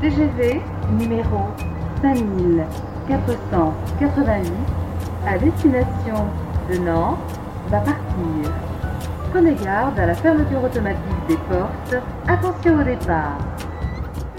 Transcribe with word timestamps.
TGV 0.00 0.62
numéro 0.98 1.48
5488 2.00 4.52
à 5.26 5.36
destination 5.36 6.24
de 6.70 6.78
Nantes 6.78 7.18
va 7.68 7.80
partir. 7.80 8.50
Prenez 9.30 9.54
garde 9.62 9.98
à 9.98 10.06
la 10.06 10.14
fermeture 10.14 10.64
automatique 10.64 11.26
des 11.28 11.36
portes. 11.36 11.96
Attention 12.26 12.80
au 12.80 12.82
départ. 12.82 13.36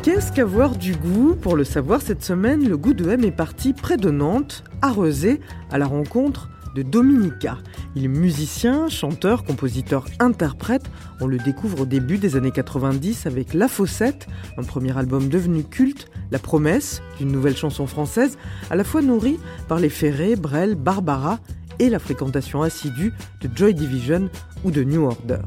Qu'est-ce 0.02 0.32
qu'avoir 0.32 0.76
du 0.76 0.96
goût 0.96 1.36
Pour 1.40 1.56
le 1.56 1.64
savoir, 1.64 2.02
cette 2.02 2.24
semaine, 2.24 2.68
le 2.68 2.76
goût 2.76 2.96
de 2.96 3.08
M 3.08 3.24
est 3.24 3.30
parti 3.30 3.74
près 3.74 3.98
de 3.98 4.10
Nantes, 4.10 4.64
à 4.82 4.90
Rezé, 4.90 5.42
à 5.72 5.78
la 5.78 5.86
rencontre 5.86 6.50
de 6.76 6.82
Dominica. 6.82 7.58
Il 7.96 8.06
est 8.06 8.10
musicien, 8.10 8.90
chanteur, 8.90 9.44
compositeur, 9.44 10.06
interprète. 10.20 10.90
On 11.20 11.28
le 11.28 11.38
découvre 11.38 11.82
au 11.82 11.86
début 11.86 12.18
des 12.18 12.36
années 12.36 12.52
90 12.52 13.26
avec 13.26 13.54
La 13.54 13.68
Fossette, 13.68 14.28
un 14.58 14.64
premier 14.64 14.98
album 14.98 15.30
devenu 15.30 15.64
culte, 15.64 16.10
La 16.32 16.40
Promesse, 16.40 17.02
d'une 17.18 17.32
nouvelle 17.32 17.58
chanson 17.58 17.88
française, 17.88 18.38
à 18.70 18.76
la 18.76 18.84
fois 18.84 19.02
nourrie 19.02 19.40
par 19.68 19.80
les 19.80 19.90
Ferré, 19.90 20.36
Brel, 20.36 20.76
Barbara 20.76 21.40
et 21.80 21.90
la 21.90 22.00
fréquentation 22.00 22.62
assidue 22.62 23.14
de 23.42 23.50
Joy 23.56 23.74
Division 23.74 24.30
ou 24.64 24.72
de 24.72 24.84
New 24.84 25.04
Order. 25.04 25.42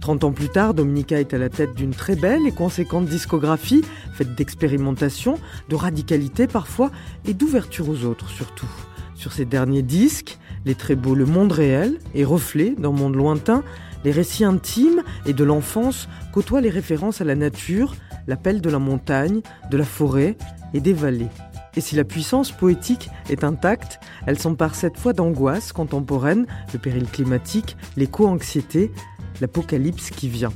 30 0.00 0.24
ans 0.24 0.32
plus 0.32 0.48
tard, 0.48 0.72
Dominica 0.72 1.20
est 1.20 1.34
à 1.34 1.38
la 1.38 1.50
tête 1.50 1.74
d'une 1.74 1.90
très 1.90 2.16
belle 2.16 2.46
et 2.46 2.52
conséquente 2.52 3.04
discographie, 3.04 3.84
faite 4.14 4.34
d'expérimentation, 4.34 5.38
de 5.68 5.76
radicalité 5.76 6.46
parfois, 6.46 6.90
et 7.26 7.34
d'ouverture 7.34 7.90
aux 7.90 8.04
autres 8.04 8.30
surtout. 8.30 8.70
Sur 9.18 9.32
ses 9.32 9.44
derniers 9.44 9.82
disques, 9.82 10.38
les 10.64 10.76
très 10.76 10.94
beaux 10.94 11.16
Le 11.16 11.26
Monde 11.26 11.50
réel 11.50 11.98
et 12.14 12.24
Reflet 12.24 12.76
dans 12.78 12.92
Monde 12.92 13.16
lointain, 13.16 13.64
les 14.04 14.12
récits 14.12 14.44
intimes 14.44 15.02
et 15.26 15.32
de 15.32 15.42
l'enfance 15.42 16.08
côtoient 16.32 16.60
les 16.60 16.70
références 16.70 17.20
à 17.20 17.24
la 17.24 17.34
nature, 17.34 17.96
l'appel 18.28 18.60
de 18.60 18.70
la 18.70 18.78
montagne, 18.78 19.40
de 19.72 19.76
la 19.76 19.84
forêt 19.84 20.36
et 20.72 20.80
des 20.80 20.92
vallées. 20.92 21.30
Et 21.74 21.80
si 21.80 21.96
la 21.96 22.04
puissance 22.04 22.52
poétique 22.52 23.10
est 23.28 23.42
intacte, 23.42 23.98
elle 24.24 24.38
s'empare 24.38 24.76
cette 24.76 24.96
fois 24.96 25.14
d'angoisse 25.14 25.72
contemporaine, 25.72 26.46
le 26.72 26.78
péril 26.78 27.06
climatique, 27.06 27.76
l'éco-anxiété, 27.96 28.92
l'apocalypse 29.40 30.10
qui 30.10 30.28
vient. 30.28 30.52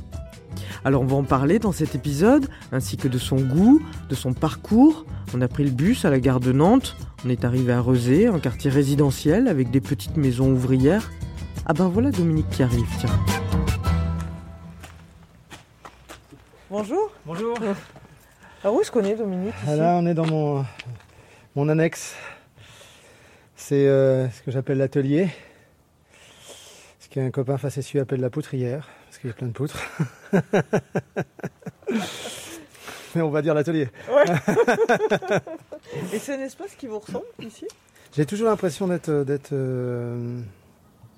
Alors 0.85 1.01
on 1.01 1.05
va 1.05 1.15
en 1.15 1.23
parler 1.23 1.59
dans 1.59 1.71
cet 1.71 1.95
épisode, 1.95 2.47
ainsi 2.71 2.97
que 2.97 3.07
de 3.07 3.17
son 3.17 3.37
goût, 3.37 3.81
de 4.09 4.15
son 4.15 4.33
parcours. 4.33 5.05
On 5.33 5.41
a 5.41 5.47
pris 5.47 5.63
le 5.63 5.71
bus 5.71 6.03
à 6.03 6.09
la 6.09 6.19
gare 6.19 6.39
de 6.41 6.51
Nantes, 6.51 6.95
on 7.25 7.29
est 7.29 7.45
arrivé 7.45 7.71
à 7.71 7.79
Rezé, 7.79 8.27
un 8.27 8.39
quartier 8.39 8.69
résidentiel 8.69 9.47
avec 9.47 9.71
des 9.71 9.79
petites 9.79 10.17
maisons 10.17 10.51
ouvrières. 10.51 11.09
Ah 11.65 11.73
ben 11.73 11.87
voilà 11.87 12.11
Dominique 12.11 12.49
qui 12.49 12.63
arrive, 12.63 12.85
tiens. 12.99 13.09
Bonjour. 16.69 17.11
Bonjour. 17.25 17.55
Ah 18.63 18.71
oui, 18.71 18.83
je 18.85 18.91
connais 18.91 19.15
Dominique. 19.15 19.53
Ah, 19.67 19.75
Là, 19.75 19.95
on 20.01 20.05
est 20.05 20.13
dans 20.13 20.25
mon, 20.25 20.65
mon 21.55 21.69
annexe. 21.69 22.15
C'est 23.55 23.87
euh, 23.87 24.29
ce 24.29 24.41
que 24.41 24.51
j'appelle 24.51 24.79
l'atelier. 24.79 25.29
Ce 26.99 27.07
qu'un 27.07 27.31
copain 27.31 27.57
facétieux 27.57 28.01
appelle 28.01 28.19
la 28.19 28.29
poutrière, 28.29 28.89
qu'il 29.23 29.29
y 29.29 29.33
a 29.33 29.35
plein 29.35 29.47
de 29.47 29.53
poutres. 29.53 29.79
Mais 33.15 33.21
on 33.21 33.29
va 33.29 33.41
dire 33.41 33.53
l'atelier. 33.53 33.87
Et 36.13 36.19
c'est 36.19 36.35
un 36.35 36.39
espace 36.41 36.75
qui 36.75 36.87
vous 36.87 36.99
ressemble 36.99 37.23
ici? 37.41 37.65
J'ai 38.15 38.25
toujours 38.25 38.47
l'impression 38.49 38.87
d'être, 38.87 39.23
d'être, 39.23 39.53
euh, 39.53 40.39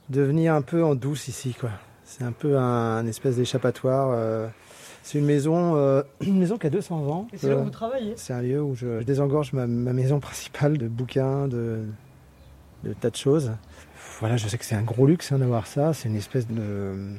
de 0.10 0.22
venir 0.22 0.54
un 0.54 0.62
peu 0.62 0.84
en 0.84 0.94
douce 0.96 1.28
ici, 1.30 1.56
quoi. 1.60 1.72
C'est 2.04 2.24
un 2.24 2.32
peu 2.32 2.58
un, 2.58 2.98
un 2.98 3.08
espèce 3.08 3.38
d'échappatoire. 3.38 4.10
euh. 4.14 4.48
c'est 5.04 5.18
une 5.20 5.26
maison, 5.26 5.76
euh, 5.76 6.04
une 6.22 6.38
maison 6.38 6.58
qui 6.58 6.68
a 6.68 6.70
200 6.70 7.08
ans. 7.08 7.28
Et 7.34 7.38
c'est 7.38 7.50
là 7.50 7.56
où 7.56 7.60
Euh, 7.60 7.64
vous 7.64 7.70
travaillez? 7.70 8.14
C'est 8.18 8.34
un 8.34 8.42
lieu 8.42 8.62
où 8.62 8.76
je, 8.76 9.00
je 9.00 9.04
désengorge 9.06 9.54
ma, 9.54 9.66
ma 9.66 9.94
maison 9.94 10.20
principale 10.20 10.78
de 10.78 10.88
bouquins, 10.88 11.48
de, 11.48 11.86
de 12.84 12.94
tas 12.94 13.10
de 13.10 13.16
choses. 13.16 13.52
Voilà, 14.20 14.38
je 14.38 14.48
sais 14.48 14.58
que 14.58 14.66
c'est 14.66 14.76
un 14.76 14.84
gros 14.84 15.08
luxe 15.08 15.32
hein, 15.32 15.40
d'avoir 15.40 15.66
ça. 15.68 15.94
C'est 15.94 16.10
une 16.10 16.16
espèce 16.18 16.48
de 16.48 17.16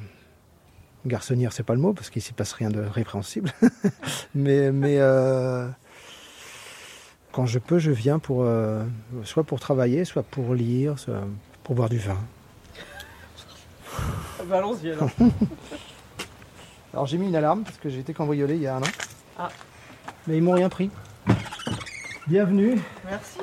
garçonnière, 1.05 1.53
c'est 1.53 1.63
pas 1.63 1.73
le 1.73 1.79
mot 1.79 1.93
parce 1.93 2.09
qu'il 2.09 2.21
s'y 2.21 2.33
passe 2.33 2.53
rien 2.53 2.69
de 2.69 2.81
répréhensible. 2.81 3.51
mais 4.35 4.71
mais 4.71 4.97
euh, 4.99 5.67
quand 7.31 7.45
je 7.45 7.59
peux, 7.59 7.79
je 7.79 7.91
viens 7.91 8.19
pour 8.19 8.43
euh, 8.43 8.83
soit 9.23 9.43
pour 9.43 9.59
travailler, 9.59 10.05
soit 10.05 10.23
pour 10.23 10.53
lire, 10.55 10.97
soit 10.99 11.21
pour 11.63 11.75
boire 11.75 11.89
du 11.89 11.97
vin. 11.99 12.17
bah, 14.47 14.57
Allons-y 14.57 14.91
alors. 14.91 15.09
Alors 16.93 17.05
j'ai 17.05 17.17
mis 17.17 17.27
une 17.27 17.35
alarme 17.35 17.63
parce 17.63 17.77
que 17.77 17.89
j'ai 17.89 17.99
été 17.99 18.13
cambriolé 18.13 18.55
il 18.55 18.61
y 18.61 18.67
a 18.67 18.75
un 18.77 18.81
an. 18.81 18.87
Ah. 19.37 19.49
Mais 20.25 20.37
ils 20.37 20.41
m'ont 20.43 20.53
rien 20.53 20.69
pris. 20.69 20.89
Bienvenue. 22.27 22.79
Merci. 23.05 23.39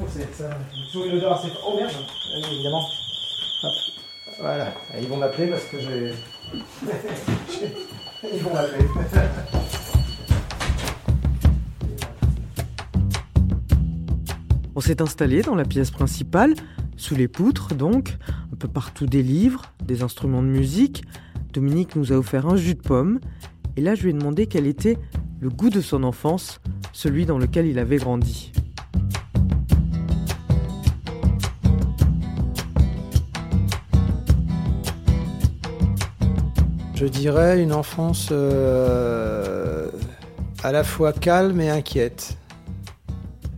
Oh, 0.00 0.04
c'est 0.08 0.34
ça. 0.34 0.50
Toujours 0.92 1.06
une 1.06 1.16
odeur 1.18 1.32
assez. 1.34 1.48
Oh 1.66 1.76
merde 1.76 1.92
Ah 1.94 2.48
Évidemment. 2.52 2.82
Hop. 3.62 3.72
Voilà. 4.40 4.68
Et 4.94 5.02
ils 5.02 5.08
vont 5.08 5.16
m'appeler 5.16 5.48
parce 5.48 5.64
que 5.64 5.78
j'ai. 5.80 6.12
On 14.74 14.80
s'est 14.80 15.02
installé 15.02 15.42
dans 15.42 15.56
la 15.56 15.64
pièce 15.64 15.90
principale, 15.90 16.54
sous 16.96 17.16
les 17.16 17.28
poutres 17.28 17.74
donc, 17.74 18.16
un 18.52 18.56
peu 18.56 18.68
partout 18.68 19.06
des 19.06 19.22
livres, 19.22 19.62
des 19.84 20.02
instruments 20.02 20.42
de 20.42 20.48
musique. 20.48 21.04
Dominique 21.52 21.96
nous 21.96 22.12
a 22.12 22.16
offert 22.16 22.46
un 22.46 22.56
jus 22.56 22.74
de 22.74 22.80
pomme, 22.80 23.20
et 23.76 23.80
là 23.80 23.94
je 23.94 24.04
lui 24.04 24.10
ai 24.10 24.12
demandé 24.12 24.46
quel 24.46 24.66
était 24.66 24.98
le 25.40 25.50
goût 25.50 25.70
de 25.70 25.80
son 25.80 26.04
enfance, 26.04 26.60
celui 26.92 27.26
dans 27.26 27.38
lequel 27.38 27.66
il 27.66 27.78
avait 27.78 27.96
grandi. 27.96 28.52
Je 36.98 37.06
dirais 37.06 37.62
une 37.62 37.72
enfance 37.72 38.30
euh, 38.32 39.88
à 40.64 40.72
la 40.72 40.82
fois 40.82 41.12
calme 41.12 41.60
et 41.60 41.70
inquiète. 41.70 42.36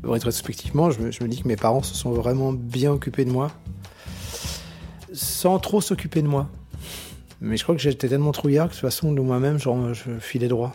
Rétrospectivement, 0.05 0.91
je 0.91 1.01
me, 1.01 1.27
dis 1.27 1.43
que 1.43 1.49
mes 1.49 1.56
parents 1.56 1.83
se 1.83 1.95
sont 1.95 2.11
vraiment 2.11 2.53
bien 2.53 2.93
occupés 2.93 3.25
de 3.25 3.31
moi, 3.31 3.51
sans 5.15 5.59
trop 5.59 5.81
s'occuper 5.81 6.21
de 6.21 6.28
moi. 6.28 6.51
Mais 7.41 7.56
je 7.56 7.62
crois 7.62 7.75
que 7.75 7.81
j'étais 7.81 8.11
tellement 8.11 8.33
trouillard 8.33 8.67
que 8.67 8.73
de 8.73 8.78
toute 8.78 8.91
façon, 8.91 9.11
de 9.11 9.23
moi-même, 9.23 9.59
je 9.59 10.19
filais 10.21 10.49
droit. 10.49 10.75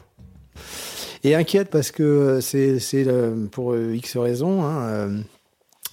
Et 1.24 1.36
inquiète 1.36 1.70
parce 1.70 1.92
que 1.92 2.40
c'est 2.42 2.80
euh, 2.94 3.46
pour 3.46 3.78
X 3.78 4.18
raisons. 4.18 4.64
hein, 4.64 4.82
euh, 4.88 5.22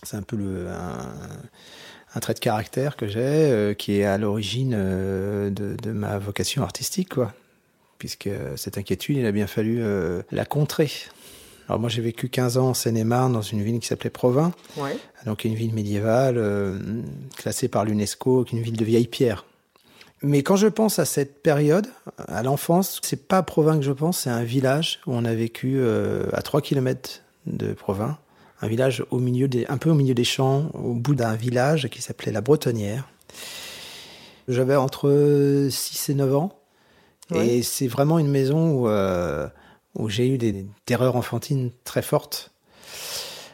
c'est 0.04 0.16
un 0.16 0.22
peu 0.22 0.36
le, 0.36 0.68
un 2.14 2.20
trait 2.20 2.34
de 2.34 2.38
caractère 2.40 2.96
que 2.96 3.06
j'ai, 3.06 3.18
euh, 3.20 3.74
qui 3.74 3.98
est 3.98 4.04
à 4.04 4.18
l'origine 4.18 4.74
euh, 4.76 5.50
de, 5.50 5.76
de 5.80 5.92
ma 5.92 6.18
vocation 6.18 6.62
artistique, 6.62 7.10
quoi. 7.14 7.32
Puisque 7.98 8.28
cette 8.56 8.78
inquiétude, 8.78 9.16
il 9.18 9.26
a 9.26 9.32
bien 9.32 9.46
fallu 9.46 9.78
euh, 9.80 10.22
la 10.32 10.44
contrer. 10.44 10.90
Alors 11.68 11.78
moi, 11.80 11.88
j'ai 11.88 12.02
vécu 12.02 12.28
15 12.28 12.58
ans 12.58 12.68
en 12.70 12.74
Seine-et-Marne, 12.74 13.32
dans 13.32 13.42
une 13.42 13.62
ville 13.62 13.78
qui 13.78 13.86
s'appelait 13.86 14.10
Provins, 14.10 14.52
Ouais. 14.76 14.96
donc 15.24 15.44
une 15.44 15.54
ville 15.54 15.72
médiévale, 15.72 16.34
euh, 16.36 16.76
classée 17.36 17.68
par 17.68 17.84
l'UNESCO, 17.84 18.44
une 18.52 18.60
ville 18.60 18.76
de 18.76 18.84
vieille 18.84 19.06
pierre. 19.06 19.44
Mais 20.24 20.42
quand 20.42 20.56
je 20.56 20.66
pense 20.66 20.98
à 20.98 21.04
cette 21.04 21.42
période, 21.42 21.86
à 22.28 22.42
l'enfance, 22.42 23.00
c'est 23.02 23.26
pas 23.28 23.38
à 23.38 23.42
Provins 23.42 23.76
que 23.78 23.84
je 23.84 23.92
pense, 23.92 24.20
c'est 24.20 24.30
un 24.30 24.44
village 24.44 25.00
où 25.06 25.12
on 25.14 25.24
a 25.24 25.34
vécu 25.34 25.74
euh, 25.76 26.26
à 26.32 26.42
3 26.42 26.60
km 26.60 27.22
de 27.46 27.72
Provins. 27.72 28.18
Un 28.62 28.68
village 28.68 29.04
au 29.10 29.18
milieu 29.18 29.48
des, 29.48 29.66
un 29.66 29.76
peu 29.76 29.90
au 29.90 29.94
milieu 29.94 30.14
des 30.14 30.24
champs, 30.24 30.70
au 30.74 30.94
bout 30.94 31.14
d'un 31.14 31.34
village 31.34 31.88
qui 31.88 32.00
s'appelait 32.00 32.32
la 32.32 32.40
Bretonnière. 32.40 33.08
J'avais 34.48 34.76
entre 34.76 35.68
6 35.70 36.08
et 36.10 36.14
9 36.14 36.34
ans. 36.36 36.58
Ouais. 37.30 37.46
Et 37.48 37.62
c'est 37.62 37.88
vraiment 37.88 38.18
une 38.18 38.28
maison 38.28 38.70
où, 38.70 38.88
euh, 38.88 39.48
où 39.96 40.08
j'ai 40.08 40.28
eu 40.28 40.38
des 40.38 40.64
terreurs 40.86 41.16
enfantines 41.16 41.70
très 41.84 42.02
fortes. 42.02 42.50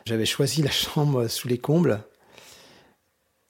J'avais 0.04 0.26
choisi 0.26 0.62
la 0.62 0.70
chambre 0.70 1.26
sous 1.28 1.48
les 1.48 1.58
combles. 1.58 2.00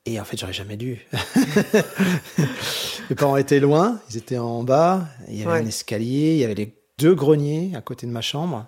Et 0.06 0.18
en 0.20 0.24
fait, 0.24 0.36
j'aurais 0.38 0.52
jamais 0.52 0.76
dû. 0.76 1.06
Mes 3.10 3.16
parents 3.16 3.36
étaient 3.36 3.60
loin, 3.60 4.00
ils 4.10 4.16
étaient 4.16 4.38
en 4.38 4.62
bas. 4.62 5.06
Il 5.28 5.36
y 5.36 5.42
avait 5.42 5.52
Ouais. 5.52 5.58
un 5.60 5.66
escalier, 5.66 6.32
il 6.32 6.38
y 6.38 6.44
avait 6.44 6.54
les 6.54 6.74
deux 6.98 7.14
greniers 7.14 7.72
à 7.74 7.80
côté 7.80 8.06
de 8.06 8.12
ma 8.12 8.20
chambre. 8.22 8.66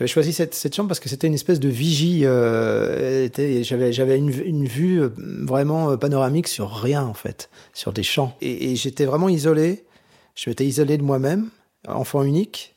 J'avais 0.00 0.08
choisi 0.08 0.32
cette, 0.32 0.54
cette 0.54 0.74
chambre 0.74 0.88
parce 0.88 0.98
que 0.98 1.10
c'était 1.10 1.26
une 1.26 1.34
espèce 1.34 1.60
de 1.60 1.68
vigie. 1.68 2.22
euh, 2.24 3.28
J'avais 3.36 3.92
j'avais 3.92 4.16
une, 4.16 4.64
vue 4.64 5.02
euh, 5.02 5.10
vraiment 5.42 5.90
euh, 5.90 5.98
panoramique 5.98 6.48
sur 6.48 6.72
rien, 6.72 7.04
en 7.04 7.12
fait, 7.12 7.50
sur 7.74 7.92
des 7.92 8.02
champs. 8.02 8.34
Et, 8.40 8.76
j'étais 8.76 9.04
vraiment 9.04 9.28
isolé. 9.28 9.84
Je 10.36 10.48
m'étais 10.48 10.64
isolé 10.64 10.96
de 10.96 11.02
moi-même, 11.02 11.50
enfant 11.86 12.22
unique. 12.22 12.76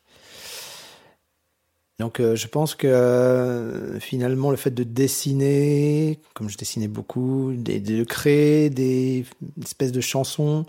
Donc 2.00 2.20
je 2.20 2.48
pense 2.48 2.75
que 2.75 3.98
finalement 4.02 4.52
le 4.52 4.58
fait 4.58 4.72
de 4.72 4.84
dessiner, 4.84 6.20
comme 6.34 6.50
je 6.50 6.58
dessinais 6.58 6.90
beaucoup, 6.90 7.54
de 7.56 8.04
créer 8.04 8.70
des 8.70 9.24
espèces 9.64 9.94
de 9.94 10.02
chansons, 10.02 10.66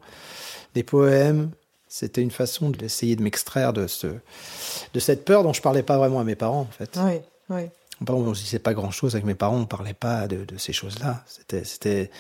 des 0.75 0.85
poèmes, 0.85 1.51
c'était 1.95 2.23
une 2.23 2.33
façon 2.33 2.71
d'essayer 2.71 3.15
de 3.15 3.23
m'extraire 3.23 3.73
de, 3.73 3.87
ce, 3.87 4.09
de 4.09 4.99
cette 4.99 5.25
peur 5.25 5.45
dont 5.45 5.53
je 5.53 5.63
parlais 5.63 5.85
pas 5.85 5.97
vraiment 5.97 6.19
à 6.19 6.25
mes 6.25 6.35
parents 6.35 6.63
en 6.63 6.73
fait. 6.77 6.99
Oui, 7.01 7.21
oui. 7.51 7.71
On 8.09 8.35
se 8.35 8.43
disait 8.43 8.59
pas 8.59 8.75
grand 8.75 8.91
chose 8.91 9.15
avec 9.15 9.25
mes 9.25 9.37
parents, 9.37 9.59
on 9.59 9.65
parlait 9.67 9.95
pas 9.95 10.27
de, 10.27 10.45
de 10.45 10.59
ces 10.59 10.73
choses-là. 10.73 11.23
C'était, 11.29 11.63
c'était 11.63 12.11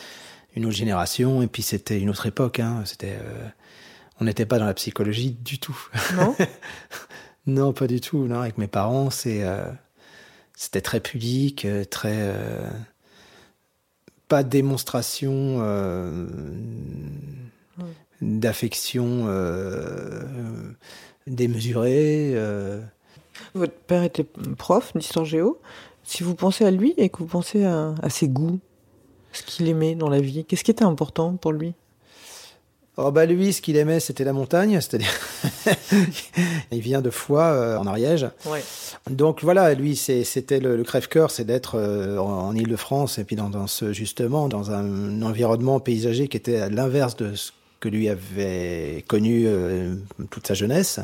une 0.54 0.64
autre 0.64 0.76
génération 0.76 1.42
et 1.42 1.48
puis 1.48 1.62
c'était 1.62 1.98
une 1.98 2.08
autre 2.08 2.24
époque. 2.26 2.60
Hein. 2.60 2.82
C'était, 2.84 3.18
euh, 3.20 3.48
on 4.20 4.26
n'était 4.26 4.46
pas 4.46 4.60
dans 4.60 4.66
la 4.66 4.74
psychologie 4.74 5.32
du 5.32 5.58
tout. 5.58 5.76
Non 6.14 6.36
Non, 7.48 7.72
pas 7.72 7.88
du 7.88 8.00
tout. 8.00 8.28
Non, 8.28 8.42
avec 8.42 8.58
mes 8.58 8.68
parents, 8.68 9.10
c'est, 9.10 9.42
euh, 9.42 9.64
c'était 10.54 10.82
très 10.82 11.00
pudique, 11.00 11.64
euh, 11.64 11.84
très 11.84 12.14
euh, 12.14 12.70
pas 14.28 14.44
de 14.44 14.50
démonstration 14.50 15.58
euh, 15.62 16.28
d'affection 18.24 19.24
euh, 19.28 20.22
démesurée. 21.26 22.32
euh. 22.34 22.80
Votre 23.54 23.74
père 23.74 24.02
était 24.02 24.26
prof 24.58 24.92
d'histoire 24.94 25.24
géo. 25.24 25.60
Si 26.02 26.22
vous 26.22 26.34
pensez 26.34 26.64
à 26.64 26.70
lui 26.70 26.94
et 26.96 27.08
que 27.08 27.18
vous 27.18 27.26
pensez 27.26 27.64
à, 27.64 27.94
à 28.02 28.10
ses 28.10 28.28
goûts, 28.28 28.58
ce 29.32 29.42
qu'il 29.42 29.68
aimait 29.68 29.94
dans 29.94 30.08
la 30.08 30.20
vie, 30.20 30.44
qu'est-ce 30.44 30.64
qui 30.64 30.70
était 30.70 30.84
important 30.84 31.34
pour 31.36 31.52
lui? 31.52 31.74
Oh 32.96 33.10
bah 33.10 33.26
lui, 33.26 33.52
ce 33.52 33.60
qu'il 33.60 33.76
aimait, 33.76 33.98
c'était 33.98 34.22
la 34.22 34.32
montagne, 34.32 34.80
c'est-à-dire 34.80 35.10
il 36.70 36.80
vient 36.80 37.02
de 37.02 37.10
Foix 37.10 37.46
euh, 37.46 37.76
en 37.76 37.88
Ariège. 37.88 38.28
Ouais. 38.46 38.62
Donc 39.10 39.42
voilà, 39.42 39.74
lui, 39.74 39.96
c'était 39.96 40.60
le, 40.60 40.76
le 40.76 40.84
crève-cœur, 40.84 41.32
c'est 41.32 41.44
d'être 41.44 41.74
euh, 41.76 42.18
en, 42.18 42.46
en 42.48 42.54
Île-de-France 42.54 43.18
et 43.18 43.24
puis 43.24 43.34
dans, 43.34 43.50
dans 43.50 43.66
ce 43.66 43.92
justement 43.92 44.48
dans 44.48 44.70
un 44.70 45.22
environnement 45.22 45.80
paysager 45.80 46.28
qui 46.28 46.36
était 46.36 46.60
à 46.60 46.68
l'inverse 46.68 47.16
de 47.16 47.34
ce 47.34 47.50
que 47.84 47.88
lui 47.90 48.08
avait 48.08 49.04
connu 49.08 49.44
euh, 49.46 49.94
toute 50.30 50.46
sa 50.46 50.54
jeunesse. 50.54 51.00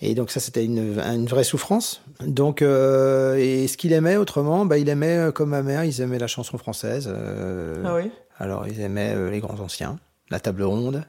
Et 0.00 0.16
donc 0.16 0.32
ça, 0.32 0.40
c'était 0.40 0.64
une, 0.64 0.98
une 0.98 1.26
vraie 1.26 1.44
souffrance. 1.44 2.02
Donc, 2.20 2.62
euh, 2.62 3.36
et 3.36 3.68
ce 3.68 3.76
qu'il 3.76 3.92
aimait 3.92 4.16
autrement, 4.16 4.66
bah, 4.66 4.76
il 4.78 4.88
aimait, 4.88 5.18
euh, 5.18 5.30
comme 5.30 5.50
ma 5.50 5.62
mère, 5.62 5.84
ils 5.84 6.00
aimaient 6.00 6.18
la 6.18 6.26
chanson 6.26 6.58
française. 6.58 7.08
euh, 7.08 7.80
Ah 7.86 7.94
oui 7.94 8.10
alors, 8.38 8.66
ils 8.66 8.80
aimaient 8.80 9.14
euh, 9.14 9.30
les 9.30 9.38
grands 9.38 9.60
anciens, 9.60 10.00
la 10.30 10.40
table 10.40 10.64
ronde, 10.64 11.04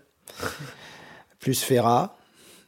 plus 1.40 1.64
Ferrat, 1.64 2.16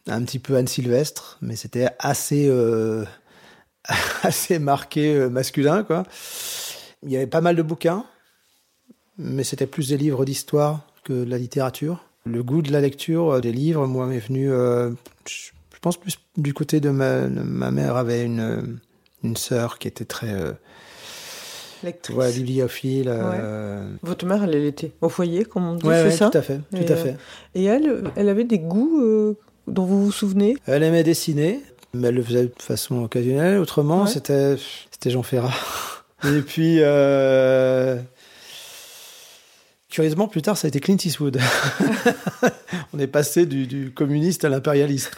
un 0.08 0.24
petit 0.24 0.40
peu 0.40 0.56
Anne 0.56 0.66
Sylvestre, 0.68 1.38
mais 1.42 1.56
c'était 1.56 1.90
assez, 2.00 2.50
assez 4.24 4.58
marqué 4.58 5.30
masculin, 5.30 5.84
quoi. 5.84 6.04
Il 7.04 7.12
y 7.12 7.16
avait 7.18 7.28
pas 7.28 7.42
mal 7.42 7.56
de 7.56 7.62
bouquins, 7.62 8.06
mais 9.20 9.44
c'était 9.44 9.68
plus 9.68 9.90
des 9.90 9.98
livres 9.98 10.26
d'histoire 10.26 10.88
que 11.06 11.14
la 11.14 11.38
littérature. 11.38 12.04
Le 12.26 12.44
goût 12.44 12.62
de 12.62 12.72
la 12.74 12.82
lecture 12.82 13.36
euh, 13.36 13.40
des 13.40 13.52
livres, 13.54 13.86
moi, 13.88 14.08
m'est 14.08 14.20
venu, 14.20 14.52
euh, 14.52 14.90
je 15.28 15.52
pense 15.82 15.96
plus 15.98 16.18
du 16.38 16.54
côté 16.54 16.80
de 16.82 16.90
ma, 16.90 17.28
ma 17.28 17.72
mère 17.72 17.96
avait 17.96 18.24
une, 18.26 18.80
une 19.24 19.38
sœur 19.38 19.78
qui 19.80 19.88
était 19.88 20.06
très 20.06 20.34
euh, 20.34 20.52
Lectrice. 21.84 22.16
ouais, 22.18 22.32
bibliophile. 22.34 23.06
euh, 23.10 23.88
Votre 24.02 24.26
mère, 24.26 24.44
elle, 24.44 24.56
elle 24.56 24.66
était 24.66 24.92
au 25.02 25.10
foyer, 25.10 25.46
comme 25.46 25.68
on 25.68 25.76
dit, 25.76 25.86
Ouais, 25.86 26.10
c'est 26.10 26.18
ça 26.18 26.30
tout 26.32 26.38
à 26.38 26.42
fait, 26.42 26.58
tout 26.72 26.78
Et, 26.78 26.90
à 26.92 26.96
euh, 26.96 27.04
fait. 27.04 27.16
Et 27.54 27.64
elle, 27.66 28.04
elle 28.16 28.30
avait 28.30 28.44
des 28.44 28.58
goûts 28.60 29.00
euh, 29.04 29.38
dont 29.68 29.86
vous 29.86 30.06
vous 30.06 30.12
souvenez? 30.12 30.58
Elle 30.66 30.82
aimait 30.82 31.04
dessiner, 31.04 31.62
mais 31.94 32.08
elle 32.08 32.16
le 32.16 32.24
faisait 32.24 32.46
de 32.46 32.54
façon 32.58 33.04
occasionnelle. 33.04 33.60
Autrement, 33.60 34.08
c'était 34.08 34.56
c'était 34.90 35.12
Jean 35.12 35.22
Ferrat. 35.24 35.54
Et 36.24 36.42
puis, 36.42 36.78
euh, 36.80 37.98
curieusement, 39.96 40.28
plus 40.28 40.42
tard, 40.42 40.58
ça 40.58 40.68
a 40.68 40.70
été 40.70 40.80
Clint 40.82 40.98
Eastwood. 41.04 41.40
On 42.94 43.00
est 43.00 43.08
passé 43.08 43.46
du, 43.46 43.66
du 43.66 43.92
communiste 43.92 44.44
à 44.46 44.50
l'impérialiste. 44.50 45.12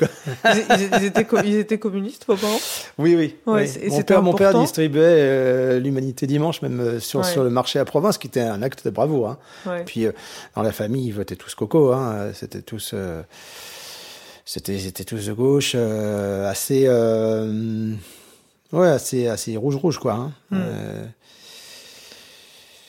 ils, 0.45 0.65
ils- 0.79 0.89
ils 1.00 1.06
étaient, 1.06 1.25
co- 1.25 1.39
ils 1.44 1.56
étaient 1.56 1.79
communistes, 1.79 2.25
vos 2.27 2.35
parents? 2.35 2.59
Oui, 3.00 3.15
oui. 3.15 3.35
Ouais, 3.45 3.62
oui. 3.63 3.68
c'est- 3.68 3.79
et 3.85 3.89
Mon, 3.89 4.01
père, 4.03 4.21
mon 4.21 4.33
père 4.33 4.59
distribuait 4.59 5.01
euh, 5.03 5.79
l'Humanité 5.79 6.27
Dimanche, 6.27 6.62
même 6.62 6.79
euh, 6.79 7.00
sur, 7.00 7.19
Ouais. 7.21 7.25
sur 7.25 7.44
le 7.44 7.50
marché 7.50 7.79
à 7.79 7.85
province, 7.85 8.18
qui 8.19 8.27
était 8.27 8.41
un 8.41 8.62
acte 8.62 8.85
de 8.85 8.91
bravoure. 8.91 9.29
Hein. 9.29 9.38
Ouais. 9.65 9.83
Puis 9.83 10.06
euh, 10.06 10.12
dans 10.56 10.62
la 10.62 10.71
famille, 10.71 11.07
ils 11.07 11.13
votaient 11.13 11.35
tous 11.35 11.56
coco. 11.56 11.91
Hein. 11.94 12.30
C'était 12.35 12.62
tous, 12.62 12.91
euh, 12.94 13.23
c'était, 14.45 14.77
c'était 14.77 15.03
tous 15.06 15.25
de 15.25 15.33
gauche, 15.33 15.73
assez, 15.75 16.88
ouais, 18.71 18.88
assez, 18.88 19.27
assez 19.27 19.57
rouge 19.57 19.75
rouge 19.75 19.97
quoi. 19.97 20.13
Hein. 20.13 20.31
Hmm. 20.51 20.57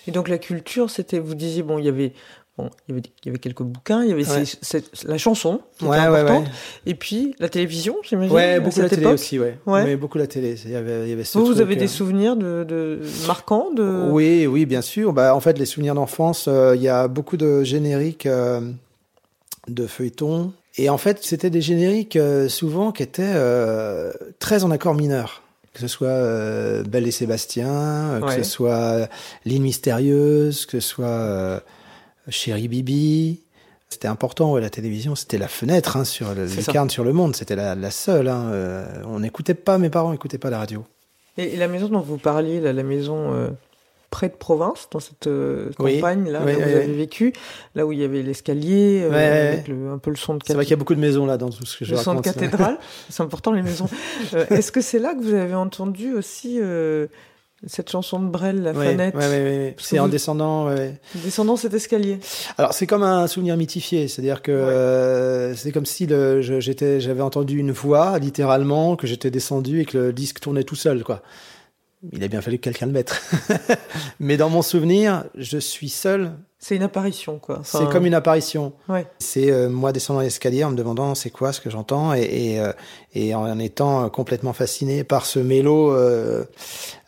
Euh, 0.09 0.11
Et 0.11 0.13
donc 0.13 0.29
la 0.29 0.39
culture, 0.39 0.91
c'était, 0.91 1.19
vous 1.19 1.35
disiez, 1.35 1.63
bon, 1.63 1.79
il 1.79 1.85
y 1.85 1.89
avait, 1.89 2.13
bon, 2.57 2.71
il 2.89 2.93
y 2.95 2.99
avait, 2.99 3.03
il 3.23 3.27
y 3.27 3.29
avait 3.31 3.39
quelques 3.39 3.63
bouquins, 3.63 4.03
il 4.03 4.09
y 4.11 4.13
avait 4.13 4.29
Ouais. 4.29 4.45
ces- 4.45 4.59
cette- 4.63 5.05
la 5.05 5.19
chanson 5.19 5.61
qui 5.79 5.85
ouais, 5.85 5.97
était 5.97 6.07
importante, 6.07 6.45
ouais. 6.47 6.51
et 6.87 6.95
puis 6.95 7.35
la 7.39 7.49
télévision, 7.49 7.97
j'imagine. 8.03 8.35
Ouais, 8.35 8.59
beaucoup 8.61 8.81
la 8.81 8.89
télé 8.89 9.03
époque. 9.03 9.15
aussi, 9.15 9.39
ouais. 9.39 9.59
Ouais. 9.67 9.85
Mais 9.85 9.97
beaucoup 9.97 10.19
la 10.19 10.27
télé. 10.27 10.57
Il 10.65 10.71
y 10.71 10.77
avait, 10.77 11.05
il 11.05 11.11
y 11.11 11.13
avait 11.13 11.25
ce 11.25 11.39
Vous, 11.39 11.47
vous 11.47 11.61
avez 11.61 11.77
euh, 11.77 11.79
des 11.79 11.87
souvenirs 11.89 12.37
de, 12.37 12.65
de 12.65 13.01
marquants 13.27 13.71
de. 13.73 14.09
Oui, 14.11 14.47
oui, 14.47 14.67
bien 14.67 14.83
sûr. 14.83 15.13
Bah, 15.13 15.35
en 15.35 15.41
fait, 15.41 15.59
les 15.59 15.67
souvenirs 15.67 15.95
d'enfance, 15.95 16.47
euh, 16.49 16.75
il 16.75 16.83
y 16.83 16.89
a 16.89 17.07
beaucoup 17.09 17.37
de 17.37 17.63
génériques 17.63 18.27
euh, 18.27 18.61
de 19.69 19.87
feuilletons. 19.87 20.53
Et 20.81 20.91
en 20.91 20.99
fait, 20.99 21.19
c'était 21.23 21.51
des 21.51 21.61
génériques 21.61 22.15
euh, 22.17 22.49
souvent 22.49 22.93
qui 22.93 23.03
étaient 23.03 23.23
euh, 23.35 24.13
très 24.39 24.63
en 24.65 24.71
accord 24.71 24.95
mineur. 24.95 25.43
Que 25.79 25.83
ce 25.83 25.87
soit 25.87 26.09
euh, 26.09 26.83
Belle 26.83 27.07
et 27.07 27.13
Sébastien, 27.13 27.69
euh, 27.71 28.21
que 28.21 28.25
Ouais. 28.27 28.37
ce 28.39 28.43
soit 28.43 29.09
L'île 29.45 29.63
mystérieuse, 29.63 30.67
que 30.67 30.81
ce 30.81 30.89
soit 30.89 31.07
euh, 31.07 31.61
Chérie 32.29 32.67
Bibi. 32.67 33.39
C'était 33.89 34.09
important, 34.09 34.51
ouais, 34.53 34.61
la 34.61 34.71
télévision, 34.71 35.15
c'était 35.15 35.39
la 35.39 35.47
fenêtre 35.47 35.97
hein, 35.97 36.03
sur 36.05 36.35
le, 36.35 36.47
lucarne 36.47 36.91
sur 36.91 37.05
le 37.05 37.13
monde. 37.13 37.37
C'était 37.37 37.55
la, 37.55 37.77
la 37.77 37.93
seule. 37.93 38.27
Hein, 38.27 38.47
euh, 38.51 38.87
on 39.07 39.21
n'écoutait 39.21 39.55
pas, 39.55 39.79
mes 39.79 39.89
parents 39.89 40.11
n'écoutaient 40.11 40.37
pas 40.37 40.51
la 40.51 40.59
radio. 40.59 40.85
Et, 41.37 41.55
et 41.55 41.57
la 41.57 41.69
maison 41.69 41.89
dont 41.89 42.01
vous 42.01 42.19
parliez, 42.19 42.61
là, 42.61 42.73
la 42.73 42.83
maison 42.83 43.33
euh, 43.33 43.49
près 44.11 44.29
de 44.29 44.35
Province, 44.35 44.89
dans 44.91 45.01
cette 45.01 45.27
euh, 45.27 45.71
campagne 45.77 46.31
là, 46.31 46.41
Oui, 46.45 46.53
là 46.53 46.59
où 46.59 46.61
oui, 46.61 46.65
vous 46.71 46.77
avez 46.77 46.93
vécu, 46.95 47.33
là 47.75 47.87
où 47.87 47.93
il 47.93 47.99
y 47.99 48.05
avait 48.05 48.23
l'escalier, 48.23 49.03
euh, 49.05 49.51
avec 49.53 49.69
le- 49.69 49.91
un 49.91 49.99
peu 49.99 50.11
le 50.11 50.17
son 50.17 50.35
de 50.35 50.41
C'est 50.47 50.55
vrai 50.55 50.65
qu'il 50.65 50.71
y 50.71 50.75
a 50.75 50.77
beaucoup 50.79 50.95
de 50.95 51.01
maisons 51.01 51.27
là 51.27 51.37
dans 51.37 51.51
tout 51.51 51.67
ce 51.67 51.77
que 51.79 51.85
je 51.85 51.93
le 51.93 51.97
son 51.99 52.13
de 52.13 52.17
raconte. 52.19 52.35
cathédrale. 52.35 52.79
C'est 53.11 53.23
important 53.23 53.53
les 53.53 53.63
maisons. 53.63 53.89
Euh, 54.35 54.47
Est-ce 54.51 54.73
que 54.73 54.81
c'est 54.81 54.99
là 54.99 55.15
que 55.15 55.21
vous 55.23 55.35
avez 55.35 55.55
entendu 55.55 56.15
aussi 56.15 56.59
cette 57.67 57.91
chanson 57.91 58.21
de 58.21 58.29
Brel, 58.31 58.63
la. 58.63 58.73
Parce 58.73 58.87
C'est 59.79 59.99
en 59.99 60.05
vous- 60.05 60.11
descendant. 60.11 60.71
descendant 61.15 61.57
cet 61.57 61.75
escalier 61.75 62.21
Alors 62.57 62.73
c'est 62.73 62.87
comme 62.87 63.03
un 63.03 63.27
souvenir 63.27 63.57
mythifié, 63.57 64.07
c'est-à-dire 64.09 64.43
que 64.43 65.53
c'est 65.57 65.73
comme 65.73 65.87
si 65.87 66.07
le, 66.07 66.41
j'avais 66.41 67.21
entendu 67.21 67.59
une 67.59 67.73
voix 67.73 68.19
littéralement, 68.19 68.97
que 68.97 69.07
j'étais 69.07 69.31
descendu 69.31 69.81
et 69.81 69.85
que 69.85 69.99
le 69.99 70.13
disque 70.13 70.41
tournait 70.41 70.65
tout 70.65 70.77
seul, 70.77 71.03
quoi. 71.05 71.21
Il 72.13 72.23
a 72.23 72.29
bien 72.29 72.41
fallu 72.41 72.59
que 72.59 72.63
quelqu'un 72.63 72.87
le 72.87 72.93
mette. 72.93 73.21
Mais 74.21 74.37
dans 74.37 74.49
mon 74.51 74.63
souvenir, 74.63 75.25
je 75.35 75.59
suis 75.59 75.89
seul. 75.89 76.33
C'est 76.61 76.77
une 76.77 76.83
apparition, 76.83 77.39
quoi. 77.39 77.59
Enfin, 77.61 77.81
c'est 77.81 77.93
comme 77.93 78.07
une 78.07 78.15
apparition. 78.15 78.73
Ouais. 78.89 79.07
C'est 79.19 79.51
euh, 79.51 79.69
moi 79.69 79.93
descendant 79.93 80.21
l'escalier 80.21 80.65
en 80.65 80.71
me 80.71 80.77
demandant 80.77 81.15
c'est 81.15 81.31
quoi 81.31 81.53
ce 81.53 81.61
que 81.61 81.71
j'entends 81.71 82.15
et, 82.15 82.23
et, 82.23 82.61
euh, 82.61 82.73
et 83.15 83.35
en 83.35 83.59
étant 83.59 84.05
euh, 84.05 84.09
complètement 84.09 84.53
fasciné 84.53 85.03
par 85.05 85.27
ce 85.27 85.39
mélo. 85.39 85.93
euh, 85.93 86.45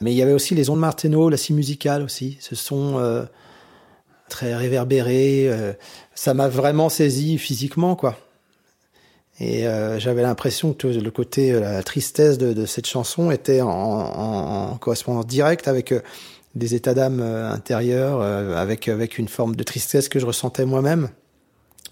Mais 0.01 0.13
il 0.13 0.17
y 0.17 0.23
avait 0.23 0.33
aussi 0.33 0.55
les 0.55 0.71
ondes 0.71 0.81
Martineau, 0.81 1.29
la 1.31 1.37
scie 1.37 1.53
musicale 1.53 2.03
aussi, 2.03 2.37
ce 2.41 2.55
son 2.55 3.27
très 4.29 4.55
réverbéré. 4.55 5.51
ça 6.15 6.35
m'a 6.35 6.49
vraiment 6.49 6.89
saisi 6.89 7.39
physiquement, 7.39 7.97
quoi. 7.97 8.17
Et 9.41 9.67
euh, 9.67 9.99
j'avais 9.99 10.23
l'impression 10.23 10.75
que 10.75 10.87
le 10.87 11.11
côté, 11.11 11.53
euh, 11.53 11.61
la 11.61 11.83
tristesse 11.83 12.37
de, 12.39 12.53
de 12.53 12.67
cette 12.67 12.87
chanson 12.87 13.31
était 13.31 13.63
en, 13.63 13.69
en- 13.71 14.71
en 14.73 14.77
correspondance 14.77 15.27
directe 15.27 15.67
avec 15.67 15.93
euh, 15.93 16.01
des 16.55 16.75
états 16.75 16.95
d'âme 16.95 17.21
euh, 17.23 17.51
intérieurs, 17.51 18.21
avec, 18.23 18.89
avec 18.89 19.19
une 19.19 19.29
forme 19.29 19.57
de 19.57 19.63
tristesse 19.63 20.09
que 20.09 20.19
je 20.19 20.27
ressentais 20.27 20.67
moi-même. 20.67 21.09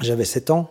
J'avais 0.01 0.25
7 0.27 0.51
ans, 0.51 0.71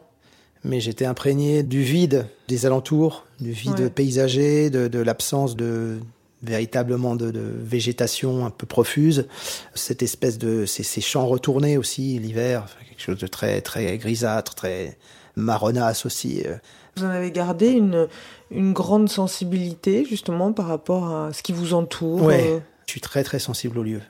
mais 0.63 0.79
j'étais 0.79 1.05
imprégné 1.05 1.63
du 1.63 1.81
vide 1.81 2.27
des 2.48 2.65
alentours, 2.65 3.25
du 3.39 3.51
vide 3.51 3.79
Ouais. 3.79 3.89
paysager, 3.89 4.69
de, 4.69 4.88
de 4.88 5.00
l'absence 5.00 5.55
de, 5.55 5.98
véritablement 6.43 7.15
de, 7.15 7.31
de 7.31 7.41
végétation 7.60 8.46
un 8.46 8.50
peu 8.51 8.67
profuse, 8.67 9.25
cette 9.74 10.03
espèce 10.03 10.38
de 10.38 10.65
ces, 10.65 10.84
ces 10.84 11.01
champs 11.01 11.25
retournés 11.25 11.77
aussi 11.77 12.19
l'hiver, 12.19 12.67
quelque 12.88 13.01
chose 13.01 13.17
de 13.17 13.27
très 13.27 13.62
très 13.62 13.98
grisâtre, 13.98 14.53
très 14.53 14.98
marronasse 15.38 16.06
aussi. 16.06 16.44
euh. 16.46 16.56
Vous 16.98 17.06
en 17.06 17.10
avez 17.10 17.32
gardé 17.32 17.67
une, 17.70 18.08
une 18.51 18.74
grande 18.74 19.08
sensibilité 19.08 20.03
justement 20.10 20.51
par 20.51 20.67
rapport 20.67 21.08
à 21.13 21.32
ce 21.32 21.41
qui 21.44 21.53
vous 21.53 21.74
entoure. 21.74 22.24
Ouais. 22.24 22.44
euh, 22.56 22.60
Je 22.88 22.91
suis 22.91 23.01
très 23.01 23.24
très 23.24 23.39
sensible 23.39 23.77
au 23.79 23.84
lieu. 23.84 24.01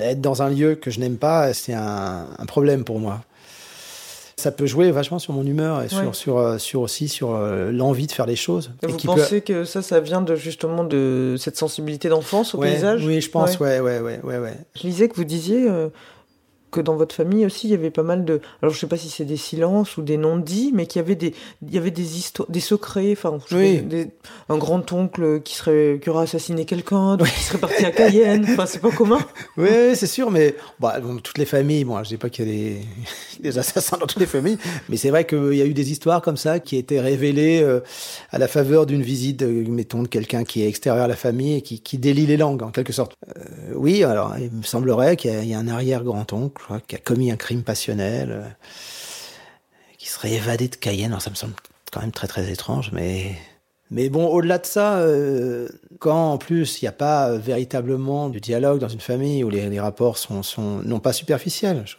Être 0.00 0.20
dans 0.20 0.42
un 0.42 0.48
lieu 0.48 0.74
que 0.74 0.90
je 0.90 1.00
n'aime 1.00 1.16
pas, 1.18 1.52
c'est 1.54 1.74
un, 1.74 2.26
un 2.38 2.46
problème 2.46 2.84
pour 2.84 2.98
moi. 2.98 3.20
Ça 4.36 4.52
peut 4.52 4.66
jouer 4.66 4.92
vachement 4.92 5.18
sur 5.18 5.32
mon 5.32 5.44
humeur 5.44 5.82
et 5.82 5.88
sur, 5.88 5.98
Ouais. 5.98 6.12
sur, 6.12 6.38
euh, 6.38 6.58
sur 6.58 6.80
aussi 6.82 7.08
sur 7.08 7.32
l'envie 7.36 8.06
de 8.06 8.12
faire 8.12 8.26
les 8.26 8.36
choses. 8.36 8.70
Et 8.82 8.86
Et 8.86 8.88
vous 8.88 8.96
qui 8.96 9.08
peut- 9.08 9.14
pensez 9.16 9.40
que 9.40 9.64
ça, 9.64 9.82
ça 9.82 9.98
vient 9.98 10.22
de 10.22 10.36
justement 10.36 10.84
de 10.84 11.34
cette 11.38 11.56
sensibilité 11.56 12.08
d'enfance 12.08 12.54
au 12.54 12.58
Ouais, 12.58 12.70
paysage? 12.70 13.04
Oui, 13.04 13.20
je 13.20 13.28
pense, 13.30 13.58
ouais, 13.58 13.80
ouais, 13.80 13.98
ouais, 13.98 14.20
ouais, 14.22 14.38
ouais. 14.38 14.54
Je 14.80 14.82
lisais 14.86 15.08
que 15.08 15.16
vous 15.16 15.24
disiez 15.24 15.68
euh, 15.68 15.88
que 16.70 16.80
dans 16.80 16.96
votre 16.96 17.14
famille 17.14 17.44
aussi, 17.46 17.68
il 17.68 17.70
y 17.70 17.74
avait 17.74 17.90
pas 17.90 18.02
mal 18.02 18.24
de. 18.24 18.40
Alors, 18.62 18.74
je 18.74 18.78
sais 18.78 18.86
pas 18.86 18.96
si 18.96 19.08
c'est 19.08 19.24
des 19.24 19.36
silences 19.36 19.96
ou 19.96 20.02
des 20.02 20.16
non-dits, 20.16 20.72
mais 20.74 20.86
qu'il 20.86 21.00
y 21.00 21.04
avait 21.04 21.14
des, 21.14 21.34
il 21.66 21.74
y 21.74 21.78
avait 21.78 21.90
des 21.90 22.16
histoires, 22.18 22.48
des 22.50 22.60
secrets. 22.60 23.12
Enfin, 23.12 23.38
Oui. 23.52 23.78
des- 23.82 24.08
un 24.48 24.58
grand-oncle 24.58 25.40
qui 25.42 25.54
serait, 25.54 25.98
qui 26.02 26.10
aurait 26.10 26.24
assassiné 26.24 26.64
quelqu'un, 26.64 27.16
d'autres 27.16 27.32
qui 27.34 27.42
serait 27.42 27.58
parti 27.58 27.84
à 27.84 27.90
Cayenne. 27.90 28.44
Enfin, 28.50 28.66
c'est 28.66 28.80
pas 28.80 28.90
commun. 28.90 29.18
Oui, 29.56 29.68
oui, 29.70 29.94
c'est 29.96 30.06
sûr, 30.06 30.30
mais 30.30 30.54
bah, 30.78 31.00
dans 31.00 31.16
toutes 31.16 31.38
les 31.38 31.44
familles, 31.44 31.84
bon, 31.84 32.02
je 32.04 32.08
dis 32.10 32.16
pas 32.16 32.28
qu'il 32.30 32.46
y 32.46 32.50
a 32.50 32.52
des, 32.52 32.76
des 33.40 33.58
assassins 33.58 33.96
dans 33.98 34.06
toutes 34.06 34.20
les 34.20 34.26
familles, 34.26 34.58
mais 34.88 34.96
c'est 34.96 35.10
vrai 35.10 35.26
qu'il 35.26 35.54
y 35.54 35.62
a 35.62 35.64
eu 35.66 35.74
des 35.74 35.90
histoires 35.90 36.22
comme 36.22 36.36
ça 36.36 36.60
qui 36.60 36.76
étaient 36.76 37.00
révélées 37.00 37.60
euh, 37.62 37.80
à 38.30 38.38
la 38.38 38.46
faveur 38.48 38.86
d'une 38.86 39.02
visite, 39.02 39.42
euh, 39.42 39.64
mettons, 39.68 40.02
de 40.02 40.08
quelqu'un 40.08 40.44
qui 40.44 40.62
est 40.62 40.68
extérieur 40.68 41.04
à 41.04 41.08
la 41.08 41.16
famille 41.16 41.54
et 41.56 41.62
qui, 41.62 41.80
qui 41.80 41.98
délie 41.98 42.26
les 42.26 42.36
langues, 42.36 42.62
en 42.62 42.70
quelque 42.70 42.92
sorte. 42.92 43.12
Euh, 43.36 43.42
oui, 43.74 44.04
alors, 44.04 44.34
il 44.38 44.50
me 44.52 44.62
semblerait 44.62 45.16
qu'il 45.16 45.32
y 45.32 45.34
a, 45.34 45.42
il 45.42 45.48
y 45.48 45.54
a 45.54 45.58
un 45.58 45.68
arrière-grand-oncle 45.68 46.57
je 46.58 46.64
crois, 46.64 46.80
qui 46.80 46.94
a 46.96 46.98
commis 46.98 47.30
un 47.30 47.36
crime 47.36 47.62
passionnel, 47.62 48.28
euh, 48.30 48.42
qui 49.98 50.08
serait 50.08 50.32
évadé 50.32 50.68
de 50.68 50.76
Cayenne. 50.76 51.12
Alors, 51.12 51.22
ça 51.22 51.30
me 51.30 51.34
semble 51.34 51.54
quand 51.92 52.00
même 52.00 52.12
très, 52.12 52.26
très 52.28 52.50
étrange, 52.50 52.90
mais... 52.92 53.34
Mais 53.90 54.10
bon, 54.10 54.26
au-delà 54.26 54.58
de 54.58 54.66
ça, 54.66 54.98
euh, 54.98 55.66
quand 55.98 56.32
en 56.32 56.36
plus 56.36 56.82
il 56.82 56.84
n'y 56.84 56.88
a 56.90 56.92
pas 56.92 57.30
euh, 57.30 57.38
véritablement 57.38 58.28
de 58.28 58.38
dialogue 58.38 58.80
dans 58.80 58.88
une 58.88 59.00
famille 59.00 59.42
où 59.44 59.48
les, 59.48 59.66
les 59.70 59.80
rapports 59.80 60.18
sont, 60.18 60.42
sont 60.42 60.82
non 60.84 61.00
pas 61.00 61.14
superficiels, 61.14 61.84
je- 61.86 61.96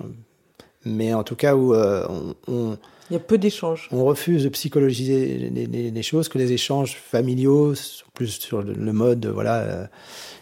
mais 0.86 1.16
en 1.16 1.24
tout 1.24 1.36
cas 1.36 1.56
où 1.56 1.74
euh, 1.74 2.06
on, 2.48 2.78
Il 3.10 3.14
y 3.14 3.16
a 3.16 3.20
peu 3.20 3.40
d'échanges. 3.40 3.90
on 3.92 4.06
refuse 4.06 4.44
de 4.44 4.50
psychologiser 4.50 5.50
les, 5.50 5.66
les- 5.66 5.90
les 5.90 6.04
choses, 6.04 6.30
que 6.30 6.38
les 6.38 6.52
échanges 6.52 6.96
familiaux 6.96 7.74
sont 7.74 8.06
plus 8.14 8.40
sur 8.40 8.62
le, 8.62 8.74
le 8.74 8.94
mode, 8.94 9.26
voilà, 9.26 9.90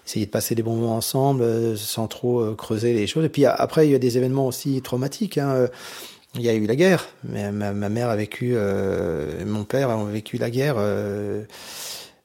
essayer 0.07 0.25
de 0.25 0.31
passer 0.31 0.55
des 0.55 0.63
bons 0.63 0.75
moments 0.75 0.95
ensemble 0.95 1.43
euh, 1.43 1.75
sans 1.75 2.07
trop 2.07 2.39
euh, 2.39 2.55
creuser 2.55 2.93
les 2.93 3.07
choses. 3.07 3.25
Et 3.25 3.29
puis 3.29 3.45
après, 3.45 3.87
il 3.87 3.91
y 3.91 3.95
a 3.95 3.99
des 3.99 4.17
événements 4.17 4.47
aussi 4.47 4.81
traumatiques. 4.81 5.37
Hein, 5.37 5.49
euh, 5.51 5.67
il 6.35 6.41
y 6.41 6.49
a 6.49 6.53
eu 6.53 6.65
la 6.65 6.75
guerre. 6.75 7.07
Ma, 7.23 7.71
mère 7.73 8.09
a 8.09 8.15
vécu, 8.15 8.55
mon 9.45 9.63
père 9.63 9.89
a 9.89 10.05
vécu 10.05 10.37
la 10.37 10.51
guerre. 10.51 10.75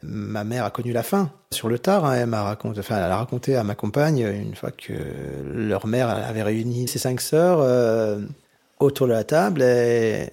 ma 0.03 0.45
mère 0.45 0.65
a 0.67 0.71
connu 0.71 0.93
la 0.93 1.03
faim 1.03 1.31
sur 1.51 1.69
le 1.69 1.79
tard. 1.79 2.05
hein, 2.05 2.15
elle 2.15 2.27
m'a 2.27 2.43
raconté, 2.43 2.81
a 2.91 3.17
raconté 3.17 3.57
à 3.57 3.65
ma 3.65 3.75
compagne 3.75 4.19
une 4.19 4.55
fois 4.55 4.71
que 4.71 4.93
leur 5.55 5.87
mère 5.87 6.11
avait 6.11 6.43
réuni 6.43 6.89
ses 6.89 6.99
cinq 6.99 7.23
sœurs 7.23 8.19
autour 8.81 9.07
de 9.07 9.13
la 9.13 9.25
table. 9.25 9.63
Elle 9.63 10.29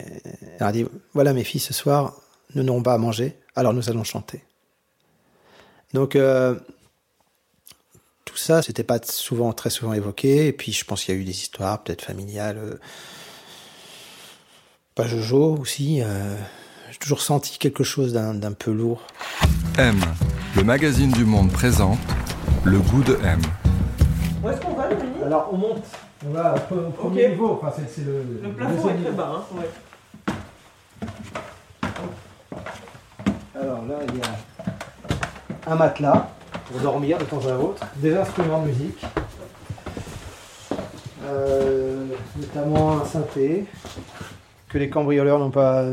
a 0.60 0.72
dit 0.74 0.86
voilà 1.14 1.32
mes 1.32 1.46
filles, 1.46 1.62
ce 1.62 1.74
soir, 1.74 2.16
nous 2.56 2.64
n'aurons 2.64 2.84
pas 2.84 2.96
à 2.96 2.98
manger, 2.98 3.38
alors 3.56 3.74
nous 3.74 3.90
allons 3.90 4.04
chanter. 4.04 4.42
Donc 5.94 6.18
tout 8.30 8.38
ça, 8.38 8.62
c'était 8.62 8.84
pas 8.84 9.00
souvent, 9.04 9.52
très 9.54 9.70
souvent 9.70 9.94
évoqué. 9.94 10.48
Et 10.48 10.54
puis 10.54 10.72
je 10.72 10.86
pense 10.86 11.04
qu'il 11.04 11.16
y 11.16 11.18
a 11.18 11.22
eu 11.22 11.26
des 11.26 11.32
histoires 11.32 11.82
peut-être 11.84 12.04
familiales. 12.04 12.58
euh, 12.58 12.76
pas 14.96 15.08
Jojo 15.08 15.58
aussi. 15.60 16.02
euh, 16.02 16.36
J'ai 16.92 16.98
toujours 17.00 17.22
senti 17.22 17.58
quelque 17.58 17.84
chose 17.84 18.14
d'un 18.14 18.34
d'un 18.34 18.52
peu 18.54 18.72
lourd. 18.72 19.02
M, 19.78 20.00
le 20.56 20.64
magazine 20.64 21.12
du 21.12 21.26
monde 21.26 21.52
présente 21.52 22.00
le 22.66 22.80
goût 22.80 23.04
de 23.04 23.18
M. 23.24 23.42
Où 24.44 24.50
est-ce 24.50 24.62
qu'on 24.62 24.74
va, 24.74 24.88
Dominique? 24.90 25.24
Alors 25.26 25.50
on 25.54 25.58
monte. 25.58 25.84
On 26.28 26.32
va 26.32 26.54
au 26.72 26.90
premier 26.92 27.26
Ok. 27.26 27.32
niveau. 27.32 27.60
Enfin, 27.64 27.72
c'est 27.96 28.02
le, 28.06 28.24
Le 28.44 28.52
plafond 28.54 28.90
est 28.90 29.02
très 29.04 29.12
bas. 29.12 29.32
Hein. 29.38 29.44
ouais. 29.58 29.70
Alors 33.56 33.86
là, 33.86 33.96
il 34.08 34.18
y 34.18 34.22
a 34.22 35.72
un 35.72 35.76
matelas 35.76 36.30
pour 36.72 36.80
dormir 36.82 37.18
de 37.18 37.24
temps 37.26 37.42
à 37.48 37.58
autre, 37.58 37.86
des 37.98 38.16
instruments 38.16 38.62
de 38.62 38.68
musique, 38.68 39.06
euh, 41.26 42.06
notamment 42.38 43.02
un 43.02 43.06
synthé 43.06 43.66
que 44.70 44.78
les 44.78 44.90
cambrioleurs 44.90 45.40
n'ont 45.40 45.50
pas, 45.50 45.84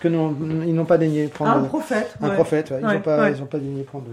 que 0.00 0.08
n'ont- 0.08 0.34
ils 0.66 0.74
n'ont 0.74 0.84
pas 0.84 0.98
daigné 0.98 1.26
prendre. 1.28 1.52
Un 1.56 1.62
prophète. 1.64 2.14
un 2.20 2.28
ouais. 2.28 2.34
prophète, 2.34 2.70
ouais. 2.70 2.80
ils 2.82 2.86
n'ont 2.86 3.00
pas, 3.00 3.20
ouais. 3.22 3.32
ils 3.32 3.42
ont 3.42 3.46
pas 3.46 3.58
daigné 3.58 3.82
prendre. 3.82 4.06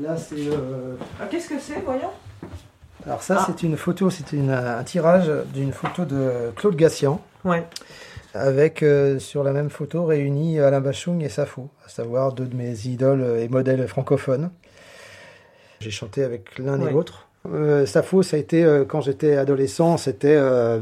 Là, 0.00 0.16
c'est. 0.16 0.34
euh, 0.36 0.94
Ah, 1.20 1.26
Qu'est-ce 1.30 1.48
que 1.48 1.58
c'est, 1.60 1.80
voyons? 1.84 2.10
Alors 3.06 3.22
ça, 3.22 3.36
Ah. 3.40 3.44
c'est 3.46 3.62
une 3.62 3.76
photo, 3.76 4.10
c'est 4.10 4.24
un 4.36 4.82
tirage 4.84 5.30
d'une 5.54 5.72
photo 5.72 6.04
de 6.04 6.50
Claude 6.56 6.74
Gassian. 6.76 7.20
Ouais. 7.44 7.64
Avec 8.38 8.82
euh, 8.82 9.18
sur 9.18 9.42
la 9.44 9.52
même 9.52 9.70
photo 9.70 10.04
réunis 10.04 10.60
Alain 10.60 10.80
Bachung 10.80 11.22
et 11.22 11.28
Safo, 11.28 11.68
à 11.84 11.88
savoir 11.88 12.32
deux 12.32 12.46
de 12.46 12.56
mes 12.56 12.86
idoles 12.86 13.24
et 13.38 13.48
modèles 13.48 13.86
francophones. 13.88 14.50
J'ai 15.80 15.90
chanté 15.90 16.24
avec 16.24 16.58
l'un 16.58 16.80
Ouais. 16.80 16.90
et 16.90 16.92
l'autre. 16.92 17.28
Euh, 17.52 17.86
Safo, 17.86 18.22
ça 18.22 18.36
a 18.36 18.40
été 18.40 18.64
euh, 18.64 18.84
quand 18.84 19.00
j'étais 19.00 19.36
adolescent, 19.36 19.96
c'était 19.96 20.36
euh, 20.36 20.80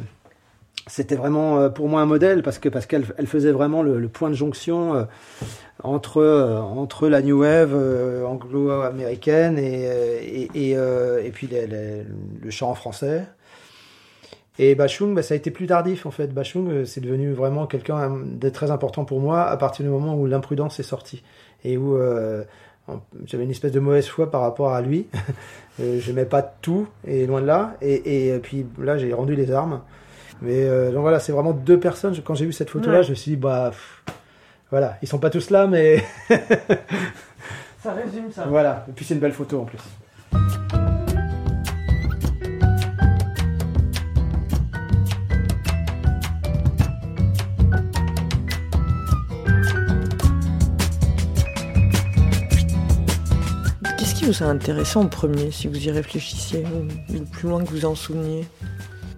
c'était 0.86 1.16
vraiment 1.16 1.68
pour 1.70 1.88
moi 1.88 2.00
un 2.00 2.06
modèle 2.06 2.42
parce 2.42 2.58
que 2.58 2.68
parce 2.68 2.86
qu'elle 2.86 3.04
elle 3.18 3.26
faisait 3.26 3.52
vraiment 3.52 3.82
le, 3.82 3.98
le 3.98 4.08
point 4.08 4.30
de 4.30 4.34
jonction 4.34 5.06
entre 5.82 6.22
entre 6.76 7.08
la 7.08 7.22
new 7.22 7.40
wave 7.42 7.74
anglo-américaine 8.24 9.58
et 9.58 10.48
et, 10.54 10.70
et, 10.70 10.76
et 11.26 11.30
puis 11.32 11.46
les- 11.48 11.66
les- 11.66 12.04
le 12.42 12.50
chant 12.50 12.74
français. 12.74 13.24
Et 14.58 14.74
Bachung, 14.74 15.14
bah, 15.14 15.22
ça 15.22 15.34
a 15.34 15.36
été 15.36 15.50
plus 15.50 15.66
tardif 15.66 16.06
en 16.06 16.10
fait. 16.10 16.28
Bachung, 16.32 16.70
euh, 16.70 16.84
c'est 16.84 17.00
devenu 17.02 17.32
vraiment 17.32 17.66
quelqu'un 17.66 17.98
euh, 17.98 18.22
de 18.24 18.48
très 18.48 18.70
important 18.70 19.04
pour 19.04 19.20
moi 19.20 19.42
à 19.44 19.56
partir 19.56 19.84
du 19.84 19.90
moment 19.90 20.14
où 20.14 20.26
l'imprudence 20.26 20.80
est 20.80 20.84
sortie 20.84 21.22
et 21.64 21.76
où 21.76 21.96
euh, 21.96 22.42
j'avais 23.26 23.44
une 23.44 23.50
espèce 23.50 23.72
de 23.72 23.80
mauvaise 23.80 24.06
foi 24.06 24.30
par 24.30 24.40
rapport 24.42 24.72
à 24.74 24.80
lui. 24.80 25.06
Euh, 25.78 26.00
J'aimais 26.00 26.24
pas 26.24 26.40
tout 26.40 26.88
et 27.06 27.26
loin 27.26 27.42
de 27.42 27.46
là. 27.46 27.76
Et, 27.82 28.28
et 28.28 28.38
puis 28.38 28.64
là, 28.80 28.96
j'ai 28.96 29.12
rendu 29.12 29.34
les 29.36 29.50
armes. 29.52 29.82
Mais 30.40 30.64
euh, 30.64 30.90
donc 30.90 31.02
voilà, 31.02 31.20
c'est 31.20 31.32
vraiment 31.32 31.52
deux 31.52 31.78
personnes. 31.78 32.14
Je- 32.14 32.22
Quand 32.22 32.34
j'ai 32.34 32.46
vu 32.46 32.52
cette 32.54 32.70
photo-là, 32.70 33.00
Ouais. 33.00 33.04
je 33.04 33.10
me 33.10 33.14
suis 33.14 33.32
dit 33.32 33.36
bah 33.36 33.68
pff, 33.72 34.02
voilà, 34.70 34.96
ils 35.02 35.06
sont 35.06 35.18
pas 35.18 35.28
tous 35.28 35.50
là, 35.50 35.66
mais 35.66 36.02
Ça 37.82 37.92
résume 37.92 38.32
ça. 38.32 38.46
voilà. 38.48 38.86
Et 38.88 38.92
puis 38.92 39.04
c'est 39.04 39.12
une 39.12 39.20
belle 39.20 39.32
photo 39.34 39.60
en 39.60 39.64
plus. 39.66 39.78
Qui 54.26 54.32
vous 54.32 54.42
a 54.42 54.46
intéressé 54.48 54.98
en 54.98 55.06
premier, 55.06 55.52
si 55.52 55.68
vous 55.68 55.86
y 55.86 55.90
réfléchissiez, 55.90 56.64
ou 56.64 57.12
le 57.12 57.24
plus 57.24 57.48
loin 57.48 57.64
que 57.64 57.70
vous 57.70 57.84
en 57.84 57.94
souveniez 57.94 58.44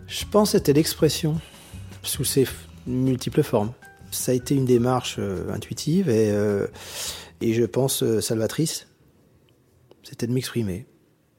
Je 0.06 0.24
pense 0.26 0.52
que 0.52 0.58
c'était 0.58 0.74
l'expression 0.74 1.40
sous 2.02 2.24
ses 2.24 2.46
multiples 2.86 3.42
formes. 3.42 3.72
Ça 4.10 4.32
a 4.32 4.34
été 4.34 4.54
une 4.54 4.66
démarche 4.66 5.16
euh, 5.18 5.50
intuitive 5.50 6.10
et, 6.10 6.30
euh, 6.30 6.66
et 7.40 7.54
je 7.54 7.64
pense 7.64 8.02
euh, 8.02 8.20
salvatrice. 8.20 8.86
C'était 10.02 10.26
de 10.26 10.32
m'exprimer. 10.32 10.86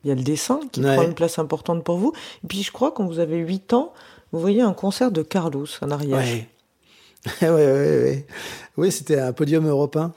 Il 0.03 0.07
y 0.09 0.11
a 0.11 0.15
le 0.15 0.23
dessin 0.23 0.61
qui 0.71 0.81
Ouais. 0.81 0.95
prend 0.95 1.05
une 1.05 1.13
place 1.13 1.37
importante 1.37 1.83
pour 1.83 1.97
vous. 1.97 2.13
Et 2.43 2.47
puis 2.47 2.63
je 2.63 2.71
crois 2.71 2.91
quand 2.91 3.05
vous 3.05 3.19
avez 3.19 3.37
8 3.37 3.73
ans, 3.73 3.93
vous 4.31 4.39
voyez 4.39 4.61
un 4.63 4.73
concert 4.73 5.11
de 5.11 5.21
Carlos 5.21 5.67
en 5.81 5.91
arrière. 5.91 6.17
Ouais, 6.17 6.47
ouais, 7.43 7.49
ouais. 7.49 8.25
Oui, 8.77 8.91
c'était 8.91 9.19
un 9.19 9.33
podium 9.33 9.67
européen. 9.67 10.11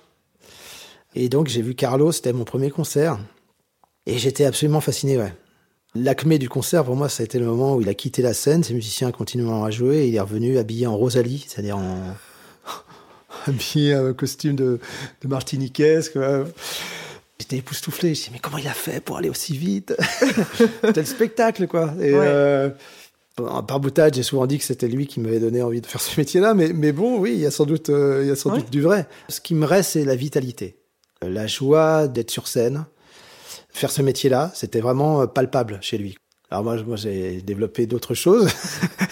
Et 1.14 1.28
donc 1.28 1.48
j'ai 1.48 1.60
vu 1.60 1.74
Carlos, 1.74 2.12
c'était 2.12 2.32
mon 2.32 2.44
premier 2.44 2.70
concert. 2.70 3.18
Et 4.06 4.18
j'étais 4.18 4.44
absolument 4.44 4.80
fasciné, 4.80 5.16
ouais. 5.18 5.32
L'acmé 5.94 6.38
du 6.38 6.48
concert, 6.48 6.84
pour 6.84 6.96
moi, 6.96 7.08
ça 7.08 7.22
a 7.22 7.24
été 7.24 7.38
le 7.38 7.44
moment 7.46 7.76
où 7.76 7.80
il 7.82 7.88
a 7.88 7.94
quitté 7.94 8.22
la 8.22 8.32
scène, 8.34 8.64
ses 8.64 8.72
musiciens 8.74 9.10
continuant 9.12 9.62
à 9.64 9.70
jouer, 9.70 9.98
et 9.98 10.08
il 10.08 10.14
est 10.14 10.20
revenu 10.20 10.56
habillé 10.58 10.86
en 10.86 10.96
Rosalie, 10.96 11.44
c'est-à-dire 11.46 11.76
en... 11.76 11.98
habillé 13.46 13.94
en 13.96 14.12
costume 14.14 14.56
de, 14.56 14.78
de 15.22 15.28
martiniquaise, 15.28 16.08
quoi. 16.10 16.44
J'étais 17.38 17.56
époustouflé, 17.56 18.08
je 18.08 18.10
me 18.10 18.14
suis 18.14 18.24
dit, 18.28 18.30
mais 18.34 18.38
comment 18.38 18.58
il 18.58 18.68
a 18.68 18.72
fait 18.72 19.00
pour 19.00 19.18
aller 19.18 19.28
aussi 19.28 19.56
vite? 19.56 19.94
C'était 20.84 21.00
le 21.00 21.06
spectacle, 21.06 21.66
quoi. 21.66 21.92
Et, 22.00 22.12
Ouais. 22.12 22.18
euh, 22.20 22.70
Bon, 23.38 23.62
par 23.62 23.80
boutade, 23.80 24.14
j'ai 24.14 24.22
souvent 24.22 24.46
dit 24.46 24.58
que 24.58 24.64
c'était 24.64 24.88
lui 24.88 25.06
qui 25.06 25.18
m'avait 25.18 25.40
donné 25.40 25.62
envie 25.62 25.80
de 25.80 25.86
faire 25.86 26.02
ce 26.02 26.20
métier-là, 26.20 26.52
mais, 26.52 26.74
mais 26.74 26.92
bon, 26.92 27.18
oui, 27.18 27.32
il 27.32 27.40
y 27.40 27.46
a 27.46 27.50
sans 27.50 27.64
doute, 27.64 27.88
euh, 27.88 28.20
il 28.22 28.28
y 28.28 28.30
a 28.30 28.36
sans 28.36 28.50
Ouais. 28.50 28.58
doute 28.58 28.68
du 28.70 28.82
vrai. 28.82 29.08
Ce 29.30 29.40
qui 29.40 29.54
me 29.54 29.64
reste, 29.64 29.92
c'est 29.92 30.04
la 30.04 30.14
vitalité. 30.16 30.76
la 31.22 31.46
joie 31.46 32.08
d'être 32.08 32.30
sur 32.30 32.46
scène. 32.46 32.84
Faire 33.72 33.90
ce 33.90 34.02
métier-là, 34.02 34.50
c'était 34.54 34.80
vraiment 34.80 35.26
palpable 35.26 35.78
chez 35.80 35.98
lui. 35.98 36.16
Alors 36.50 36.64
moi, 36.64 36.76
moi 36.86 36.96
j'ai 36.96 37.40
développé 37.40 37.86
d'autres 37.86 38.12
choses, 38.14 38.46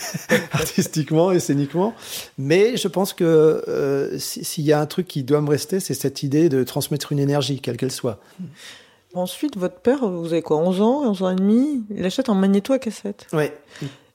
artistiquement 0.52 1.32
et 1.32 1.40
scéniquement, 1.40 1.94
mais 2.38 2.76
je 2.76 2.86
pense 2.88 3.14
que 3.14 3.24
euh, 3.66 4.18
s'il 4.18 4.64
y 4.64 4.72
a 4.72 4.80
un 4.80 4.84
truc 4.86 5.06
qui 5.08 5.22
doit 5.22 5.40
me 5.40 5.48
rester, 5.48 5.80
c'est 5.80 5.94
cette 5.94 6.22
idée 6.22 6.48
de 6.50 6.64
transmettre 6.64 7.12
une 7.12 7.18
énergie, 7.18 7.60
quelle 7.60 7.78
qu'elle 7.78 7.92
soit. 7.92 8.20
Ensuite, 9.14 9.56
votre 9.56 9.76
père, 9.80 10.06
vous 10.06 10.26
avez 10.32 10.42
quoi, 10.42 10.58
11 10.58 10.80
ans, 10.82 11.02
11 11.10 11.22
ans 11.22 11.30
et 11.30 11.36
demi? 11.36 11.82
Il 11.96 12.04
achète 12.04 12.28
un 12.28 12.34
magnéto 12.34 12.72
à 12.74 12.78
cassette. 12.78 13.26
Oui. 13.32 13.44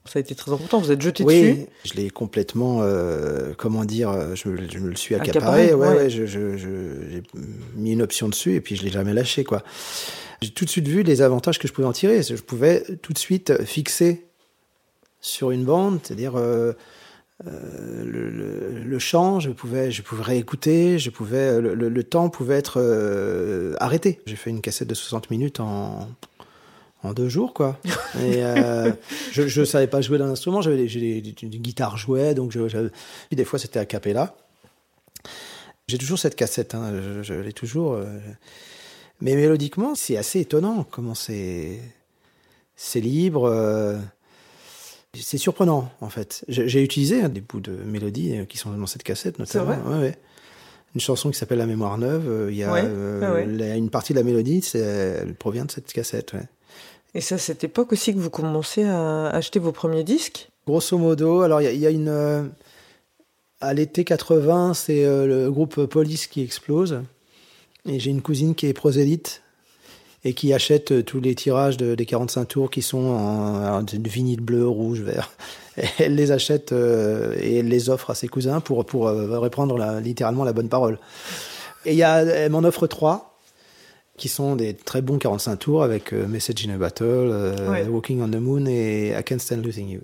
Ça 0.05 0.19
a 0.19 0.19
été 0.19 0.35
très 0.35 0.51
important, 0.51 0.79
vous 0.79 0.91
êtes 0.91 1.01
jeté 1.01 1.23
oui, 1.23 1.41
dessus 1.41 1.65
je 1.83 1.93
l'ai 1.95 2.11
complètement, 2.11 2.81
euh, 2.83 3.53
comment 3.57 3.85
dire, 3.85 4.11
euh, 4.11 4.35
je, 4.35 4.43
je, 4.71 4.77
me 4.77 4.89
le 4.89 4.95
suis 4.95 5.15
Accaparé, 5.15 5.63
accaparé. 5.69 5.73
ouais, 5.73 5.87
ouais. 5.89 5.95
ouais, 6.03 6.09
je, 6.11 6.27
je, 6.27 6.55
je- 6.57 7.09
j'ai 7.09 7.23
mis 7.75 7.93
une 7.93 8.03
option 8.03 8.29
dessus 8.29 8.53
et 8.53 8.61
puis 8.61 8.75
je 8.75 8.83
l'ai 8.83 8.91
jamais 8.91 9.13
lâché, 9.13 9.43
quoi. 9.43 9.63
J'ai 10.41 10.51
tout 10.51 10.65
de 10.65 10.69
suite 10.69 10.87
vu 10.87 11.03
les 11.03 11.21
avantages 11.21 11.59
que 11.59 11.67
je 11.67 11.73
pouvais 11.73 11.87
en 11.87 11.93
tirer. 11.93 12.21
Je 12.23 12.35
pouvais 12.35 12.83
tout 13.01 13.13
de 13.13 13.17
suite 13.17 13.63
fixer 13.63 14.25
sur 15.25 15.51
une 15.51 15.65
bande, 15.65 15.99
c'est-à-dire 16.03 16.37
euh, 16.37 16.73
euh, 17.47 18.05
le, 18.05 18.29
le, 18.29 18.83
le 18.83 18.99
chant, 18.99 19.39
je 19.39 19.49
pouvais, 19.49 19.91
je 19.91 20.01
pouvais 20.01 20.23
réécouter, 20.23 20.99
je 20.99 21.09
pouvais, 21.09 21.59
le, 21.59 22.03
temps 22.03 22.29
pouvait 22.29 22.55
être 22.55 22.79
euh, 22.79 23.73
arrêté. 23.79 24.21
J'ai 24.25 24.35
fait 24.35 24.51
une 24.51 24.61
cassette 24.61 24.87
de 24.87 24.93
60 24.93 25.29
minutes 25.31 25.59
en 25.59 26.07
en 27.03 27.13
deux 27.13 27.29
jours, 27.29 27.53
quoi. 27.53 27.79
Et 28.19 28.41
je, 29.31 29.47
je 29.47 29.63
savais 29.63 29.85
pas 29.85 30.01
jouer 30.01 30.17
d'un 30.17 30.29
instrument, 30.29 30.61
j'avais 30.61 30.85
une 30.87 31.49
guitare 31.49 31.97
jouée, 31.97 32.33
donc 32.33 32.51
je, 32.51 32.89
des 33.31 33.45
fois 33.45 33.59
c'était 33.59 33.77
a 33.77 33.85
cappella. 33.85 34.35
J'ai 35.87 35.99
toujours 35.99 36.17
cette 36.17 36.35
cassette, 36.35 36.73
hein, 36.73 36.91
je, 36.99 37.21
je 37.21 37.33
l'ai 37.35 37.53
toujours. 37.53 37.99
Mais 39.21 39.35
mélodiquement, 39.35 39.95
c'est 39.95 40.17
assez 40.17 40.39
étonnant 40.41 40.85
comment 40.89 41.15
c'est 41.15 41.79
c'est 42.75 42.99
libre. 43.01 43.45
euh, 43.45 43.97
c'est 45.17 45.37
surprenant, 45.37 45.89
en 46.01 46.09
fait. 46.09 46.43
J'ai 46.49 46.83
utilisé 46.83 47.21
hein, 47.21 47.29
des 47.29 47.39
bouts 47.39 47.61
de 47.61 47.71
mélodie 47.71 48.37
euh, 48.37 48.45
qui 48.45 48.57
sont 48.57 48.71
dans 48.71 48.85
cette 48.85 49.03
cassette, 49.03 49.39
notamment. 49.39 49.75
vrai 49.77 49.95
Ouais, 49.95 50.01
ouais. 50.01 50.17
Une 50.93 50.99
chanson 51.01 51.29
qui 51.31 51.37
s'appelle 51.37 51.57
La 51.59 51.65
mémoire 51.65 51.97
neuve. 51.97 52.27
euh, 52.27 52.51
Il 52.51 52.57
y 52.57 52.63
a 52.65 52.73
Ouais, 52.73 52.83
euh, 52.85 53.45
la- 53.45 53.75
une 53.77 53.89
partie 53.89 54.11
de 54.13 54.17
la 54.19 54.23
mélodie, 54.25 54.61
elle 54.73 55.33
provient 55.35 55.63
de 55.65 55.71
cette 55.71 55.91
cassette. 55.93 56.33
Et 57.13 57.21
c'est 57.21 57.35
à 57.35 57.37
cette 57.37 57.63
époque 57.63 57.93
aussi 57.93 58.13
que 58.13 58.19
vous 58.19 58.29
commencez 58.29 58.83
à 58.83 59.27
acheter 59.29 59.59
vos 59.59 59.71
premiers 59.71 60.03
disques? 60.03 60.49
Grosso 60.67 60.97
modo, 60.97 61.41
alors 61.41 61.61
il 61.61 61.65
y 61.65 61.67
a- 61.67 61.71
il 61.71 61.79
y, 61.79 61.87
a 61.87 61.91
une. 61.91 62.09
euh, 62.09 62.43
à 63.61 63.73
l'été 63.73 64.03
80, 64.03 64.73
c'est 64.73 65.05
euh, 65.05 65.25
le 65.25 65.49
groupe 65.51 65.85
Police 65.85 66.27
qui 66.27 66.41
explose. 66.41 67.01
Et 67.87 67.99
j'ai 67.99 68.09
une 68.11 68.21
cousine 68.21 68.55
qui 68.55 68.65
est 68.67 68.73
prosélyte 68.73 69.41
et 70.23 70.33
qui 70.33 70.53
achète 70.53 70.91
euh, 70.91 71.03
tous 71.03 71.19
les 71.19 71.35
tirages 71.35 71.77
de- 71.77 71.93
des 71.95 72.05
45 72.05 72.45
tours 72.45 72.71
qui 72.71 72.81
sont 72.81 72.97
en, 72.97 73.79
en 73.79 73.85
vinyle 73.85 74.41
bleu, 74.41 74.67
rouge, 74.67 75.01
vert. 75.01 75.31
Et 75.77 75.83
elle 75.99 76.15
les 76.15 76.31
achète 76.31 76.71
euh, 76.71 77.35
et 77.37 77.57
elle 77.57 77.67
les 77.67 77.89
offre 77.89 78.09
à 78.09 78.15
ses 78.15 78.29
cousins 78.29 78.61
pour, 78.61 78.85
pour 78.85 79.07
euh, 79.09 79.37
reprendre 79.39 79.77
la- 79.77 79.99
littéralement 79.99 80.45
la 80.45 80.53
bonne 80.53 80.69
parole. 80.69 80.97
Et 81.85 81.93
y 81.95 82.01
a, 82.03 82.21
elle 82.23 82.51
m'en 82.51 82.59
offre 82.63 82.87
trois 82.87 83.37
qui 84.17 84.29
sont 84.29 84.55
des 84.55 84.73
très 84.73 85.01
bons 85.01 85.17
45 85.17 85.57
tours 85.57 85.83
avec 85.83 86.13
euh, 86.13 86.25
Message 86.27 86.65
in 86.65 86.73
a 86.73 86.77
Battle, 86.77 87.53
Ouais. 87.69 87.85
Walking 87.89 88.21
on 88.21 88.29
the 88.29 88.37
Moon 88.39 88.65
et 88.67 89.09
I 89.19 89.21
Can't 89.25 89.39
Stand 89.39 89.63
Losing 89.65 89.89
You. 89.89 89.99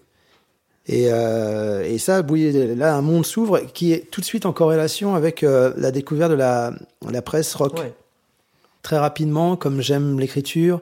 Et, 0.87 1.07
euh, 1.09 1.83
et 1.83 1.97
ça, 1.97 2.21
oui, 2.27 2.51
là, 2.75 2.95
un 2.95 3.01
monde 3.01 3.25
s'ouvre 3.25 3.59
qui 3.73 3.93
est 3.93 4.09
tout 4.09 4.19
de 4.19 4.25
suite 4.25 4.45
en 4.45 4.53
corrélation 4.53 5.15
avec 5.15 5.43
euh, 5.43 5.73
la 5.77 5.91
découverte 5.91 6.31
de 6.31 6.35
la, 6.35 6.73
la 7.09 7.21
presse 7.21 7.53
rock. 7.55 7.77
Ouais. 7.77 7.93
Très 8.81 8.97
rapidement, 8.97 9.55
comme 9.55 9.81
j'aime 9.81 10.19
l'écriture, 10.19 10.81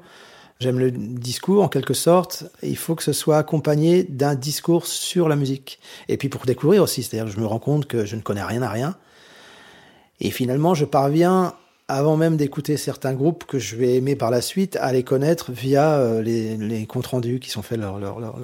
j'aime 0.60 0.80
le 0.80 0.92
discours 0.92 1.64
en 1.64 1.68
quelque 1.68 1.94
sorte, 1.94 2.46
il 2.64 2.78
faut 2.78 2.96
que 2.96 3.04
ce 3.04 3.14
soit 3.14 3.38
accompagné 3.38 4.04
d'un 4.04 4.36
discours 4.36 4.88
sur 4.88 5.28
la 5.28 5.36
musique. 5.36 5.80
Et 6.08 6.16
puis 6.16 6.30
pour 6.30 6.46
découvrir 6.46 6.84
aussi, 6.84 7.04
c'est-à-dire 7.04 7.26
que 7.26 7.38
je 7.38 7.42
me 7.42 7.46
rends 7.46 7.60
compte 7.60 7.86
que 7.86 8.06
je 8.06 8.16
ne 8.16 8.22
connais 8.22 8.44
rien 8.44 8.62
à 8.62 8.70
rien. 8.70 8.96
Et 10.22 10.32
finalement, 10.32 10.76
je 10.76 10.86
parviens, 10.86 11.54
avant 11.90 12.16
même 12.18 12.38
d'écouter 12.38 12.78
certains 12.78 13.14
groupes 13.14 13.46
que 13.46 13.60
je 13.60 13.76
vais 13.76 13.96
aimer 13.96 14.16
par 14.16 14.32
la 14.32 14.42
suite, 14.42 14.78
à 14.80 14.94
les 14.94 15.04
connaître 15.04 15.52
via 15.52 15.96
euh, 16.00 16.22
les, 16.22 16.56
les 16.58 16.86
comptes 16.86 17.08
rendus 17.08 17.40
qui 17.40 17.50
sont 17.50 17.62
faits 17.62 17.80
leur, 17.80 18.00
leur, 18.00 18.20
leur- 18.20 18.40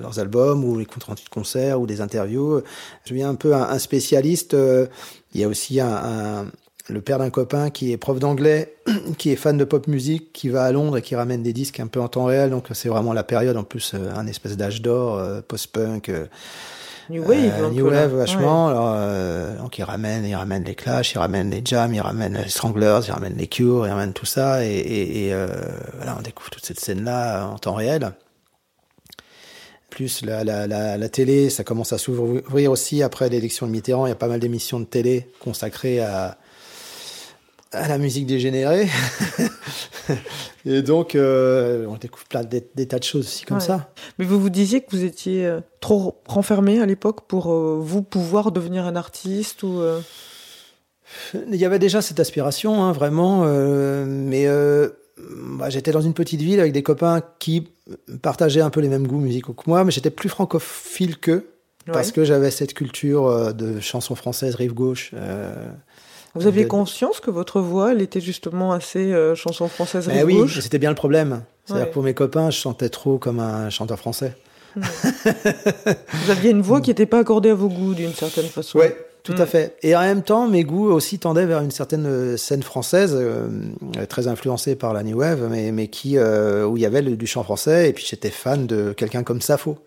leurs 0.00 0.18
albums 0.18 0.64
ou 0.64 0.78
les 0.78 0.84
comptes 0.86 1.04
rendus 1.04 1.24
de 1.24 1.28
concerts 1.30 1.80
ou 1.80 1.86
des 1.86 2.00
interviews. 2.00 2.60
Je 3.04 3.10
deviens 3.10 3.30
un 3.30 3.34
peu 3.36 3.54
un, 3.54 3.62
un 3.62 3.78
spécialiste. 3.78 4.54
euh, 4.54 4.86
Il 5.34 5.40
y 5.40 5.44
a 5.44 5.48
aussi 5.48 5.80
un, 5.80 5.88
un- 5.88 6.46
le 6.90 7.00
père 7.00 7.18
d'un 7.18 7.30
copain 7.30 7.70
qui 7.70 7.92
est 7.92 7.96
prof 7.96 8.18
d'anglais, 8.18 8.74
qui 9.18 9.30
est 9.30 9.36
fan 9.36 9.56
de 9.56 9.64
pop 9.64 9.86
musique, 9.86 10.32
qui 10.34 10.48
va 10.50 10.64
à 10.64 10.72
Londres 10.72 10.98
et 10.98 11.02
qui 11.02 11.14
ramène 11.16 11.42
des 11.42 11.52
disques 11.54 11.80
un 11.80 11.86
peu 11.86 12.00
en 12.00 12.08
temps 12.08 12.26
réel. 12.26 12.50
Donc 12.50 12.66
c'est 12.74 12.88
vraiment 12.90 13.12
la 13.14 13.24
période, 13.24 13.56
en 13.56 13.64
plus, 13.64 13.92
euh, 13.94 14.10
un 14.14 14.26
espèce 14.26 14.56
d'âge 14.56 14.82
d'or, 14.82 15.18
post-punk. 15.48 16.10
New 17.10 17.22
Wave, 17.22 17.62
euh, 17.62 17.70
New. 17.70 17.86
Wave, 17.88 18.14
vachement. 18.14 18.68
Alors, 18.68 18.94
euh, 18.96 19.56
donc, 19.58 19.78
il 19.78 19.84
ramène, 19.84 20.24
il 20.24 20.34
ramène 20.34 20.64
les 20.64 20.74
Clash, 20.74 21.12
il 21.14 21.18
ramène 21.18 21.50
les 21.50 21.62
Jam, 21.64 21.92
il 21.94 22.00
ramène 22.00 22.38
les 22.42 22.48
Stranglers, 22.48 23.00
il 23.06 23.12
ramène 23.12 23.36
les 23.36 23.46
Cure, 23.46 23.86
il 23.86 23.90
ramène 23.90 24.12
tout 24.12 24.26
ça. 24.26 24.64
Et, 24.64 24.70
et, 24.70 25.26
et, 25.26 25.34
euh, 25.34 25.46
voilà, 25.96 26.16
on 26.18 26.22
découvre 26.22 26.50
toute 26.50 26.64
cette 26.64 26.80
scène-là 26.80 27.46
en 27.46 27.58
temps 27.58 27.74
réel. 27.74 28.12
Plus 29.90 30.24
la, 30.24 30.42
la, 30.42 30.66
la, 30.66 30.96
la 30.96 31.08
télé, 31.08 31.50
ça 31.50 31.62
commence 31.62 31.92
à 31.92 31.98
s'ouvrir 31.98 32.70
aussi 32.70 33.02
après 33.02 33.28
l'élection 33.28 33.66
de 33.66 33.72
Mitterrand. 33.72 34.06
Il 34.06 34.08
y 34.08 34.12
a 34.12 34.16
pas 34.16 34.28
mal 34.28 34.40
d'émissions 34.40 34.80
de 34.80 34.86
télé 34.86 35.28
consacrées 35.40 36.00
à, 36.00 36.38
à 37.74 37.88
la 37.88 37.98
musique 37.98 38.26
dégénérée. 38.26 38.88
et 40.66 40.82
donc, 40.82 41.14
euh, 41.14 41.86
on 41.88 41.96
découvre 41.96 42.26
plein 42.26 42.42
des, 42.42 42.66
des 42.74 42.86
tas 42.86 42.98
de 42.98 43.04
choses 43.04 43.26
aussi 43.26 43.44
comme 43.44 43.58
Ouais. 43.58 43.62
ça. 43.64 43.90
Mais 44.18 44.24
vous 44.24 44.40
vous 44.40 44.50
disiez 44.50 44.80
que 44.80 44.86
vous 44.90 45.04
étiez 45.04 45.46
euh, 45.46 45.60
trop 45.80 46.20
renfermé 46.26 46.80
à 46.80 46.86
l'époque 46.86 47.26
pour 47.26 47.52
euh, 47.52 47.78
vous 47.80 48.02
pouvoir 48.02 48.52
devenir 48.52 48.86
un 48.86 48.96
artiste 48.96 49.62
ou 49.62 49.80
euh, 49.80 50.00
Il 51.50 51.56
y 51.56 51.64
avait 51.64 51.78
déjà 51.78 52.02
cette 52.02 52.20
aspiration, 52.20 52.82
hein, 52.82 52.92
vraiment, 52.92 53.44
mais 54.06 54.46
bah, 55.58 55.70
j'étais 55.70 55.92
dans 55.92 56.00
une 56.00 56.14
petite 56.14 56.40
ville 56.40 56.60
avec 56.60 56.72
des 56.72 56.82
copains 56.82 57.22
qui 57.38 57.68
partageaient 58.22 58.62
un 58.62 58.70
peu 58.70 58.80
les 58.80 58.88
mêmes 58.88 59.06
goûts 59.06 59.20
musicaux 59.20 59.52
que 59.52 59.64
moi, 59.68 59.84
mais 59.84 59.90
j'étais 59.92 60.10
plus 60.10 60.28
francophile 60.28 61.18
qu'eux, 61.18 61.50
parce 61.86 62.10
que 62.12 62.24
j'avais 62.24 62.50
cette 62.50 62.74
culture 62.74 63.54
de 63.54 63.78
chansons 63.80 64.14
françaises, 64.14 64.54
rive 64.54 64.72
gauche. 64.74 65.12
Vous 66.34 66.46
aviez 66.46 66.64
de- 66.64 66.68
conscience 66.68 67.20
que 67.20 67.30
votre 67.30 67.60
voix, 67.60 67.92
elle 67.92 68.02
était 68.02 68.20
justement 68.20 68.72
assez 68.72 69.12
euh, 69.12 69.34
chanson 69.34 69.68
française 69.68 70.10
Eh 70.14 70.22
oui, 70.24 70.38
c'était 70.60 70.78
bien 70.78 70.90
le 70.90 70.96
problème. 70.96 71.42
C'est-à-dire 71.64 71.84
Ouais. 71.84 71.88
que 71.90 71.94
pour 71.94 72.02
mes 72.02 72.14
copains, 72.14 72.50
je 72.50 72.58
chantais 72.58 72.88
trop 72.88 73.18
comme 73.18 73.40
un 73.40 73.70
chanteur 73.70 73.98
français. 73.98 74.34
Vous 74.76 76.30
aviez 76.30 76.50
une 76.50 76.62
voix 76.62 76.80
qui 76.80 76.90
n'était 76.90 77.06
pas 77.06 77.18
accordée 77.20 77.50
à 77.50 77.54
vos 77.54 77.68
goûts 77.68 77.94
d'une 77.94 78.12
certaine 78.12 78.46
façon. 78.46 78.78
Ouais, 78.78 78.96
tout 79.22 79.34
à 79.38 79.46
fait. 79.46 79.76
Et 79.82 79.94
en 79.96 80.00
même 80.00 80.22
temps, 80.22 80.48
mes 80.48 80.64
goûts 80.64 80.86
aussi 80.90 81.18
tendaient 81.18 81.46
vers 81.46 81.60
une 81.60 81.70
certaine 81.70 82.06
euh, 82.06 82.36
scène 82.36 82.62
française, 82.62 83.14
euh, 83.18 83.46
euh, 83.98 84.06
très 84.06 84.26
influencée 84.28 84.74
par 84.74 84.92
la 84.92 85.02
New 85.02 85.18
Wave, 85.18 85.46
mais, 85.50 85.72
mais 85.72 85.88
qui, 85.88 86.18
euh, 86.18 86.66
où 86.66 86.76
il 86.76 86.82
y 86.82 86.86
avait 86.86 87.02
le- 87.02 87.16
du 87.16 87.26
chant 87.26 87.42
français, 87.44 87.88
et 87.88 87.92
puis 87.92 88.04
j'étais 88.08 88.30
fan 88.30 88.66
de 88.66 88.92
quelqu'un 88.92 89.22
comme 89.22 89.40
Sappho. 89.40 89.78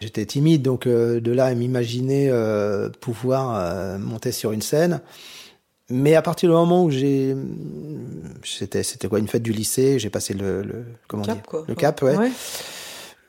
J'étais 0.00 0.24
timide, 0.26 0.62
donc 0.62 0.86
euh, 0.86 1.20
de 1.20 1.30
là 1.32 1.46
à 1.46 1.54
m'imaginer 1.54 2.28
euh, 2.30 2.88
pouvoir 2.88 3.54
euh, 3.56 3.98
monter 3.98 4.32
sur 4.32 4.52
une 4.52 4.62
scène. 4.62 5.00
Mais 5.90 6.14
à 6.14 6.22
partir 6.22 6.48
du 6.48 6.54
moment 6.54 6.84
où 6.84 6.90
j'ai, 6.90 7.34
c'était, 8.44 8.82
c'était 8.82 9.08
quoi, 9.08 9.18
une 9.18 9.28
fête 9.28 9.42
du 9.42 9.52
lycée, 9.52 9.98
j'ai 9.98 10.08
passé 10.10 10.34
le, 10.34 10.62
le 10.62 10.84
comment 11.08 11.24
Cap, 11.24 11.34
dire, 11.36 11.42
quoi. 11.46 11.64
le 11.68 11.74
cap, 11.74 12.00
ouais. 12.02 12.30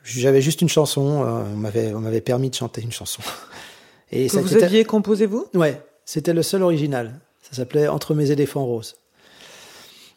J'avais 0.03 0.41
juste 0.41 0.61
une 0.61 0.69
chanson, 0.69 1.23
euh, 1.23 1.43
on 1.53 1.57
m'avait, 1.57 1.93
on 1.93 1.99
m'avait 1.99 2.21
permis 2.21 2.49
de 2.49 2.55
chanter 2.55 2.81
une 2.81 2.91
chanson. 2.91 3.21
Et 4.11 4.27
Que 4.27 4.33
ça, 4.33 4.41
vous 4.41 4.55
aviez 4.63 4.83
composé 4.85 5.25
vous? 5.25 5.45
Ouais, 5.53 5.81
c'était 6.05 6.33
le 6.33 6.43
seul 6.43 6.63
original. 6.63 7.19
Ça 7.41 7.55
s'appelait 7.57 7.87
Entre 7.87 8.13
mes 8.15 8.31
éléphants 8.31 8.65
roses. 8.65 8.95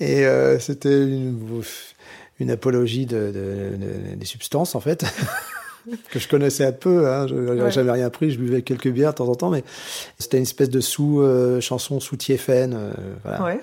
Et 0.00 0.24
euh, 0.26 0.58
c'était 0.58 1.02
une, 1.02 1.38
une 2.40 2.50
apologie 2.50 3.06
de, 3.06 3.16
de- 3.32 3.76
de- 3.76 4.14
des 4.16 4.26
substances, 4.26 4.74
en 4.74 4.80
fait, 4.80 5.04
que 6.10 6.18
je 6.18 6.28
connaissais 6.28 6.64
un 6.64 6.72
peu. 6.72 7.06
Hein. 7.08 7.26
Je 7.26 7.34
n'avais 7.34 7.70
jamais 7.70 7.92
rien 7.92 8.10
pris, 8.10 8.30
je 8.30 8.38
buvais 8.38 8.62
quelques 8.62 8.88
bières 8.88 9.10
de 9.12 9.16
temps 9.18 9.28
en 9.28 9.34
temps, 9.34 9.50
mais 9.50 9.64
c'était 10.18 10.36
une 10.38 10.42
espèce 10.44 10.70
de 10.70 10.80
sous-chanson 10.80 12.00
sous 12.00 12.16
Tiéfen. 12.16 12.74
euh, 12.74 12.92
voilà. 13.22 13.42
Ouais. 13.44 13.60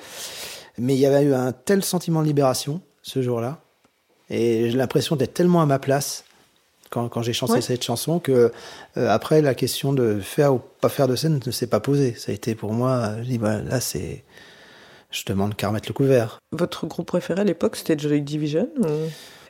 Mais 0.77 0.93
il 0.95 0.99
y 0.99 1.05
avait 1.05 1.23
eu 1.25 1.33
un 1.33 1.51
tel 1.51 1.83
sentiment 1.83 2.21
de 2.21 2.27
libération 2.27 2.81
ce 3.01 3.21
jour-là. 3.21 3.59
Et 4.29 4.69
j'ai 4.71 4.77
l'impression 4.77 5.15
d'être 5.15 5.33
tellement 5.33 5.61
à 5.61 5.65
ma 5.65 5.79
place 5.79 6.23
quand, 6.89 7.09
quand 7.09 7.21
j'ai 7.21 7.33
chanté 7.33 7.53
Ouais. 7.53 7.61
cette 7.61 7.83
chanson 7.83 8.19
que 8.19 8.51
euh, 8.97 9.09
après 9.09 9.41
la 9.41 9.53
question 9.55 9.91
de 9.93 10.19
faire 10.21 10.53
ou 10.55 10.61
pas 10.79 10.89
faire 10.89 11.07
de 11.07 11.15
scène 11.15 11.39
ne 11.45 11.51
s'est 11.51 11.67
pas 11.67 11.79
posée. 11.81 12.15
Ça 12.17 12.31
a 12.31 12.35
été 12.35 12.55
pour 12.55 12.71
moi, 12.73 12.91
euh, 12.91 13.17
je 13.23 13.27
dis, 13.29 13.37
voilà, 13.37 13.61
là 13.61 13.79
c'est. 13.81 14.23
Je 15.11 15.23
demande 15.25 15.55
qu'à 15.57 15.67
remettre 15.67 15.89
le 15.89 15.93
couvert. 15.93 16.39
Votre 16.53 16.85
groupe 16.87 17.07
préféré 17.07 17.41
à 17.41 17.43
l'époque, 17.43 17.75
c'était 17.75 17.99
Joy 17.99 18.21
Division 18.21 18.69
ou... 18.79 18.85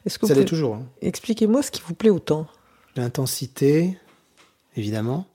Est-ce 0.07 0.17
que 0.17 0.25
Ça 0.25 0.33
l'est 0.33 0.45
toujours. 0.45 0.73
hein. 0.75 0.83
Expliquez-moi 1.03 1.61
ce 1.61 1.69
qui 1.69 1.83
vous 1.85 1.93
plaît 1.93 2.09
autant? 2.09 2.47
L'intensité, 2.95 3.97
évidemment. 4.75 5.25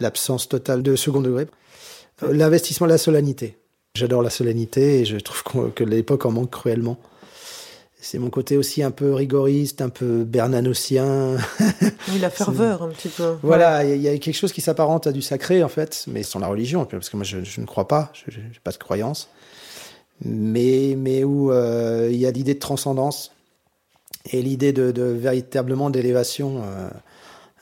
L'absence 0.00 0.48
totale 0.48 0.82
de 0.82 0.94
second 0.96 1.20
degré. 1.20 1.46
Euh, 2.22 2.32
L'investissement, 2.32 2.86
la 2.86 2.98
solennité. 2.98 3.56
J'adore 3.94 4.22
la 4.22 4.30
solennité 4.30 5.00
et 5.00 5.04
je 5.04 5.16
trouve 5.16 5.72
que 5.72 5.82
l'époque 5.82 6.24
en 6.26 6.30
manque 6.30 6.50
cruellement. 6.50 6.98
C'est 8.00 8.18
mon 8.20 8.30
côté 8.30 8.56
aussi 8.56 8.84
un 8.84 8.92
peu 8.92 9.12
rigoriste, 9.12 9.82
un 9.82 9.88
peu 9.88 10.22
bernanocien. 10.22 11.36
Oui, 12.12 12.20
la 12.20 12.30
ferveur 12.30 12.82
un 12.84 12.90
petit 12.90 13.08
peu. 13.08 13.34
Voilà, 13.42 13.82
il 13.82 13.90
y, 13.90 13.92
a- 13.92 13.96
il 13.96 14.02
y 14.02 14.08
a 14.08 14.16
quelque 14.18 14.36
chose 14.36 14.52
qui 14.52 14.60
s'apparente 14.60 15.08
à 15.08 15.12
du 15.12 15.20
sacré 15.20 15.64
en 15.64 15.68
fait, 15.68 16.04
mais 16.06 16.22
sans 16.22 16.38
la 16.38 16.46
religion, 16.46 16.84
parce 16.84 17.08
que 17.10 17.16
moi 17.16 17.24
je, 17.24 17.42
je 17.42 17.60
ne 17.60 17.66
crois 17.66 17.88
pas, 17.88 18.12
je 18.28 18.38
n'ai 18.38 18.44
pas 18.62 18.70
de 18.70 18.76
croyance, 18.78 19.28
mais, 20.24 20.94
mais 20.96 21.24
où 21.24 21.50
euh, 21.50 22.08
il 22.12 22.18
y 22.18 22.26
a 22.26 22.30
l'idée 22.30 22.54
de 22.54 22.60
transcendance 22.60 23.32
et 24.30 24.42
l'idée 24.42 24.72
de, 24.72 24.90
de 24.92 25.02
véritablement 25.02 25.90
d'élévation. 25.90 26.62
euh, 26.62 26.88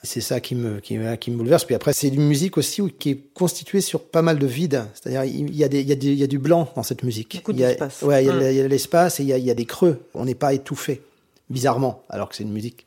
c'est 0.03 0.21
ça 0.21 0.39
qui 0.39 0.53
me, 0.55 0.79
qui, 0.79 0.97
me- 0.97 1.15
qui 1.15 1.31
me 1.31 1.37
bouleverse. 1.37 1.65
Puis 1.65 1.73
après, 1.75 1.91
c'est 1.91 2.07
une 2.09 2.27
musique 2.27 2.57
aussi 2.57 2.81
qui 2.99 3.09
est 3.09 3.19
constituée 3.33 3.81
sur 3.81 4.03
pas 4.03 4.21
mal 4.21 4.37
de 4.37 4.45
vide. 4.45 4.85
C'est-à-dire, 4.93 5.23
il 5.25 5.55
y, 5.55 5.63
a 5.63 5.67
des, 5.67 5.81
il, 5.81 5.87
y 5.87 5.91
a 5.91 5.95
des- 5.95 6.07
il 6.13 6.19
y 6.19 6.23
a 6.23 6.27
du 6.27 6.37
blanc 6.39 6.69
dans 6.75 6.83
cette 6.83 7.03
musique. 7.03 7.35
Beaucoup 7.37 7.51
il 7.51 7.59
y 7.59 7.65
a, 7.65 7.69
d'espace. 7.69 8.03
Ouais, 8.03 8.23
il 8.23 8.27
y 8.27 8.29
a, 8.29 8.51
il 8.51 8.57
y 8.57 8.59
a 8.59 8.63
de 8.63 8.67
l'espace 8.67 9.19
et 9.19 9.23
il 9.23 9.29
y 9.29 9.33
a, 9.33 9.37
il 9.37 9.45
y 9.45 9.51
a 9.51 9.55
des 9.55 9.65
creux. 9.65 9.99
On 10.13 10.25
n'est 10.25 10.35
pas 10.35 10.53
étouffé, 10.53 11.01
bizarrement, 11.49 12.03
alors 12.09 12.29
que 12.29 12.35
c'est 12.35 12.43
une 12.43 12.53
musique 12.53 12.85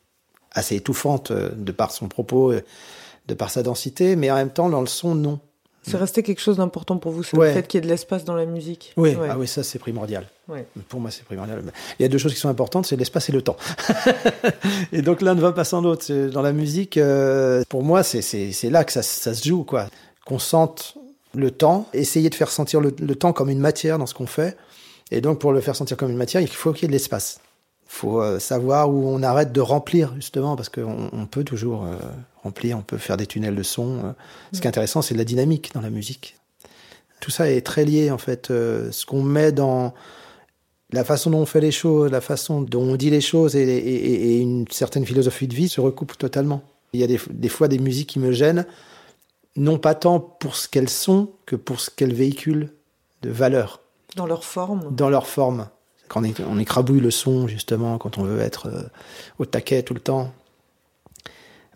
assez 0.52 0.76
étouffante 0.76 1.30
euh, 1.32 1.50
de 1.56 1.72
par 1.72 1.90
son 1.90 2.08
propos, 2.08 2.52
euh, 2.52 2.62
de 3.26 3.34
par 3.34 3.50
sa 3.50 3.62
densité, 3.62 4.14
mais 4.16 4.30
en 4.30 4.36
même 4.36 4.50
temps, 4.50 4.68
dans 4.70 4.80
le 4.80 4.86
son, 4.86 5.14
non. 5.14 5.40
C'est 5.82 5.96
resté 5.96 6.22
quelque 6.22 6.40
chose 6.40 6.58
d'important 6.58 6.98
pour 6.98 7.10
vous, 7.12 7.22
c'est 7.22 7.36
Ouais. 7.36 7.48
le 7.48 7.54
fait 7.54 7.66
qu'il 7.66 7.78
y 7.78 7.82
ait 7.82 7.86
de 7.86 7.90
l'espace 7.90 8.24
dans 8.24 8.34
la 8.34 8.44
musique. 8.44 8.92
Oui, 8.96 9.14
Ouais. 9.14 9.28
ah 9.30 9.36
oui, 9.38 9.48
ça 9.48 9.62
c'est 9.62 9.78
primordial. 9.78 10.26
Ouais. 10.48 10.66
Pour 10.88 11.00
moi, 11.00 11.10
c'est 11.10 11.24
primordial. 11.24 11.62
Il 11.98 12.02
y 12.02 12.04
a 12.04 12.08
deux 12.08 12.18
choses 12.18 12.34
qui 12.34 12.38
sont 12.40 12.48
importantes, 12.50 12.86
c'est 12.86 12.96
l'espace 12.96 13.28
et 13.30 13.32
le 13.32 13.40
temps. 13.42 13.56
et 14.92 15.02
donc 15.02 15.22
l'un 15.22 15.34
ne 15.34 15.40
va 15.40 15.52
pas 15.52 15.64
sans 15.64 15.80
l'autre. 15.80 16.12
Dans 16.28 16.42
la 16.42 16.52
musique, 16.52 16.96
euh, 16.96 17.62
pour 17.68 17.82
moi, 17.82 18.02
c'est- 18.02 18.70
là 18.70 18.84
que 18.84 18.92
ça, 18.92 19.02
ça 19.02 19.34
se 19.34 19.46
joue, 19.48 19.64
quoi. 19.64 19.86
Qu'on 20.26 20.38
sente 20.38 20.94
le 21.34 21.50
temps, 21.50 21.88
essayer 21.92 22.28
de 22.30 22.34
faire 22.34 22.50
sentir 22.50 22.80
le, 22.80 22.94
le 22.98 23.14
temps 23.14 23.32
comme 23.32 23.50
une 23.50 23.60
matière 23.60 23.98
dans 23.98 24.06
ce 24.06 24.14
qu'on 24.14 24.26
fait. 24.26 24.56
Et 25.10 25.20
donc, 25.20 25.38
pour 25.40 25.52
le 25.52 25.60
faire 25.60 25.76
sentir 25.76 25.96
comme 25.96 26.10
une 26.10 26.16
matière, 26.16 26.40
il 26.42 26.48
faut 26.48 26.72
qu'il 26.72 26.82
y 26.82 26.84
ait 26.84 26.88
de 26.88 26.92
l'espace. 26.92 27.40
Il 27.92 27.96
faut 28.00 28.22
euh, 28.22 28.38
savoir 28.38 28.88
où 28.90 29.08
on 29.08 29.22
arrête 29.22 29.52
de 29.52 29.60
remplir, 29.60 30.14
justement, 30.14 30.54
parce 30.56 30.68
qu'on 30.68 31.10
on 31.12 31.26
peut 31.26 31.42
toujours 31.44 31.84
euh, 31.84 31.96
remplir, 32.44 32.78
on 32.78 32.82
peut 32.82 32.96
faire 32.98 33.16
des 33.16 33.26
tunnels 33.26 33.56
de 33.56 33.62
son. 33.64 33.98
euh. 34.04 34.12
Ce 34.52 34.60
qui 34.60 34.66
est 34.66 34.68
intéressant, 34.68 35.02
c'est 35.02 35.14
de 35.14 35.18
la 35.18 35.24
dynamique 35.24 35.72
dans 35.74 35.80
la 35.80 35.90
musique. 35.90 36.36
Tout 37.20 37.30
ça 37.30 37.50
est 37.50 37.60
très 37.62 37.84
lié, 37.84 38.10
en 38.10 38.16
fait. 38.18 38.50
Euh, 38.50 38.90
ce 38.92 39.04
qu'on 39.04 39.22
met 39.22 39.50
dans 39.52 39.92
la 40.92 41.04
façon 41.04 41.30
dont 41.30 41.38
on 41.40 41.46
fait 41.46 41.60
les 41.60 41.72
choses, 41.72 42.10
la 42.10 42.20
façon 42.20 42.62
dont 42.62 42.82
on 42.82 42.96
dit 42.96 43.10
les 43.10 43.20
choses 43.20 43.56
et, 43.56 43.62
et- 43.62 43.76
et- 43.94 44.36
et 44.36 44.38
une 44.40 44.66
certaine 44.70 45.04
philosophie 45.04 45.48
de 45.48 45.54
vie 45.54 45.68
se 45.68 45.80
recoupent 45.80 46.16
totalement. 46.16 46.62
Il 46.92 47.00
y 47.00 47.04
a 47.04 47.06
des, 47.08 47.20
des 47.30 47.48
fois 47.48 47.68
des 47.68 47.78
musiques 47.78 48.08
qui 48.10 48.18
me 48.20 48.32
gênent, 48.32 48.66
non 49.56 49.78
pas 49.78 49.94
tant 49.94 50.20
pour 50.20 50.54
ce 50.56 50.68
qu'elles 50.68 50.88
sont 50.88 51.30
que 51.44 51.56
pour 51.56 51.80
ce 51.80 51.90
qu'elles 51.90 52.14
véhiculent 52.14 52.72
de 53.22 53.30
valeur 53.30 53.80
Dans 54.16 54.26
leur 54.26 54.44
forme. 54.44 54.94
dans 54.94 55.10
leur 55.10 55.26
forme. 55.26 55.68
Quand 56.10 56.22
on, 56.48 56.58
écrabouille 56.58 56.98
le 56.98 57.12
son, 57.12 57.46
justement, 57.46 57.96
quand 57.96 58.18
on 58.18 58.24
veut 58.24 58.40
être 58.40 58.66
euh, 58.66 58.82
au 59.38 59.44
taquet 59.46 59.84
tout 59.84 59.94
le 59.94 60.00
temps. 60.00 60.32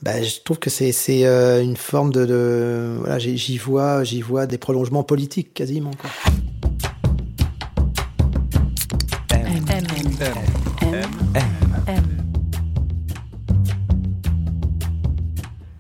Ben, 0.02 0.24
je 0.24 0.40
trouve 0.40 0.58
que 0.58 0.70
c'est 0.70 0.92
euh, 1.24 1.62
une 1.62 1.76
forme 1.76 2.12
de, 2.12 2.26
de- 2.26 2.96
voilà 2.98 3.20
j'y 3.20 3.56
vois 3.56 4.02
j'y 4.02 4.20
vois 4.22 4.46
des 4.46 4.58
prolongements 4.58 5.04
politiques 5.04 5.54
quasiment 5.54 5.92
quoi. 5.92 6.10
M, 9.30 9.64
M, 9.70 9.84
M, 10.82 11.02
M. 11.86 12.02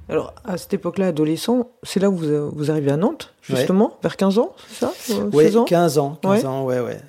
Alors, 0.08 0.34
à 0.44 0.58
cette 0.58 0.74
époque-là, 0.74 1.08
adolescent, 1.08 1.70
c'est 1.82 1.98
là 1.98 2.08
où 2.08 2.16
vous, 2.16 2.50
vous 2.50 2.70
arrivez 2.70 2.92
à 2.92 2.96
Nantes, 2.96 3.34
justement, 3.42 3.98
vers 4.02 4.16
15 4.16 4.38
ans, 4.38 4.52
c'est 4.68 4.86
ça? 4.86 4.92
Ouais, 5.32 5.44
16 5.46 5.56
ans? 5.56 5.64
15 5.64 5.98
ans, 5.98 6.18
15 6.22 6.30
Ouais. 6.30 6.46
ans, 6.46 6.64
ouais, 6.64 6.80
ouais. 6.80 7.00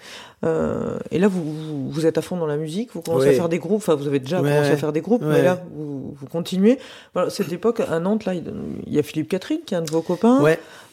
Euh, 0.46 1.00
et 1.12 1.18
là, 1.20 1.28
vous, 1.28 1.44
vous, 1.44 1.90
vous 1.90 2.06
êtes 2.06 2.18
à 2.18 2.22
fond 2.22 2.38
dans 2.38 2.46
la 2.46 2.58
musique, 2.58 2.90
vous 2.94 3.02
commencez 3.02 3.28
Ouais. 3.28 3.34
à 3.34 3.36
faire 3.36 3.50
des 3.50 3.58
groupes, 3.60 3.78
enfin, 3.78 3.96
vous 3.96 4.08
avez 4.08 4.20
déjà 4.20 4.42
Ouais, 4.42 4.50
commencé 4.52 4.72
à 4.72 4.78
faire 4.78 4.94
des 4.94 5.02
groupes, 5.02 5.22
Ouais. 5.24 5.30
mais 5.34 5.42
là, 5.42 5.64
vous, 5.76 6.14
vous 6.16 6.26
continuez. 6.28 6.78
Voilà, 7.14 7.30
cette 7.30 7.52
époque, 7.52 7.80
à 7.80 8.00
Nantes, 8.00 8.26
là, 8.26 8.34
il 8.36 8.44
y 8.88 9.00
a 9.00 9.04
Philippe 9.04 9.30
Catherine, 9.30 9.60
qui 9.66 9.74
est 9.74 9.78
un 9.78 9.82
de 9.82 9.90
vos 9.92 10.02
copains. 10.02 10.44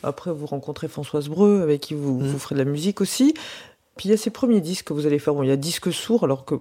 Après, 0.02 0.32
vous 0.32 0.46
rencontrez 0.46 0.88
Françoise 0.88 1.28
Breu, 1.28 1.60
avec 1.62 1.80
qui 1.80 1.94
vous, 1.94 2.18
Mm. 2.20 2.26
vous 2.26 2.38
ferez 2.38 2.54
de 2.54 2.60
la 2.60 2.70
musique 2.70 3.00
aussi. 3.00 3.34
Puis 3.96 4.08
il 4.08 4.12
y 4.12 4.14
a 4.14 4.16
ces 4.16 4.30
premiers 4.30 4.60
disques 4.62 4.86
que 4.86 4.92
vous 4.94 5.06
allez 5.06 5.18
faire. 5.18 5.34
Bon, 5.34 5.42
il 5.42 5.48
y 5.48 5.52
a 5.52 5.56
Disque 5.56 5.92
sourd, 5.92 6.24
alors 6.24 6.44
que 6.46 6.54
Mm. 6.54 6.60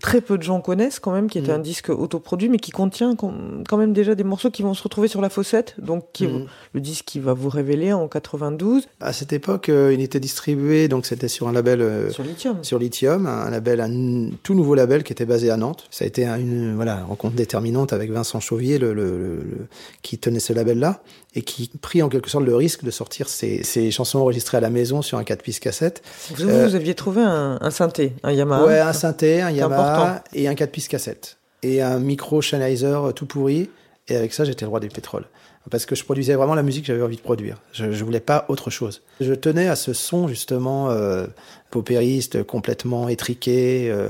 Très 0.00 0.20
peu 0.20 0.38
de 0.38 0.42
gens 0.42 0.60
connaissent 0.60 0.98
quand 1.00 1.12
même, 1.12 1.28
qui 1.28 1.38
était 1.38 1.52
Mm. 1.52 1.56
un 1.56 1.58
disque 1.60 1.88
autoproduit, 1.90 2.48
mais 2.48 2.58
qui 2.58 2.70
contient 2.70 3.14
quand 3.16 3.76
même 3.76 3.92
déjà 3.92 4.14
des 4.14 4.24
morceaux 4.24 4.50
qui 4.50 4.62
vont 4.62 4.74
se 4.74 4.82
retrouver 4.82 5.08
sur 5.08 5.20
la 5.20 5.28
fossette. 5.28 5.74
Donc, 5.78 6.04
qui 6.12 6.24
est 6.24 6.28
Mhm. 6.28 6.46
le 6.74 6.80
disque 6.80 7.04
qui 7.06 7.18
va 7.20 7.32
vous 7.34 7.48
révéler 7.48 7.92
en 7.92 8.08
92 8.08 8.86
à 9.00 9.12
cette 9.12 9.32
époque, 9.32 9.68
euh, 9.68 9.92
il 9.92 10.00
était 10.00 10.20
distribué, 10.20 10.88
donc 10.88 11.06
c'était 11.06 11.28
sur 11.28 11.48
un 11.48 11.52
label 11.52 11.80
euh, 11.82 12.10
sur 12.10 12.22
Lithium. 12.24 12.62
sur 12.62 12.78
Lithium, 12.78 13.26
un 13.26 13.50
label, 13.50 13.80
un 13.80 14.30
tout 14.42 14.54
nouveau 14.54 14.74
label 14.74 15.02
qui 15.02 15.12
était 15.12 15.26
basé 15.26 15.50
à 15.50 15.56
Nantes. 15.56 15.84
Ça 15.90 16.04
a 16.04 16.08
été 16.08 16.26
un- 16.26 16.38
une 16.38 16.74
voilà 16.74 17.02
rencontre 17.04 17.34
déterminante 17.36 17.92
avec 17.92 18.10
Vincent 18.10 18.40
Chauvier, 18.40 18.78
le, 18.78 18.92
le- 18.94 19.02
le- 19.18 19.36
le- 19.36 19.66
qui 20.02 20.18
tenait 20.18 20.40
ce 20.40 20.52
label-là 20.52 21.02
et 21.34 21.42
qui 21.42 21.70
prit 21.80 22.02
en 22.02 22.08
quelque 22.10 22.28
sorte 22.28 22.44
le 22.44 22.54
risque 22.54 22.84
de 22.84 22.90
sortir 22.90 23.28
ses, 23.28 23.62
ses 23.62 23.90
chansons 23.90 24.18
enregistrées 24.18 24.58
à 24.58 24.60
la 24.60 24.68
maison 24.70 25.00
sur 25.00 25.16
un 25.18 25.24
4 25.24 25.42
pistes 25.42 25.62
cassette. 25.62 26.02
Vous, 26.36 26.44
Euh, 26.46 26.66
vous 26.68 26.74
aviez 26.74 26.94
trouvé 26.94 27.22
un, 27.22 27.58
un 27.60 27.70
synthé, 27.70 28.12
un 28.22 28.32
Yamaha. 28.32 28.66
ouais, 28.66 28.78
un 28.80 28.92
synthé, 28.92 29.40
un 29.40 29.50
Yamaha 29.50 29.71
important. 29.72 30.22
et 30.34 30.48
un 30.48 30.54
4 30.54 30.70
pistes 30.70 30.88
cassette 30.88 31.38
et 31.62 31.80
un 31.82 31.98
micro 31.98 32.42
Sennheiser 32.42 32.86
euh, 32.86 33.12
tout 33.12 33.26
pourri. 33.26 33.70
Et 34.08 34.16
avec 34.16 34.32
ça, 34.34 34.44
j'étais 34.44 34.64
le 34.64 34.68
roi 34.70 34.80
du 34.80 34.88
pétrole. 34.88 35.24
Parce 35.70 35.86
que 35.86 35.94
je 35.94 36.02
produisais 36.02 36.34
vraiment 36.34 36.56
la 36.56 36.64
musique 36.64 36.82
que 36.82 36.88
j'avais 36.88 37.04
envie 37.04 37.16
de 37.16 37.20
produire. 37.22 37.58
Je, 37.72 37.92
je 37.92 38.04
voulais 38.04 38.18
pas 38.18 38.46
autre 38.48 38.68
chose. 38.68 39.02
Je 39.20 39.32
tenais 39.32 39.68
à 39.68 39.76
ce 39.76 39.92
son, 39.92 40.26
justement, 40.26 40.90
euh, 40.90 41.28
paupériste, 41.70 42.42
complètement 42.42 43.08
étriqué, 43.08 43.88
euh, 43.90 44.08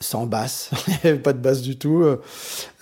sans 0.00 0.26
basse. 0.26 0.70
Il 0.88 0.92
n'y 1.04 1.10
avait 1.10 1.18
pas 1.20 1.32
de 1.32 1.38
basse 1.38 1.62
du 1.62 1.78
tout. 1.78 2.02
euh. 2.02 2.20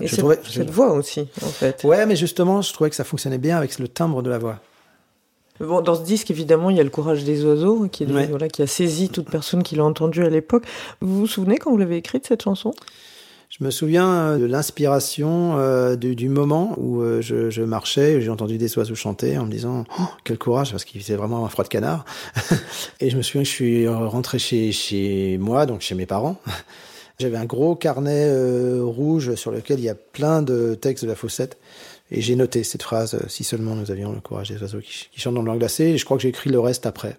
Et 0.00 0.06
je 0.06 0.12
cette, 0.12 0.18
trouvais- 0.20 0.40
cette 0.50 0.68
je- 0.68 0.72
voix 0.72 0.92
aussi, 0.94 1.28
en 1.42 1.48
fait. 1.48 1.84
Ouais, 1.84 2.06
mais 2.06 2.16
justement, 2.16 2.62
je 2.62 2.72
trouvais 2.72 2.88
que 2.88 2.96
ça 2.96 3.04
fonctionnait 3.04 3.36
bien 3.36 3.58
avec 3.58 3.78
le 3.78 3.86
timbre 3.86 4.22
de 4.22 4.30
la 4.30 4.38
voix. 4.38 4.60
Bon, 5.60 5.82
dans 5.82 5.94
ce 5.94 6.02
disque, 6.02 6.30
évidemment, 6.30 6.70
il 6.70 6.76
y 6.76 6.80
a 6.80 6.84
le 6.84 6.90
courage 6.90 7.22
des 7.24 7.44
oiseaux 7.44 7.86
qui, 7.88 8.04
est- 8.04 8.10
Ouais. 8.10 8.26
voilà, 8.26 8.48
qui 8.48 8.62
a 8.62 8.66
saisi 8.66 9.08
toute 9.10 9.30
personne 9.30 9.62
qui 9.62 9.76
l'a 9.76 9.84
entendu 9.84 10.24
à 10.24 10.30
l'époque. 10.30 10.64
Vous 11.00 11.18
vous 11.18 11.26
souvenez 11.26 11.58
quand 11.58 11.70
vous 11.70 11.76
l'avez 11.76 11.96
écrite, 11.96 12.26
cette 12.26 12.42
chanson? 12.42 12.72
Je 13.50 13.64
me 13.64 13.70
souviens 13.70 14.08
euh, 14.10 14.38
de 14.38 14.44
l'inspiration 14.46 15.58
euh, 15.58 15.96
du, 15.96 16.14
du 16.14 16.28
moment 16.28 16.72
où 16.78 17.00
euh, 17.02 17.20
je, 17.20 17.50
je 17.50 17.62
marchais, 17.62 18.20
j'ai 18.20 18.30
entendu 18.30 18.58
des 18.58 18.78
oiseaux 18.78 18.94
chanter 18.94 19.38
en 19.38 19.44
me 19.44 19.50
disant 19.50 19.84
oh, 19.98 20.02
quel 20.24 20.38
courage 20.38 20.70
parce 20.70 20.84
qu'il 20.84 21.00
faisait 21.02 21.16
vraiment 21.16 21.44
un 21.44 21.48
froid 21.48 21.64
de 21.64 21.68
canard. 21.68 22.04
et 23.00 23.10
je 23.10 23.16
me 23.16 23.22
souviens 23.22 23.42
que 23.42 23.48
je 23.48 23.52
suis 23.52 23.88
rentré 23.88 24.38
chez, 24.38 24.70
chez 24.70 25.36
moi, 25.38 25.66
donc 25.66 25.80
chez 25.80 25.96
mes 25.96 26.06
parents. 26.06 26.36
J'avais 27.18 27.36
un 27.36 27.44
gros 27.44 27.74
carnet 27.74 28.24
euh, 28.28 28.82
rouge 28.84 29.34
sur 29.34 29.50
lequel 29.50 29.80
il 29.80 29.84
y 29.84 29.88
a 29.90 29.94
plein 29.96 30.42
de 30.42 30.74
textes 30.74 31.04
de 31.04 31.10
la 31.10 31.16
Fossette. 31.16 31.58
Et 32.10 32.20
j'ai 32.20 32.34
noté 32.36 32.64
cette 32.64 32.82
phrase, 32.82 33.14
euh, 33.14 33.28
si 33.28 33.44
seulement 33.44 33.74
nous 33.76 33.90
avions 33.90 34.12
le 34.12 34.20
courage 34.20 34.48
des 34.50 34.60
oiseaux 34.60 34.80
qui, 34.80 35.08
qui 35.12 35.20
chantent 35.20 35.34
dans 35.34 35.40
le 35.40 35.44
blanc 35.44 35.56
glacé. 35.56 35.84
Et 35.84 35.98
je 35.98 36.04
crois 36.04 36.16
que 36.16 36.22
j'ai 36.22 36.28
écrit 36.28 36.50
le 36.50 36.58
reste 36.60 36.86
après. 36.86 37.16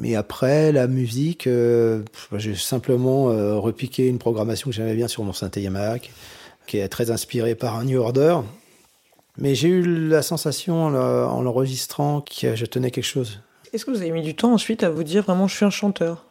Mais 0.00 0.14
après, 0.14 0.72
la 0.72 0.86
musique, 0.86 1.46
euh, 1.46 2.02
pff, 2.02 2.28
j'ai 2.38 2.54
simplement 2.54 3.30
euh, 3.30 3.56
repiqué 3.56 4.06
une 4.06 4.18
programmation 4.18 4.70
que 4.70 4.76
j'aimais 4.76 4.94
bien 4.94 5.08
sur 5.08 5.24
mon 5.24 5.32
synthé 5.32 5.60
Yamaha, 5.60 5.98
qui- 5.98 6.10
qui 6.66 6.78
est 6.78 6.88
très 6.88 7.10
inspirée 7.10 7.54
par 7.54 7.76
un 7.76 7.84
New 7.84 7.98
Order. 8.00 8.38
Mais 9.36 9.54
j'ai 9.54 9.68
eu 9.68 10.08
la 10.08 10.22
sensation 10.22 10.84
en 10.84 10.90
le- 10.90 10.98
en 11.26 11.42
l'enregistrant 11.42 12.20
que 12.22 12.54
je 12.56 12.64
tenais 12.66 12.90
quelque 12.90 13.04
chose. 13.04 13.40
Est-ce 13.72 13.84
que 13.84 13.90
vous 13.90 14.00
avez 14.00 14.10
mis 14.10 14.22
du 14.22 14.34
temps 14.34 14.52
ensuite 14.54 14.82
à 14.84 14.90
vous 14.90 15.02
dire 15.04 15.22
vraiment 15.24 15.46
je 15.48 15.56
suis 15.56 15.64
un 15.64 15.70
chanteur? 15.70 16.24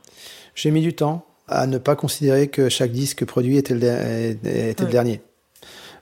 J'ai 0.55 0.71
mis 0.71 0.81
du 0.81 0.93
temps 0.95 1.25
à 1.47 1.67
ne 1.67 1.77
pas 1.77 1.95
considérer 1.95 2.47
que 2.47 2.67
chaque 2.69 2.91
disque 2.91 3.23
produit 3.25 3.57
était 3.57 3.73
le, 3.75 4.33
dernier. 4.89 5.21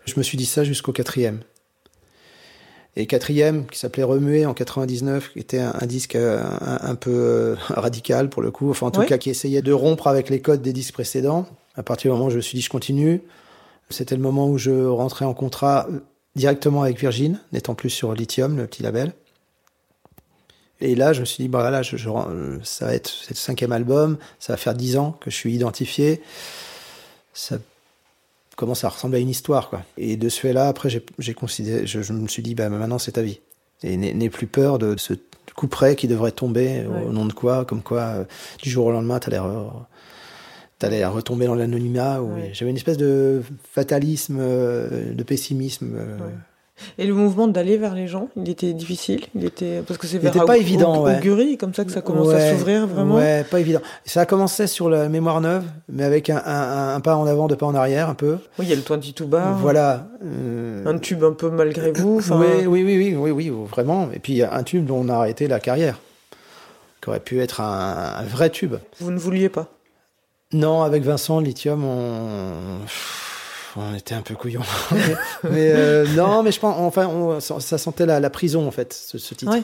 Je 0.05 0.13
me 0.17 0.23
suis 0.23 0.37
dit 0.37 0.45
ça 0.45 0.63
jusqu'au 0.63 0.91
quatrième. 0.93 1.41
Et 2.97 3.07
quatrième, 3.07 3.65
qui 3.67 3.77
s'appelait 3.77 4.03
Remuer 4.03 4.45
en 4.45 4.53
99, 4.53 5.33
qui 5.33 5.39
était 5.39 5.59
un, 5.59 5.73
un 5.79 5.85
disque 5.85 6.15
euh, 6.15 6.41
un, 6.61 6.79
un 6.91 6.95
peu 6.95 7.11
euh, 7.11 7.55
radical 7.69 8.29
pour 8.29 8.41
le 8.41 8.51
coup, 8.51 8.69
enfin 8.69 8.87
en 8.87 8.91
tout 8.91 9.01
Ouais. 9.01 9.05
cas 9.05 9.17
qui 9.17 9.29
essayait 9.29 9.61
de 9.61 9.73
rompre 9.73 10.07
avec 10.07 10.29
les 10.29 10.39
codes 10.41 10.61
des 10.61 10.71
disques 10.73 10.93
précédents. 10.93 11.45
À 11.75 11.83
partir 11.83 12.11
du 12.11 12.13
moment 12.17 12.27
où 12.27 12.31
je 12.31 12.37
me 12.37 12.41
suis 12.41 12.55
dit 12.57 12.61
je 12.61 12.69
continue, 12.69 13.21
c'était 13.89 14.15
le 14.15 14.21
moment 14.21 14.47
où 14.49 14.57
je 14.57 14.85
rentrais 14.85 15.25
en 15.25 15.33
contrat 15.33 15.87
euh, 15.91 15.99
directement 16.37 16.83
avec 16.83 16.97
Virgin, 16.99 17.39
n'étant 17.51 17.75
plus 17.75 17.89
sur 17.89 18.13
Lithium, 18.13 18.55
le 18.57 18.65
petit 18.67 18.81
label. 18.83 19.13
Et 20.81 20.95
là, 20.95 21.13
je 21.13 21.21
me 21.21 21.25
suis 21.25 21.41
dit, 21.41 21.47
bah 21.47 21.59
voilà, 21.61 21.81
je, 21.81 21.95
je- 21.97 22.09
euh, 22.09 22.59
ça 22.63 22.85
va 22.87 22.93
être 22.93 23.11
le 23.29 23.35
cinquième 23.35 23.71
album, 23.71 24.17
ça 24.39 24.53
va 24.53 24.57
faire 24.57 24.73
dix 24.73 24.97
ans 24.97 25.17
que 25.21 25.29
je 25.31 25.35
suis 25.35 25.53
identifié. 25.53 26.21
Ça 27.33 27.57
commence 28.55 28.83
à 28.83 28.89
ressembler 28.89 29.17
à 29.19 29.21
une 29.21 29.29
histoire, 29.29 29.69
quoi. 29.69 29.83
Et 29.97 30.17
de 30.17 30.29
ce 30.29 30.39
fait-là, 30.39 30.67
après, 30.67 30.89
j'ai 30.89 31.33
considéré, 31.33 31.85
je, 31.87 32.01
je 32.01 32.13
me 32.13 32.27
suis 32.27 32.41
dit, 32.43 32.55
bah 32.55 32.69
maintenant 32.69 32.97
c'est 32.99 33.13
ta 33.13 33.21
vie. 33.21 33.39
Et 33.83 33.97
n'aie 33.97 34.29
plus 34.29 34.47
peur 34.47 34.79
de 34.79 34.95
ce 34.97 35.13
coup 35.55 35.67
près 35.67 35.95
qui 35.95 36.07
devrait 36.07 36.31
tomber, 36.31 36.85
Ouais. 36.87 37.03
au 37.07 37.11
nom 37.11 37.25
de 37.25 37.33
quoi, 37.33 37.65
comme 37.65 37.81
quoi, 37.83 38.01
euh, 38.01 38.23
du 38.61 38.69
jour 38.69 38.85
au 38.87 38.91
lendemain, 38.91 39.19
t'allais 39.19 39.37
re- 39.37 39.71
t'allais 40.79 41.05
retomber 41.05 41.45
dans 41.45 41.55
l'anonymat. 41.55 42.21
ou- 42.21 42.33
Ouais. 42.35 42.49
J'avais 42.53 42.71
une 42.71 42.77
espèce 42.77 42.97
de 42.97 43.41
fatalisme, 43.73 44.37
euh, 44.39 45.13
de 45.13 45.23
pessimisme. 45.23 45.93
euh, 45.95 46.17
Ouais. 46.17 46.33
Et 46.97 47.05
le 47.05 47.13
mouvement 47.13 47.47
d'aller 47.47 47.77
vers 47.77 47.95
les 47.95 48.07
gens, 48.07 48.27
il 48.35 48.49
était 48.49 48.73
difficile, 48.73 49.21
il 49.33 49.45
était 49.45 49.81
parce 49.87 49.97
que 49.97 50.07
c'est 50.07 50.17
vers 50.17 50.33
pas 50.45 50.57
évident, 50.57 51.03
ouais. 51.03 51.17
Augury, 51.17 51.57
comme 51.57 51.73
ça 51.73 51.85
que 51.85 51.91
ça 51.91 52.01
commence 52.01 52.33
à 52.33 52.51
s'ouvrir 52.51 52.85
vraiment. 52.85 53.15
Ouais, 53.15 53.45
pas 53.49 53.59
évident. 53.61 53.79
Ça 54.05 54.21
a 54.21 54.25
commencé 54.25 54.67
sur 54.67 54.89
la 54.89 55.07
mémoire 55.07 55.39
neuve, 55.39 55.63
mais 55.87 56.03
avec 56.03 56.29
un, 56.29 56.41
un- 56.45 56.95
un 56.95 56.99
pas 56.99 57.15
en 57.15 57.25
avant, 57.27 57.47
deux 57.47 57.55
pas 57.55 57.65
en 57.65 57.75
arrière, 57.75 58.09
un 58.09 58.13
peu. 58.13 58.33
Oui, 58.59 58.65
il 58.65 58.69
y 58.69 58.73
a 58.73 58.75
le 58.75 58.81
22 58.81 59.25
bar, 59.25 59.57
Voilà. 59.57 60.07
euh, 60.25 60.85
un 60.85 60.97
tube 60.97 61.23
un 61.23 61.31
peu 61.31 61.49
malgré 61.49 61.93
vous. 61.93 62.19
oui, 62.31 62.65
oui, 62.67 62.83
oui, 62.83 62.97
oui, 62.97 63.15
oui, 63.15 63.31
oui, 63.31 63.53
vraiment. 63.69 64.09
Et 64.13 64.19
puis 64.19 64.43
un 64.43 64.63
tube 64.63 64.85
dont 64.85 64.97
on 65.05 65.07
a 65.09 65.13
arrêté 65.15 65.47
la 65.47 65.61
carrière, 65.61 65.99
qui 67.01 67.09
aurait 67.09 67.21
pu 67.21 67.39
être 67.39 67.61
un, 67.61 68.15
un 68.19 68.23
vrai 68.23 68.49
tube. 68.49 68.75
Vous 68.99 69.11
ne 69.11 69.17
vouliez 69.17 69.47
pas? 69.47 69.67
Non, 70.51 70.83
avec 70.83 71.03
Vincent, 71.03 71.39
Lithium, 71.39 71.83
on, 71.85 72.51
on 73.75 73.95
était 73.95 74.15
un 74.15 74.21
peu 74.21 74.35
couillons. 74.35 74.61
mais 74.91 74.99
mais, 75.43 75.71
euh, 75.73 76.05
non, 76.15 76.43
mais 76.43 76.51
je 76.51 76.59
pense, 76.59 76.75
enfin, 76.79 77.07
on- 77.07 77.39
ça 77.39 77.77
sentait 77.77 78.05
la, 78.05 78.19
la 78.19 78.29
prison 78.29 78.67
en 78.67 78.71
fait, 78.71 78.93
ce, 78.93 79.17
ce 79.17 79.33
titre. 79.33 79.51
Ouais. 79.51 79.63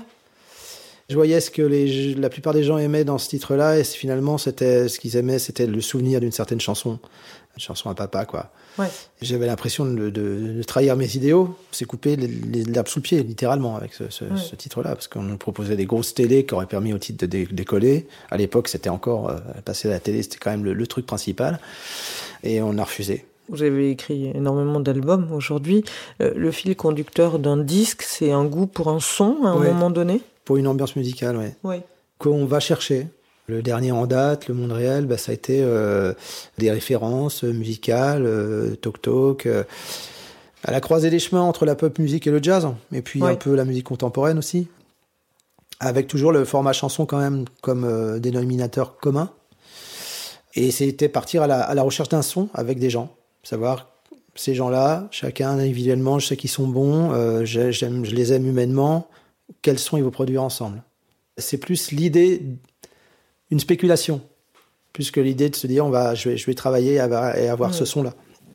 Je 1.10 1.16
voyais 1.16 1.42
ce 1.42 1.52
que 1.52 1.62
les, 1.62 2.14
la 2.16 2.30
plupart 2.30 2.54
des 2.54 2.64
gens 2.64 2.78
aimaient 2.78 3.04
dans 3.04 3.18
ce 3.18 3.28
titre-là, 3.28 3.78
et 3.78 3.84
finalement, 3.84 4.38
c'était 4.38 4.88
ce 4.88 4.98
qu'ils 5.00 5.18
aimaient, 5.18 5.40
c'était 5.40 5.68
le 5.68 5.82
souvenir 5.82 6.22
d'une 6.22 6.32
certaine 6.32 6.62
chanson, 6.62 7.00
une 7.58 7.62
chanson 7.62 7.90
à 7.90 7.96
papa, 7.96 8.24
quoi. 8.26 8.50
Ouais. 8.80 8.88
J'avais 9.22 9.46
l'impression 9.46 9.84
de, 9.84 10.10
de- 10.10 10.54
de 10.58 10.64
trahir 10.64 10.96
mes 10.96 11.18
idéaux. 11.18 11.58
C'est 11.74 11.84
couper 11.84 12.16
l'herbe 12.16 12.88
sous 12.88 13.00
le 13.00 13.04
pied, 13.04 13.22
littéralement, 13.24 13.76
avec 13.76 13.94
ce, 13.94 14.10
ce- 14.10 14.24
Ouais. 14.24 14.38
ce 14.40 14.56
titre-là, 14.56 14.92
parce 14.96 15.10
qu'on 15.10 15.24
nous 15.24 15.36
proposait 15.36 15.76
des 15.76 15.86
grosses 15.86 16.14
télés 16.14 16.46
qui 16.46 16.54
auraient 16.54 16.66
permis 16.66 16.94
au 16.94 16.98
titre 16.98 17.26
de 17.26 17.26
dé- 17.26 17.48
décoller. 17.52 18.08
À 18.30 18.38
l'époque, 18.38 18.70
c'était 18.70 18.90
encore 18.90 19.30
euh, 19.32 19.36
passer 19.66 19.90
à 19.90 19.92
la 19.92 20.00
télé, 20.00 20.24
c'était 20.24 20.38
quand 20.38 20.52
même 20.52 20.64
le, 20.64 20.72
le 20.74 20.88
truc 20.88 21.06
principal, 21.06 21.60
et 22.44 22.62
on 22.62 22.78
a 22.78 22.84
refusé. 22.86 23.26
Vous 23.52 23.62
avez 23.64 23.92
écrit 23.92 24.32
énormément 24.34 24.80
d'albums 24.80 25.32
aujourd'hui. 25.34 25.84
Euh, 26.22 26.32
le 26.36 26.52
fil 26.52 26.76
conducteur 26.76 27.38
d'un 27.38 27.58
disque, 27.58 28.02
c'est 28.02 28.32
un 28.32 28.46
goût 28.46 28.66
pour 28.66 28.88
un 28.88 29.00
son 29.02 29.44
à 29.44 29.50
un 29.50 29.60
Ouais. 29.60 29.68
moment 29.68 29.90
donné? 29.92 30.22
Pour 30.46 30.58
une 30.58 30.68
ambiance 30.68 30.96
musicale, 30.96 31.38
ouais. 31.38 31.56
Oui. 31.64 31.76
qu'on 32.18 32.46
va 32.46 32.60
chercher. 32.60 33.08
Le 33.48 33.62
dernier 33.64 33.92
en 33.92 34.06
date, 34.06 34.48
Le 34.48 34.54
Monde 34.54 34.72
Réel, 34.72 35.06
bah, 35.08 35.18
ça 35.18 35.32
a 35.32 35.34
été 35.36 35.62
euh, 35.64 36.14
des 36.60 36.70
références 36.72 37.42
musicales, 37.44 38.24
euh, 38.26 38.76
talk-talk, 38.76 39.48
euh, 39.48 39.64
à 40.64 40.72
la 40.72 40.80
croisée 40.80 41.10
des 41.10 41.18
chemins 41.20 41.42
entre 41.42 41.66
la 41.66 41.74
pop 41.76 41.98
musique 41.98 42.28
et 42.28 42.32
le 42.32 42.42
jazz, 42.42 42.68
et 42.94 43.02
puis 43.02 43.22
Ouais. 43.22 43.32
un 43.32 43.36
peu 43.36 43.56
la 43.56 43.66
musique 43.66 43.86
contemporaine 43.86 44.38
aussi, 44.38 44.68
avec 45.80 46.08
toujours 46.08 46.32
le 46.32 46.46
format 46.46 46.74
chanson 46.74 47.06
quand 47.08 47.18
même 47.20 47.46
comme 47.62 48.20
dénominateur 48.20 48.98
commun. 48.98 49.32
Et 50.54 50.70
c'était 50.70 51.10
partir 51.10 51.42
à 51.42 51.48
la, 51.48 51.60
à 51.62 51.74
la 51.74 51.82
recherche 51.82 52.10
d'un 52.10 52.22
son 52.22 52.50
avec 52.54 52.78
des 52.78 52.92
gens, 52.92 53.10
savoir 53.44 53.90
ces 54.36 54.56
gens-là, 54.56 55.08
chacun 55.12 55.50
individuellement, 55.52 56.20
je 56.20 56.28
sais 56.28 56.38
qu'ils 56.38 56.50
sont 56.50 56.68
bons, 56.68 57.12
euh, 57.12 57.44
je 57.46 58.16
les 58.16 58.34
aime 58.34 58.46
humainement, 58.48 59.08
quels 59.62 59.80
sons 59.80 59.98
ils 59.98 60.04
vont 60.04 60.12
produire 60.12 60.44
ensemble. 60.44 60.84
C'est 61.38 61.58
plus 61.58 61.92
l'idée, 61.92 62.42
une 63.50 63.60
spéculation, 63.60 64.22
plus 64.94 65.12
que 65.12 65.20
l'idée 65.20 65.50
de 65.50 65.56
se 65.56 65.68
dire 65.68 65.86
on 65.86 65.90
va, 65.90 66.16
je 66.16 66.30
vais, 66.30 66.38
je 66.38 66.46
vais 66.46 66.54
travailler 66.54 66.94
et 66.94 67.00
avoir, 67.00 67.36
et 67.38 67.50
avoir 67.50 67.72
Ouais. 67.72 67.76
ce 67.78 67.86
son-là. 67.86 68.14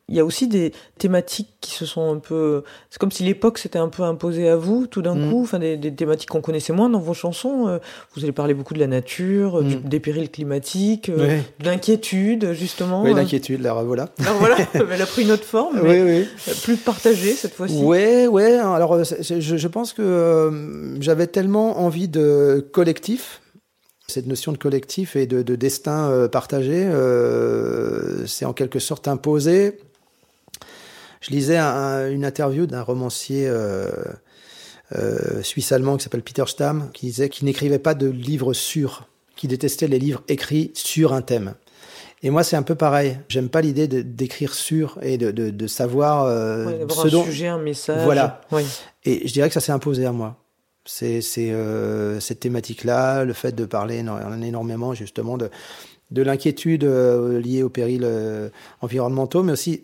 Il 0.09 0.15
y 0.15 0.21
a 0.21 0.25
aussi 0.25 0.47
des 0.47 0.71
thématiques 0.99 1.49
qui 1.61 1.73
se 1.73 1.85
sont 1.85 2.13
un 2.15 2.19
peu. 2.21 2.63
C'est 2.91 2.99
comme 3.01 3.11
si 3.11 3.25
l'époque 3.25 3.59
s'était 3.59 3.81
un 3.81 3.89
peu 3.89 4.05
imposée 4.05 4.49
à 4.49 4.55
vous, 4.55 4.87
tout 4.87 5.03
d'un 5.03 5.17
Mm. 5.17 5.31
coup. 5.33 5.43
Enfin, 5.43 5.59
des, 5.59 5.77
des 5.77 5.93
thématiques 5.93 6.29
qu'on 6.31 6.41
connaissait 6.41 6.73
moins 6.73 6.89
dans 6.89 7.01
vos 7.01 7.13
chansons. 7.13 7.67
Euh, 7.67 7.79
Vous 8.15 8.23
allez 8.23 8.31
parler 8.31 8.55
beaucoup 8.55 8.73
de 8.75 8.79
la 8.79 8.87
nature, 8.87 9.59
euh, 9.59 9.63
du- 9.65 9.77
Mm. 9.79 9.81
des 9.81 9.99
périls 9.99 10.31
climatiques, 10.31 11.09
euh, 11.09 11.39
de 11.59 11.65
l'inquiétude, 11.65 12.53
justement. 12.53 13.03
Oui, 13.03 13.15
l'inquiétude, 13.15 13.61
la 13.63 13.73
revoilà. 13.73 14.09
alors 14.21 14.37
voilà, 14.39 14.57
elle 14.75 15.03
a 15.03 15.07
pris 15.07 15.23
une 15.23 15.33
autre 15.33 15.43
forme, 15.43 15.81
mais 15.83 16.03
Oui, 16.05 16.25
oui. 16.47 16.53
plus 16.63 16.77
partagée 16.77 17.33
cette 17.33 17.55
fois-ci. 17.55 17.83
Ouais, 17.83 18.29
ouais. 18.29 18.59
Alors, 18.59 19.03
je, 19.03 19.41
je 19.57 19.69
pense 19.69 19.93
que 19.93 20.03
euh, 20.03 21.01
j'avais 21.01 21.27
tellement 21.27 21.81
envie 21.81 22.07
de 22.07 22.65
collectif. 22.73 23.41
Cette 24.07 24.29
notion 24.29 24.53
de 24.53 24.59
collectif 24.59 25.17
et 25.17 25.27
de, 25.27 25.43
de 25.43 25.57
destin 25.57 26.09
euh, 26.11 26.29
partagé, 26.29 26.85
euh, 26.87 28.25
c'est 28.27 28.45
en 28.45 28.53
quelque 28.53 28.79
sorte 28.79 29.09
imposé. 29.09 29.79
Je 31.21 31.31
lisais 31.31 31.57
un- 31.57 32.11
une 32.11 32.25
interview 32.25 32.67
d'un 32.67 32.83
romancier 32.83 33.47
euh, 33.49 33.91
euh, 34.97 35.43
suisse-allemand 35.43 35.97
qui 35.97 36.05
s'appelle 36.05 36.23
Peter 36.23 36.45
Stamm, 36.47 36.91
qui 36.93 37.07
disait 37.07 37.29
qu'il 37.29 37.47
n'écrivait 37.47 37.79
pas 37.79 37.95
de 37.95 38.07
livres 38.09 38.53
sûrs, 38.53 39.09
qu'il 39.37 39.51
détestait 39.51 39.89
les 39.89 39.99
livres 39.99 40.23
écrits 40.29 40.71
sur 40.75 41.13
un 41.13 41.23
thème. 41.23 41.55
Et 42.23 42.31
moi, 42.31 42.43
c'est 42.45 42.57
un 42.57 42.63
peu 42.63 42.75
pareil. 42.75 43.19
J'aime 43.29 43.49
pas 43.49 43.61
l'idée 43.61 43.89
d'écrire 43.89 44.55
sur 44.55 44.99
et 45.03 45.19
de, 45.19 45.31
de, 45.31 45.51
de 45.51 45.67
savoir 45.67 46.25
euh, 46.25 46.65
Ouais, 46.67 46.87
ce 46.89 47.07
un 47.07 47.11
dont. 47.11 47.25
sujet, 47.25 47.47
un 47.49 47.59
message. 47.59 48.03
Voilà. 48.05 48.41
Oui. 48.53 48.63
Et 49.05 49.27
je 49.29 49.33
dirais 49.33 49.49
que 49.49 49.55
ça 49.55 49.61
s'est 49.61 49.73
imposé 49.73 50.07
à 50.07 50.13
moi. 50.13 50.37
C'est 50.85 51.21
euh, 51.39 52.21
cette 52.21 52.41
thématique-là, 52.41 53.25
le 53.25 53.33
fait 53.33 53.53
de 53.55 53.65
parler 53.65 54.03
éno- 54.03 54.43
énormément 54.43 54.95
justement 54.95 55.37
de, 55.37 55.51
de 56.13 56.23
l'inquiétude 56.23 56.85
liée 56.85 57.63
aux 57.65 57.69
périls 57.71 58.09
environnementaux, 58.81 59.43
mais 59.43 59.53
aussi 59.53 59.83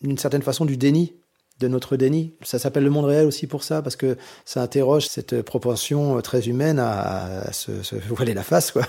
d'une 0.00 0.18
certaine 0.18 0.42
façon 0.42 0.64
du 0.64 0.76
déni, 0.76 1.14
de 1.60 1.68
notre 1.68 1.96
déni. 1.96 2.32
Ça 2.42 2.58
s'appelle 2.58 2.84
le 2.84 2.90
monde 2.90 3.04
réel 3.04 3.26
aussi 3.26 3.46
pour 3.46 3.62
ça, 3.62 3.82
parce 3.82 3.96
que 3.96 4.16
ça 4.44 4.62
interroge 4.62 5.06
cette 5.06 5.42
propension 5.42 6.16
euh, 6.16 6.20
très 6.20 6.48
humaine 6.48 6.78
à, 6.78 7.42
à 7.42 7.52
se, 7.52 7.82
se 7.82 7.96
voiler 7.96 8.34
la 8.34 8.42
face. 8.42 8.72
Quoi. 8.72 8.82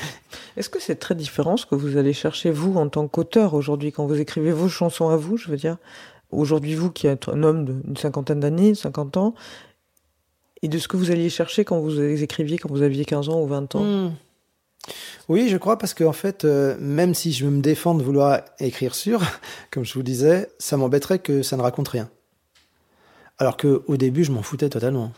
Est-ce 0.56 0.68
que 0.68 0.80
c'est 0.80 0.96
très 0.96 1.14
différent 1.14 1.56
ce 1.56 1.66
que 1.66 1.76
vous 1.76 1.96
allez 1.96 2.12
chercher, 2.12 2.50
vous, 2.50 2.74
en 2.74 2.88
tant 2.88 3.06
qu'auteur, 3.06 3.54
aujourd'hui, 3.54 3.92
quand 3.92 4.06
vous 4.06 4.20
écrivez 4.20 4.50
vos 4.50 4.68
chansons 4.68 5.08
à 5.08 5.16
vous, 5.16 5.36
je 5.36 5.48
veux 5.48 5.56
dire 5.56 5.76
Aujourd'hui, 6.30 6.74
vous 6.74 6.90
qui 6.90 7.06
êtes 7.06 7.28
un 7.28 7.42
homme 7.42 7.64
d'une 7.64 7.96
cinquantaine 7.96 8.40
d'années, 8.40 8.74
50 8.74 9.16
ans, 9.16 9.34
et 10.60 10.68
de 10.68 10.78
ce 10.78 10.88
que 10.88 10.96
vous 10.96 11.10
alliez 11.10 11.30
chercher 11.30 11.64
quand 11.64 11.78
vous 11.78 11.90
les 11.90 12.22
écriviez, 12.22 12.58
quand 12.58 12.68
vous 12.68 12.82
aviez 12.82 13.04
15 13.04 13.28
ans 13.28 13.40
ou 13.40 13.46
20 13.46 13.74
ans? 13.76 13.84
Hmm. 13.84 14.12
Oui, 15.28 15.48
je 15.48 15.56
crois 15.56 15.76
parce 15.78 15.94
qu'en 15.94 16.12
fait, 16.12 16.44
euh, 16.44 16.76
même 16.80 17.14
si 17.14 17.32
je 17.32 17.46
me 17.46 17.60
défends 17.60 17.94
de 17.94 18.02
vouloir 18.02 18.40
écrire 18.60 18.94
sur, 18.94 19.20
comme 19.70 19.84
je 19.84 19.94
vous 19.94 20.02
disais, 20.02 20.48
ça 20.58 20.76
m'embêterait 20.76 21.18
que 21.18 21.42
ça 21.42 21.56
ne 21.56 21.62
raconte 21.62 21.88
rien. 21.88 22.08
Alors 23.38 23.56
que 23.56 23.82
au 23.86 23.96
début, 23.96 24.24
je 24.24 24.32
m'en 24.32 24.42
foutais 24.42 24.68
totalement. 24.68 25.12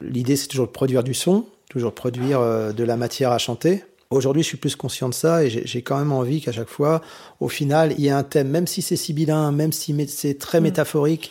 L'idée, 0.00 0.36
c'est 0.36 0.48
toujours 0.48 0.66
de 0.66 0.72
produire 0.72 1.02
du 1.02 1.14
son, 1.14 1.46
toujours 1.70 1.90
de 1.90 1.94
produire 1.94 2.40
euh, 2.40 2.72
de 2.72 2.84
la 2.84 2.96
matière 2.96 3.32
à 3.32 3.38
chanter. 3.38 3.84
Aujourd'hui, 4.10 4.42
je 4.42 4.48
suis 4.48 4.56
plus 4.56 4.74
conscient 4.74 5.08
de 5.08 5.14
ça 5.14 5.44
et 5.44 5.50
j'ai 5.50 5.82
quand 5.82 5.98
même 5.98 6.12
envie 6.12 6.40
qu'à 6.40 6.52
chaque 6.52 6.68
fois, 6.68 7.02
au 7.40 7.48
final, 7.48 7.92
il 7.98 8.00
y 8.00 8.08
ait 8.08 8.10
un 8.10 8.22
thème, 8.22 8.48
même 8.48 8.66
si 8.66 8.80
c'est 8.80 8.96
sibyllin, 8.96 9.52
même 9.52 9.70
si 9.72 9.94
c'est 10.08 10.38
très 10.38 10.60
Mm. 10.60 10.64
métaphorique, 10.64 11.30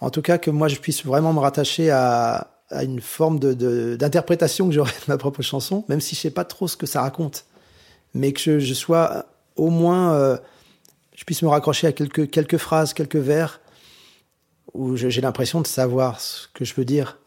en 0.00 0.10
tout 0.10 0.20
cas 0.20 0.36
que 0.36 0.50
moi, 0.50 0.68
je 0.68 0.76
puisse 0.76 1.06
vraiment 1.06 1.32
me 1.32 1.38
rattacher 1.38 1.90
à, 1.90 2.55
à 2.70 2.82
une 2.84 3.00
forme 3.00 3.38
de- 3.38 3.54
de- 3.54 3.96
d'interprétation 3.96 4.66
que 4.68 4.74
j'aurai 4.74 4.90
de 4.92 5.04
ma 5.08 5.16
propre 5.18 5.42
chanson, 5.42 5.84
même 5.88 6.00
si 6.00 6.14
je 6.16 6.20
sais 6.20 6.30
pas 6.30 6.44
trop 6.44 6.66
ce 6.68 6.76
que 6.76 6.86
ça 6.86 7.02
raconte, 7.02 7.44
mais 8.14 8.32
que 8.32 8.40
je, 8.40 8.58
je 8.58 8.74
sois 8.74 9.26
au 9.56 9.70
moins, 9.70 10.14
euh, 10.14 10.36
je 11.14 11.24
puisse 11.24 11.42
me 11.42 11.48
raccrocher 11.48 11.86
à 11.86 11.92
quelques, 11.92 12.28
quelques 12.30 12.56
phrases, 12.58 12.92
quelques 12.92 13.16
vers, 13.16 13.60
où 14.74 14.96
je- 14.96 15.08
j'ai 15.08 15.20
l'impression 15.20 15.60
de 15.60 15.66
savoir 15.66 16.20
ce 16.20 16.48
que 16.54 16.64
je 16.64 16.74
veux 16.74 16.84
dire. 16.84 17.18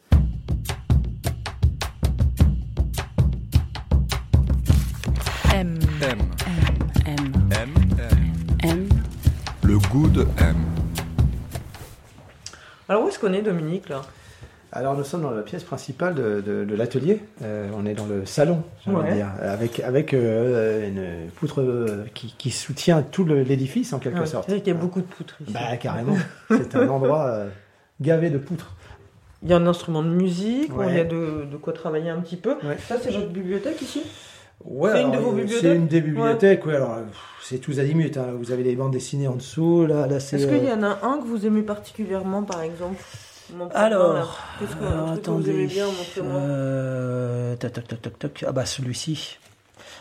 M. 5.54 5.80
M. 6.02 6.19
M. 6.45 7.06
M. 7.06 7.34
M. 7.52 7.73
M. 7.99 8.60
M. 8.63 8.89
Le 9.63 9.78
goût 9.89 10.08
de 10.10 10.25
M. 10.38 10.56
Alors, 12.88 13.04
où 13.04 13.10
est-ce 13.10 13.19
qu'on 13.19 13.34
est, 13.34 13.41
Dominique, 13.41 13.89
là? 13.89 14.02
Alors 14.71 14.95
nous 14.95 15.03
sommes 15.03 15.23
dans 15.23 15.32
la 15.32 15.41
pièce 15.41 15.63
principale 15.63 16.13
de, 16.13 16.41
de- 16.45 16.63
de 16.63 16.75
l'atelier. 16.75 17.21
Euh, 17.41 17.69
on 17.75 17.86
est 17.88 17.95
dans 17.95 18.05
le 18.05 18.25
salon, 18.25 18.62
Ouais. 18.86 19.15
dire, 19.15 19.27
avec 19.41 19.79
avec 19.79 20.13
euh, 20.13 20.88
une 20.88 21.29
poutre 21.32 21.62
euh, 21.62 22.05
qui, 22.13 22.36
qui 22.38 22.51
soutient 22.51 23.01
tout 23.01 23.25
l'édifice 23.25 23.93
en 23.93 23.99
quelque 23.99 24.25
sorte. 24.25 24.45
C'est 24.45 24.51
vrai 24.53 24.62
qu'il 24.62 24.73
y 24.73 24.77
a 24.77 24.79
beaucoup 24.79 25.01
de 25.01 25.08
poutres 25.08 25.38
ici. 25.41 25.51
Bah 25.51 25.75
carrément. 25.77 26.15
C'est 26.51 26.75
un 26.75 26.88
endroit 26.88 27.25
euh, 27.27 27.47
gavé 27.99 28.29
de 28.29 28.38
poutres. 28.38 28.75
Il 29.41 29.49
y 29.49 29.53
a 29.53 29.58
un 29.58 29.65
instrument 29.65 30.03
de 30.03 30.10
musique, 30.10 30.77
Ouais. 30.77 30.88
il 30.89 30.97
y 30.97 30.99
a 30.99 31.03
de, 31.05 31.45
de 31.51 31.58
quoi 31.58 31.73
travailler 31.73 32.10
un 32.10 32.19
petit 32.19 32.36
peu. 32.36 32.55
Ça, 32.88 32.97
c'est 33.01 33.10
votre 33.12 33.29
bibliothèque 33.29 33.82
ici? 33.82 34.03
Ouais, 34.65 34.91
C'est 34.93 35.01
une 35.03 35.12
de 35.12 35.17
vos 35.17 35.32
bibliothèques 35.32 35.62
C'est 35.62 35.75
une 35.77 35.88
des 35.88 36.01
bibliothèques, 36.01 36.65
ouais. 36.65 36.75
alors, 36.75 36.97
c'est 37.41 37.60
tous 37.60 37.79
azimuts. 37.79 38.12
Hein. 38.17 38.34
Vous 38.38 38.51
avez 38.51 38.63
les 38.63 38.75
bandes 38.75 38.91
dessinées 38.91 39.29
en 39.29 39.36
dessous. 39.36 39.86
Là, 39.88 40.05
là 40.05 40.19
c'est. 40.19 40.36
Est-ce 40.36 40.47
qu'il 40.47 40.65
y 40.65 40.71
en 40.71 40.84
a 40.84 40.99
un 41.03 41.17
que 41.19 41.25
vous 41.25 41.45
aimez 41.47 41.62
particulièrement, 41.62 42.43
par 42.43 42.62
exemple? 42.62 43.01
Alors, 43.73 44.39
qu'est-ce 44.59 44.75
que, 44.75 44.83
alors, 44.83 45.09
un 45.09 45.17
que 45.17 45.29
vous 45.31 45.49
aimez 45.49 45.65
bien. 45.67 45.85
Euh, 46.19 47.55
tac, 47.55 47.73
tac, 47.73 47.88
tac, 47.88 48.01
tac, 48.01 48.19
tac. 48.19 48.45
Ah 48.47 48.51
bah 48.51 48.65
celui-ci. 48.65 49.38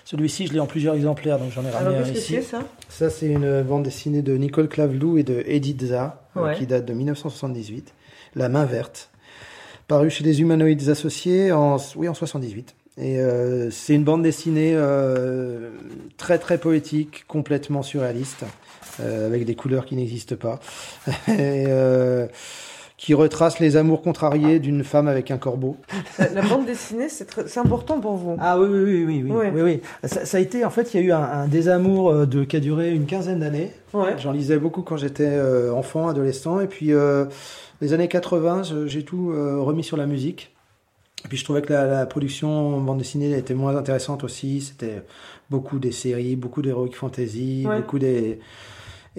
Celui-ci, 0.04 0.46
je 0.46 0.52
l'ai 0.54 0.60
en 0.60 0.66
plusieurs 0.66 0.94
exemplaires, 0.94 1.38
donc 1.38 1.52
j'en 1.52 1.62
ai 1.64 1.68
Alors, 1.68 1.80
ramené 1.80 1.96
un 1.98 2.00
qu'est-ce 2.02 2.12
que 2.12 2.18
ici. 2.18 2.34
c'est, 2.36 2.42
ça? 2.42 2.60
Ça, 2.88 3.10
c'est 3.10 3.26
une 3.26 3.62
bande 3.62 3.82
dessinée 3.82 4.22
de 4.22 4.34
Nicole 4.36 4.68
Clavelou 4.68 5.18
et 5.18 5.22
de 5.22 5.42
Edith 5.46 5.84
Za, 5.84 6.22
euh, 6.36 6.42
Ouais. 6.44 6.54
qui 6.56 6.66
date 6.66 6.86
de 6.86 6.94
1978. 6.94 7.92
La 8.34 8.48
main 8.48 8.64
verte. 8.64 9.10
Paru 9.86 10.08
chez 10.10 10.24
les 10.24 10.40
Humanoïdes 10.40 10.88
Associés 10.88 11.52
en, 11.52 11.76
oui, 11.96 12.08
en 12.08 12.14
78. 12.14 12.74
Et 12.98 13.20
euh, 13.20 13.70
c'est 13.70 13.94
une 13.94 14.04
bande 14.04 14.22
dessinée 14.22 14.72
euh, 14.74 15.70
très 16.16 16.38
très 16.38 16.58
poétique, 16.58 17.24
complètement 17.28 17.82
surréaliste, 17.82 18.44
euh, 19.00 19.26
avec 19.26 19.44
des 19.44 19.54
couleurs 19.54 19.86
qui 19.86 19.94
n'existent 19.94 20.34
pas, 20.36 20.58
et, 21.28 21.66
euh, 21.68 22.26
qui 22.98 23.14
retrace 23.14 23.60
les 23.60 23.76
amours 23.76 24.02
contrariés 24.02 24.58
d'une 24.58 24.82
femme 24.84 25.06
avec 25.08 25.30
un 25.30 25.38
corbeau. 25.38 25.76
La, 26.18 26.42
bande 26.42 26.66
dessinée, 26.66 27.08
c'est 27.08 27.24
très- 27.26 27.46
c'est 27.46 27.60
important 27.60 28.00
pour 28.00 28.16
vous. 28.16 28.36
Ah 28.40 28.58
oui, 28.58 28.66
oui, 28.68 28.82
oui, 28.82 29.04
oui, 29.04 29.32
oui. 29.32 29.46
Oui, 29.54 29.60
oui. 29.62 29.80
Ça, 30.08 30.26
ça 30.26 30.36
a 30.36 30.40
été, 30.40 30.64
en 30.64 30.70
fait, 30.70 30.92
il 30.92 31.00
y 31.00 31.02
a 31.04 31.06
eu 31.06 31.12
un, 31.12 31.22
un 31.22 31.46
désamour 31.46 32.10
euh, 32.10 32.26
de, 32.26 32.42
qui 32.42 32.56
a 32.56 32.60
duré 32.60 32.90
une 32.92 33.06
quinzaine 33.06 33.38
d'années. 33.38 33.70
Ouais. 33.94 34.16
J'en 34.18 34.32
lisais 34.32 34.58
beaucoup 34.58 34.82
quand 34.82 34.96
j'étais 34.96 35.28
euh, 35.28 35.72
enfant, 35.72 36.08
adolescent, 36.08 36.58
et 36.60 36.66
puis 36.66 36.92
euh, 36.92 37.26
les 37.80 37.92
années 37.92 38.08
80, 38.08 38.64
je- 38.64 38.86
j'ai 38.88 39.04
tout 39.04 39.30
euh, 39.30 39.60
remis 39.60 39.84
sur 39.84 39.96
la 39.96 40.06
musique. 40.06 40.52
Et 41.24 41.28
puis 41.28 41.36
je 41.38 41.44
trouvais 41.44 41.62
que 41.62 41.72
la, 41.72 41.86
la 41.86 42.04
production 42.06 42.76
en 42.76 42.80
bande 42.80 42.98
dessinée 42.98 43.36
était 43.38 43.54
moins 43.54 43.76
intéressante 43.76 44.24
aussi. 44.24 44.60
C'était 44.60 45.02
beaucoup 45.50 45.78
des 45.78 45.92
séries, 45.92 46.34
beaucoup 46.34 46.62
d'heroic 46.62 46.90
fantasy, 46.94 47.64
Ouais. 47.68 47.76
beaucoup 47.78 47.98
des 48.00 48.40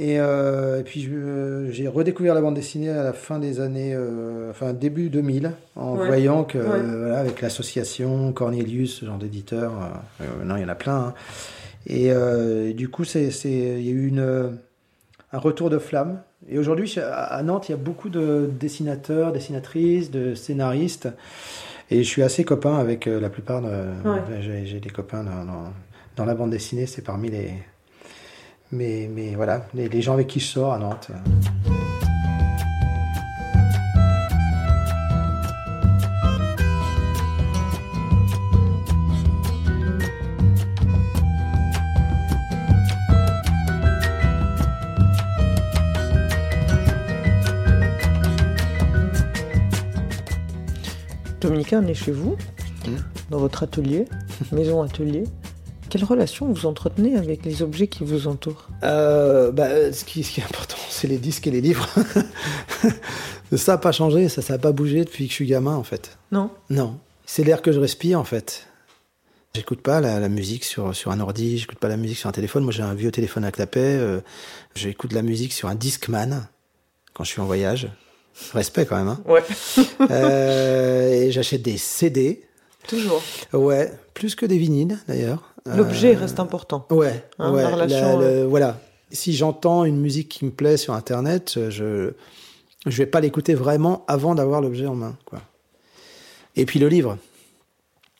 et, 0.02 0.20
euh, 0.20 0.80
et 0.80 0.84
puis 0.84 1.08
euh, 1.12 1.70
j'ai 1.72 1.88
redécouvert 1.90 2.34
la 2.34 2.42
bande 2.42 2.56
dessinée 2.56 2.90
à 2.90 3.04
la 3.04 3.12
fin 3.14 3.38
des 3.38 3.60
années, 3.60 3.94
euh, 3.94 4.50
enfin 4.50 4.72
début 4.74 5.10
2000, 5.10 5.52
en 5.76 5.98
Ouais. 5.98 6.06
voyant 6.08 6.44
que 6.46 6.58
Ouais. 6.58 6.64
voilà, 6.82 7.20
avec 7.20 7.42
l'association 7.42 8.32
Cornelius, 8.32 8.96
ce 9.02 9.06
genre 9.06 9.18
d'éditeur, 9.18 9.74
non 10.46 10.56
il 10.56 10.62
y 10.62 10.66
en 10.66 10.70
a 10.70 10.76
plein. 10.76 10.98
hein. 10.98 11.14
Et, 11.88 12.08
et 12.08 12.74
du 12.74 12.88
coup 12.90 13.04
c'est 13.04 13.30
il 13.46 13.84
y 13.84 13.90
a 13.90 13.92
eu 13.92 14.08
une 14.08 14.58
un 15.32 15.38
retour 15.38 15.70
de 15.70 15.78
flamme. 15.80 16.22
Et 16.50 16.58
aujourd'hui 16.58 16.94
à 17.02 17.42
Nantes 17.44 17.68
il 17.70 17.74
y 17.74 17.76
a 17.76 17.78
beaucoup 17.78 18.10
de 18.10 18.50
dessinateurs, 18.60 19.32
dessinatrices, 19.34 20.12
de 20.12 20.34
scénaristes. 20.36 21.10
Et 21.92 22.04
je 22.04 22.08
suis 22.08 22.22
assez 22.24 22.44
copain 22.44 22.78
avec 22.78 23.06
la 23.08 23.30
plupart 23.30 23.62
de. 23.62 23.68
Ouais. 23.68 24.22
J'ai 24.42 24.66
j'ai 24.66 24.80
des 24.80 24.90
copains 24.92 25.24
dans, 25.24 25.44
dans, 25.44 25.64
dans 26.16 26.26
la 26.26 26.36
bande 26.36 26.52
dessinée, 26.52 26.86
c'est 26.86 27.02
parmi 27.02 27.30
les. 27.30 27.52
Mais, 28.72 29.10
mais 29.14 29.36
voilà, 29.36 29.66
les, 29.74 29.90
les 29.90 30.02
gens 30.02 30.14
avec 30.14 30.28
qui 30.28 30.40
je 30.40 30.46
sors 30.48 30.74
à 30.74 30.78
Nantes. 30.80 31.10
Dominica, 51.42 51.80
on 51.82 51.88
est 51.88 51.94
chez 51.94 52.12
vous, 52.12 52.36
Mhm. 52.86 52.98
dans 53.30 53.38
votre 53.40 53.64
atelier, 53.64 54.06
maison 54.52 54.82
atelier. 54.82 55.24
Quelle 55.90 56.04
relation 56.04 56.52
vous 56.52 56.66
entretenez 56.68 57.16
avec 57.16 57.44
les 57.46 57.64
objets 57.64 57.88
qui 57.88 58.04
vous 58.04 58.28
entourent? 58.28 58.68
Euh, 58.84 59.52
bah, 59.52 59.92
ce, 59.92 60.06
qui, 60.06 60.24
ce 60.24 60.32
qui 60.32 60.42
est 60.42 60.44
important, 60.44 60.78
c'est 60.90 61.08
les 61.08 61.18
disques 61.18 61.48
et 61.48 61.52
les 61.52 61.62
livres. 61.62 61.88
ça 63.56 63.74
n'a 63.74 63.78
pas 63.78 63.92
changé, 63.92 64.30
ça 64.30 64.42
n'a 64.48 64.60
pas 64.60 64.72
bougé 64.72 65.04
depuis 65.04 65.26
que 65.26 65.32
je 65.32 65.36
suis 65.36 65.48
gamin 65.48 65.76
en 65.76 65.84
fait. 65.84 66.18
Non? 66.32 66.52
Non, 66.70 67.00
c'est 67.26 67.44
l'air 67.44 67.62
que 67.62 67.72
je 67.72 67.80
respire 67.80 68.20
en 68.20 68.24
fait. 68.24 68.68
J'écoute 69.56 69.82
pas 69.82 70.00
la, 70.00 70.20
la 70.20 70.30
musique 70.30 70.64
sur, 70.64 70.96
sur 70.96 71.10
un 71.10 71.20
ordi, 71.20 71.58
j'écoute 71.58 71.80
pas 71.80 71.88
la 71.88 71.98
musique 71.98 72.20
sur 72.20 72.30
un 72.30 72.34
téléphone. 72.34 72.64
Moi 72.64 72.72
j'ai 72.72 72.84
un 72.84 72.94
vieux 72.94 73.12
téléphone 73.12 73.44
à 73.44 73.52
clapet, 73.52 73.80
euh, 73.80 74.22
j'écoute 74.76 75.12
la 75.12 75.24
musique 75.24 75.54
sur 75.54 75.70
un 75.70 75.76
Discman 75.76 76.48
quand 77.14 77.24
je 77.24 77.32
suis 77.32 77.42
en 77.42 77.46
voyage. 77.46 77.90
Respect 78.54 78.86
quand 78.86 78.98
même. 78.98 79.08
Hein. 79.10 79.22
Ouais. 79.26 79.44
Euh, 80.12 81.12
et 81.12 81.32
j'achète 81.32 81.62
des 81.62 81.78
CD. 81.78 82.46
Toujours. 82.88 83.22
Ouais, 83.54 83.92
plus 84.14 84.36
que 84.36 84.46
des 84.46 84.58
vinyles 84.58 84.98
d'ailleurs. 85.08 85.49
L'objet 85.76 86.16
Euh, 86.16 86.20
reste 86.20 86.40
important. 86.40 86.86
Ouais, 86.90 87.24
Hein, 87.40 87.52
ouais. 87.54 87.64
la 87.64 87.70
relation, 87.70 88.20
le- 88.20 88.44
voilà. 88.46 88.78
Si 89.12 89.34
j'entends 89.36 89.86
une 89.86 90.00
musique 90.00 90.30
qui 90.30 90.46
me 90.46 90.52
plaît 90.52 90.78
sur 90.78 90.94
Internet, 90.94 91.60
je 91.70 92.12
je 92.86 92.98
vais 92.98 93.06
pas 93.08 93.20
l'écouter 93.20 93.56
vraiment 93.56 94.06
avant 94.08 94.36
d'avoir 94.36 94.62
l'objet 94.62 94.86
en 94.86 94.96
main, 94.96 95.16
quoi. 95.26 95.42
Et 96.56 96.66
puis 96.66 96.80
le 96.80 96.88
livre. 96.88 97.18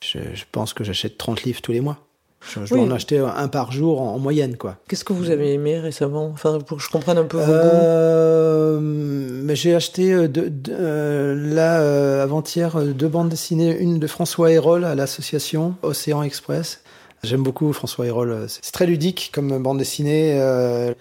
Je, 0.02 0.18
je 0.34 0.44
pense 0.50 0.72
que 0.74 0.82
j'achète 0.84 1.16
30 1.18 1.42
livres 1.44 1.60
tous 1.62 1.72
les 1.72 1.80
mois. 1.80 1.98
Je, 2.40 2.64
je 2.64 2.74
dois 2.74 2.82
en 2.84 2.90
acheter 2.90 3.18
un 3.18 3.48
par 3.48 3.70
jour 3.70 4.00
en, 4.00 4.14
en 4.14 4.18
moyenne, 4.18 4.56
quoi. 4.56 4.76
Qu'est-ce 4.88 5.04
que 5.04 5.12
vous 5.12 5.28
avez 5.30 5.52
aimé 5.52 5.78
récemment? 5.78 6.30
Enfin, 6.32 6.58
pour 6.60 6.78
que 6.78 6.82
je 6.82 6.88
comprenne 6.88 7.18
un 7.18 7.24
peu 7.24 7.36
vos 7.36 7.44
goûts. 7.44 7.52
Euh, 7.52 8.80
mais 8.80 9.54
j'ai 9.56 9.74
acheté 9.74 10.12
euh, 10.12 10.28
euh, 10.70 11.34
là 11.54 11.80
euh, 11.80 12.22
avant-hier 12.22 12.76
euh, 12.76 12.86
deux 12.92 13.08
bandes 13.08 13.28
dessinées, 13.28 13.76
une 13.78 13.98
de 13.98 14.06
François 14.06 14.50
Hérol 14.52 14.84
à 14.84 14.94
l'association 14.94 15.74
Océan 15.82 16.22
Express. 16.22 16.80
J'aime 17.22 17.42
beaucoup 17.42 17.72
François 17.72 18.06
Hérol. 18.06 18.30
euh, 18.30 18.46
C'est 18.48 18.72
très 18.72 18.86
ludique 18.86 19.30
comme 19.34 19.62
bande 19.62 19.78
dessinée. 19.78 20.38
euh, 20.40 20.94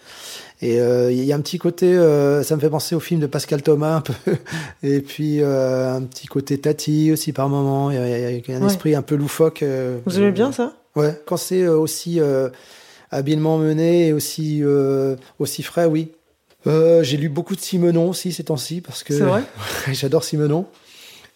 et 0.62 0.82
euh, 0.82 1.10
il 1.12 1.24
y 1.24 1.32
a 1.32 1.36
un 1.38 1.40
petit 1.40 1.58
côté, 1.58 1.86
euh, 1.98 2.44
ça 2.44 2.56
me 2.58 2.60
fait 2.60 2.70
penser 2.70 2.94
au 2.94 3.00
film 3.00 3.22
de 3.22 3.28
Pascal 3.28 3.62
Thomas 3.62 3.96
un 3.96 4.02
peu. 4.02 4.14
Et 4.84 5.00
puis 5.00 5.42
euh, 5.42 5.96
un 5.96 6.02
petit 6.02 6.28
côté 6.28 6.58
Tati 6.60 7.14
aussi 7.14 7.32
par 7.32 7.48
moment. 7.48 7.92
Il 7.92 7.96
y 7.96 8.00
a, 8.00 8.32
il 8.32 8.44
y 8.46 8.54
a 8.54 8.58
un 8.58 8.62
Ouais. 8.62 8.68
esprit 8.68 8.94
un 8.96 9.02
peu 9.02 9.16
loufoque. 9.16 9.64
Vous 10.06 10.18
aimez 10.18 10.32
bien 10.32 10.52
ça? 10.52 10.74
Ouais, 10.98 11.18
quand 11.26 11.38
c'est 11.38 11.66
aussi 11.68 12.20
euh, 12.20 12.50
habilement 13.12 13.58
mené 13.58 14.08
et 14.08 14.14
aussi, 14.14 14.60
euh, 14.62 15.16
aussi 15.40 15.64
frais, 15.64 15.86
oui. 15.86 16.12
Euh, 16.68 17.04
j'ai 17.04 17.16
lu 17.16 17.30
beaucoup 17.30 17.56
de 17.56 17.62
Simenon 17.62 18.10
aussi 18.10 18.34
ces 18.34 18.44
temps-ci 18.44 18.82
parce 18.82 19.04
que 19.04 19.14
C'est 19.18 19.24
vrai? 19.24 19.44
j'adore 19.94 20.26
Simenon 20.26 20.66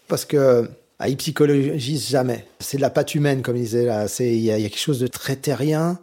parce 0.09 0.25
que 0.25 0.67
ah, 1.05 1.09
il 1.09 1.17
psychologise 1.17 2.07
jamais. 2.09 2.45
C'est 2.59 2.77
de 2.77 2.81
la 2.81 2.89
patte 2.89 3.13
humaine 3.13 3.41
comme 3.41 3.57
il 3.57 3.63
disait 3.63 3.85
là. 3.85 4.05
Il 4.19 4.35
y, 4.39 4.51
a 4.51 4.57
il 4.57 4.63
y 4.63 4.65
a 4.65 4.69
quelque 4.69 4.79
chose 4.79 4.99
de 4.99 5.07
très 5.07 5.35
terrien 5.35 5.99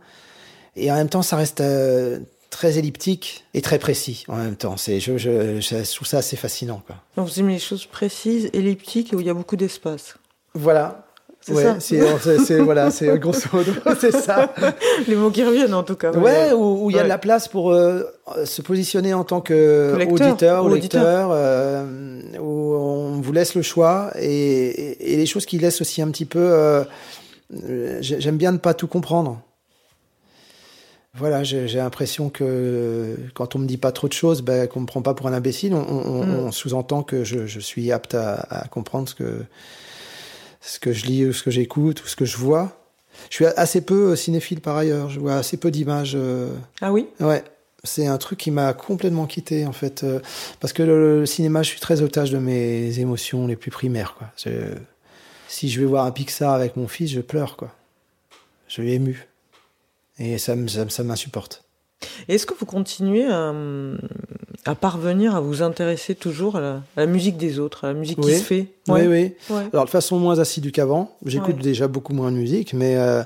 et 0.76 0.90
en 0.92 0.94
même 0.94 1.08
temps 1.08 1.22
ça 1.22 1.36
reste 1.36 1.60
euh, 1.62 2.18
très 2.50 2.78
elliptique 2.78 3.44
et 3.54 3.62
très 3.62 3.78
précis 3.78 4.24
en 4.28 4.36
même 4.36 4.56
temps. 4.56 4.76
C'est 4.76 5.00
je, 5.00 5.16
je, 5.16 5.60
je 5.60 5.94
trouve 5.94 6.06
ça 6.06 6.18
assez 6.18 6.36
fascinant 6.36 6.82
quoi. 6.86 6.96
Donc, 7.16 7.28
Vous 7.28 7.40
aimez 7.40 7.54
les 7.54 7.58
choses 7.58 7.86
précises, 7.86 8.50
elliptiques 8.52 9.12
et 9.12 9.16
où 9.16 9.20
il 9.20 9.26
y 9.26 9.30
a 9.30 9.34
beaucoup 9.34 9.56
d'espace. 9.56 10.16
Voilà. 10.54 11.06
C'est 11.42 11.54
Ouais, 11.54 11.62
ça 11.64 11.80
c'est 12.44 12.58
voilà, 12.58 12.90
c'est 12.90 13.18
grosso 13.18 13.48
modo, 13.54 13.72
c'est 13.98 14.12
ça. 14.14 14.52
Les 15.08 15.14
mots 15.16 15.30
qui 15.30 15.42
reviennent 15.42 15.72
en 15.72 15.82
tout 15.82 15.94
cas. 15.94 16.12
Ouais, 16.12 16.52
où 16.52 16.90
il 16.90 16.92
y 16.92 16.96
a 16.96 16.98
Ouais. 16.98 17.04
de 17.04 17.08
la 17.08 17.16
place 17.16 17.48
pour 17.48 17.72
euh, 17.72 18.02
se 18.44 18.60
positionner 18.60 19.14
en 19.14 19.24
tant 19.24 19.40
que 19.40 19.92
Que 19.94 19.96
lecteur, 19.96 20.12
auditeur 20.28 20.64
ou 20.66 20.68
lecteur, 20.74 21.30
euh, 21.32 22.09
on 23.20 23.22
vous 23.22 23.32
laisse 23.32 23.54
le 23.54 23.60
choix 23.62 24.10
et, 24.18 24.24
et, 24.28 25.12
et 25.12 25.16
les 25.18 25.26
choses 25.26 25.44
qui 25.44 25.58
laissent 25.58 25.82
aussi 25.82 26.00
un 26.00 26.10
petit 26.10 26.24
peu. 26.24 26.38
euh, 26.40 26.84
j'ai- 28.00 28.18
J'aime 28.20 28.38
bien 28.38 28.50
ne 28.52 28.56
pas 28.58 28.72
tout 28.72 28.86
comprendre. 28.86 29.40
Voilà, 31.14 31.42
j'ai 31.42 31.66
l'impression 31.66 32.30
que 32.30 33.16
quand 33.34 33.56
on 33.56 33.58
me 33.58 33.66
dit 33.66 33.76
pas 33.78 33.90
trop 33.92 34.06
de 34.08 34.12
choses, 34.12 34.42
ben, 34.42 34.68
qu'on 34.68 34.80
me 34.80 34.86
prend 34.86 35.02
pas 35.02 35.12
pour 35.12 35.26
un 35.26 35.32
imbécile, 35.32 35.74
on, 35.74 35.84
on- 35.86 36.24
Mm. 36.24 36.30
on 36.46 36.52
sous-entend 36.52 37.02
que 37.02 37.24
je, 37.24 37.46
je 37.46 37.60
suis 37.60 37.90
apte 37.92 38.14
à, 38.14 38.34
à 38.48 38.68
comprendre 38.68 39.08
ce 39.08 39.14
que, 39.16 39.42
ce 40.60 40.78
que 40.78 40.92
je 40.92 41.06
lis 41.06 41.26
ou 41.26 41.32
ce 41.32 41.42
que 41.42 41.50
j'écoute 41.50 42.02
ou 42.04 42.06
ce 42.06 42.14
que 42.16 42.24
je 42.24 42.36
vois. 42.36 42.76
Je 43.28 43.34
suis 43.34 43.44
assez 43.46 43.80
peu 43.80 44.14
cinéphile 44.16 44.60
par 44.60 44.76
ailleurs, 44.76 45.10
je 45.10 45.18
vois 45.20 45.34
assez 45.34 45.56
peu 45.56 45.70
d'images. 45.72 46.12
euh, 46.14 46.54
Ah 46.80 46.92
oui? 46.92 47.08
Ouais, 47.18 47.42
c'est 47.84 48.06
un 48.06 48.18
truc 48.18 48.38
qui 48.38 48.50
m'a 48.50 48.72
complètement 48.74 49.26
quitté 49.26 49.66
en 49.66 49.72
fait, 49.72 50.04
euh, 50.04 50.20
parce 50.60 50.72
que 50.72 50.82
le, 50.82 51.20
le 51.20 51.26
cinéma, 51.26 51.62
je 51.62 51.68
suis 51.70 51.80
très 51.80 52.02
otage 52.02 52.30
de 52.30 52.38
mes 52.38 52.98
émotions 52.98 53.46
les 53.46 53.56
plus 53.56 53.70
primaires. 53.70 54.14
Quoi. 54.18 54.28
Je- 54.36 54.74
si 55.48 55.68
je 55.68 55.80
vais 55.80 55.86
voir 55.86 56.04
un 56.06 56.10
Pixar 56.12 56.52
avec 56.52 56.76
mon 56.76 56.86
fils, 56.88 57.10
je 57.10 57.20
pleure 57.20 57.56
quoi. 57.56 57.74
Je 58.68 58.74
suis 58.74 58.92
ému 58.92 59.26
et 60.18 60.38
ça, 60.38 60.54
me- 60.54 60.68
ça, 60.68 61.02
m'insupporte. 61.02 61.64
Est-ce 62.28 62.46
que 62.46 62.54
vous 62.54 62.66
continuez 62.66 63.26
à, 63.26 63.52
à 64.66 64.74
parvenir 64.74 65.34
à 65.34 65.40
vous 65.40 65.62
intéresser 65.62 66.14
toujours 66.14 66.56
à 66.56 66.60
la, 66.60 66.72
à 66.96 67.00
la 67.00 67.06
musique 67.06 67.36
des 67.36 67.58
autres, 67.58 67.84
à 67.84 67.88
la 67.88 67.94
musique 67.94 68.18
Oui. 68.18 68.32
qui 68.32 68.38
se 68.38 68.44
fait? 68.44 68.66
Oui, 68.88 69.06
oui. 69.06 69.34
Ouais. 69.50 69.64
Alors 69.72 69.84
de 69.86 69.90
façon 69.90 70.18
moins 70.18 70.38
assidue 70.38 70.72
qu'avant, 70.72 71.16
j'écoute 71.26 71.56
Ouais. 71.56 71.62
déjà 71.62 71.88
beaucoup 71.88 72.12
moins 72.12 72.30
de 72.30 72.36
musique, 72.36 72.72
mais 72.74 72.96
euh, 72.96 73.22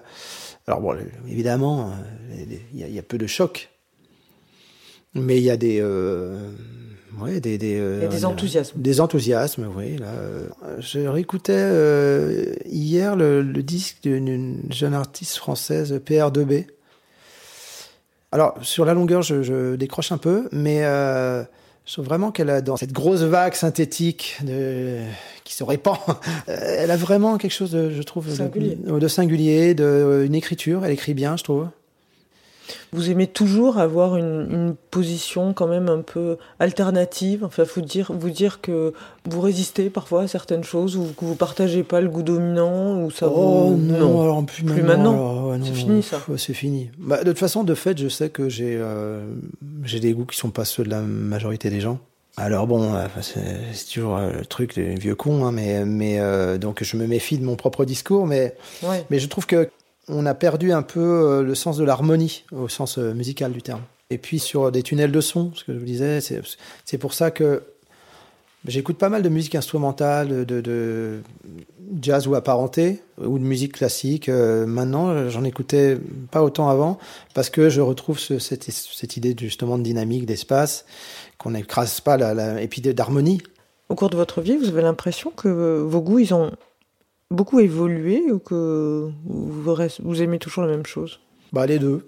alors 0.66 0.80
bon, 0.80 0.96
évidemment, 1.28 1.90
euh, 2.32 2.44
il 2.74 2.80
y, 2.80 2.92
y 2.94 2.98
a 2.98 3.02
peu 3.02 3.18
de 3.18 3.26
chocs, 3.26 3.68
mais 5.14 5.36
il 5.38 5.44
y 5.44 5.50
a 5.50 5.56
des, 5.56 5.78
euh, 5.80 6.36
ouais, 7.20 7.40
des, 7.40 7.58
des, 7.58 7.78
euh, 7.78 7.98
Il 8.00 8.02
y 8.04 8.06
a 8.06 8.08
des 8.08 8.24
enthousiasmes. 8.24 8.80
Des 8.80 9.00
enthousiasmes, 9.00 9.68
oui. 9.76 9.96
Là, 9.98 10.06
euh, 10.08 10.46
je 10.80 11.00
réécoutais 11.00 11.52
euh, 11.56 12.54
hier 12.66 13.16
le, 13.16 13.42
le 13.42 13.62
disque 13.62 13.98
d'une 14.02 14.58
jeune 14.70 14.94
artiste 14.94 15.36
française, 15.36 16.00
PR2B. 16.06 16.66
Alors, 18.32 18.54
sur 18.62 18.84
la 18.84 18.94
longueur, 18.94 19.22
je, 19.22 19.42
je 19.42 19.76
décroche 19.76 20.10
un 20.10 20.18
peu, 20.18 20.48
mais 20.50 20.84
euh, 20.84 21.44
je 21.86 21.92
trouve 21.92 22.06
vraiment 22.06 22.32
qu'elle 22.32 22.50
a, 22.50 22.60
dans 22.60 22.76
cette 22.76 22.92
grosse 22.92 23.20
vague 23.22 23.54
synthétique 23.54 24.38
de, 24.44 24.98
qui 25.44 25.54
se 25.54 25.62
répand, 25.62 25.98
euh, 26.48 26.56
elle 26.78 26.90
a 26.90 26.96
vraiment 26.96 27.38
quelque 27.38 27.52
chose, 27.52 27.70
de, 27.70 27.90
je 27.90 28.02
trouve, 28.02 28.28
de- 28.28 28.34
Singulier. 28.34 28.76
de, 28.84 29.08
singulier, 29.08 29.74
de, 29.74 30.24
une 30.26 30.34
écriture. 30.34 30.84
Elle 30.84 30.90
écrit 30.90 31.14
bien, 31.14 31.36
je 31.36 31.44
trouve. 31.44 31.68
Vous 32.92 33.10
aimez 33.10 33.26
toujours 33.26 33.78
avoir 33.78 34.16
une, 34.16 34.46
une 34.50 34.74
position 34.90 35.52
quand 35.52 35.66
même 35.66 35.88
un 35.88 36.00
peu 36.00 36.38
alternative, 36.60 37.44
enfin 37.44 37.64
vous 37.74 37.80
dire, 37.82 38.10
vous 38.12 38.30
dire 38.30 38.60
que 38.60 38.92
vous 39.28 39.40
résistez 39.40 39.90
parfois 39.90 40.22
à 40.22 40.28
certaines 40.28 40.64
choses 40.64 40.96
ou 40.96 41.04
que 41.18 41.24
vous 41.24 41.34
partagez 41.34 41.82
pas 41.82 42.00
le 42.00 42.08
goût 42.08 42.22
dominant 42.22 43.02
ou 43.02 43.10
ça 43.10 43.26
oh 43.28 43.70
vous... 43.70 43.76
non, 43.76 44.22
alors 44.22 44.44
plus, 44.44 44.64
Plus 44.64 44.82
maintenant. 44.82 45.48
ouais, 45.50 45.58
non, 45.58 45.64
C'est 45.64 45.70
non, 45.70 45.76
fini, 45.76 46.02
ça. 46.02 46.20
C'est 46.36 46.54
fini. 46.54 46.90
Bah, 46.98 47.18
de 47.22 47.30
toute 47.30 47.38
façon, 47.38 47.64
de 47.64 47.74
fait, 47.74 47.98
je 47.98 48.08
sais 48.08 48.30
que 48.30 48.48
j'ai 48.48 48.76
euh, 48.78 49.24
j'ai 49.84 50.00
des 50.00 50.12
goûts 50.12 50.24
qui 50.26 50.36
sont 50.36 50.50
pas 50.50 50.64
ceux 50.64 50.84
de 50.84 50.90
la 50.90 51.00
majorité 51.00 51.70
des 51.70 51.80
gens. 51.80 51.98
Alors 52.36 52.66
bon, 52.66 52.94
euh, 52.94 53.06
c'est 53.20 53.92
toujours 53.92 54.16
euh, 54.16 54.30
le 54.40 54.44
truc 54.46 54.74
des 54.74 54.96
vieux 54.96 55.14
cons, 55.14 55.44
hein, 55.44 55.52
mais, 55.52 55.84
mais 55.84 56.18
euh, 56.18 56.58
donc 56.58 56.82
je 56.82 56.96
me 56.96 57.06
méfie 57.06 57.38
de 57.38 57.44
mon 57.44 57.54
propre 57.54 57.84
discours, 57.84 58.26
mais, 58.26 58.56
Ouais. 58.82 59.04
mais 59.10 59.20
je 59.20 59.28
trouve 59.28 59.46
que 59.46 59.68
on 60.08 60.26
a 60.26 60.34
perdu 60.34 60.72
un 60.72 60.82
peu 60.82 61.00
euh, 61.00 61.42
le 61.42 61.54
sens 61.54 61.76
de 61.76 61.84
l'harmonie 61.84 62.44
au 62.52 62.68
sens 62.68 62.98
euh, 62.98 63.12
musical 63.14 63.52
du 63.52 63.62
terme. 63.62 63.82
Et 64.10 64.18
puis 64.18 64.38
sur 64.38 64.70
des 64.70 64.82
tunnels 64.82 65.12
de 65.12 65.20
son, 65.20 65.52
ce 65.54 65.64
que 65.64 65.72
je 65.72 65.78
vous 65.78 65.84
disais, 65.86 66.20
c'est 66.20 66.98
pour 66.98 67.14
ça 67.14 67.30
que 67.30 67.62
j'écoute 68.66 68.98
pas 68.98 69.08
mal 69.08 69.22
de 69.22 69.28
musique 69.28 69.54
instrumentale, 69.54 70.44
de, 70.44 71.20
jazz 72.00 72.26
ou 72.26 72.34
apparenté, 72.34 73.02
ou 73.18 73.38
de 73.38 73.44
musique 73.44 73.72
classique. 73.72 74.28
Euh, 74.28 74.66
maintenant, 74.66 75.28
j'en 75.30 75.42
écoutais 75.44 75.98
pas 76.30 76.42
autant 76.42 76.68
avant, 76.68 76.98
parce 77.34 77.50
que 77.50 77.68
je 77.70 77.80
retrouve 77.80 78.18
ce- 78.18 78.38
cette, 78.38 78.64
cette 78.70 79.16
idée 79.16 79.34
justement 79.38 79.78
de 79.78 79.82
dynamique, 79.82 80.26
d'espace, 80.26 80.84
qu'on 81.38 81.50
n'écrase 81.52 82.00
pas, 82.00 82.16
la, 82.16 82.34
la- 82.34 82.60
et 82.62 82.68
puis 82.68 82.80
d'harmonie. 82.82 83.40
Au 83.88 83.94
cours 83.94 84.10
de 84.10 84.16
votre 84.16 84.40
vie, 84.42 84.56
vous 84.56 84.68
avez 84.68 84.82
l'impression 84.82 85.30
que 85.30 85.48
vos 85.80 86.00
goûts, 86.00 86.18
ils 86.18 86.32
ont 86.34 86.52
beaucoup 87.34 87.60
évolué 87.60 88.22
ou 88.30 88.38
que 88.38 89.10
vous, 89.24 90.22
aimez 90.22 90.38
toujours 90.38 90.64
la 90.64 90.70
même 90.70 90.86
chose? 90.86 91.20
Bah 91.52 91.66
les 91.66 91.78
deux, 91.78 92.06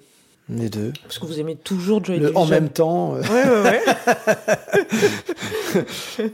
les 0.49 0.69
deux. 0.69 0.93
Parce 1.03 1.19
que 1.19 1.27
vous 1.27 1.39
aimez 1.41 1.57
toujours 1.57 2.05
Joy 2.05 2.19
Division. 2.19 2.41
en 2.41 2.47
même 2.47 2.69
temps. 2.71 3.15
euh, 3.17 3.23
Ouais, 3.23 3.49
ouais, 3.49 3.63
ouais. 3.63 3.83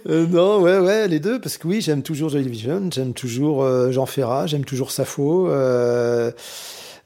Euh, 0.08 0.26
non, 0.28 0.60
ouais, 0.60 0.78
ouais, 0.78 1.08
les 1.08 1.18
deux, 1.18 1.40
parce 1.40 1.58
que 1.58 1.66
oui, 1.66 1.80
j'aime 1.80 2.02
toujours 2.02 2.28
Joy 2.28 2.42
Division, 2.42 2.88
j'aime 2.92 3.12
toujours 3.12 3.64
euh, 3.64 3.90
Jean 3.90 4.06
Ferrat, 4.06 4.46
j'aime 4.46 4.64
toujours 4.64 4.92
Sappho. 4.92 5.48
euh, 5.48 6.30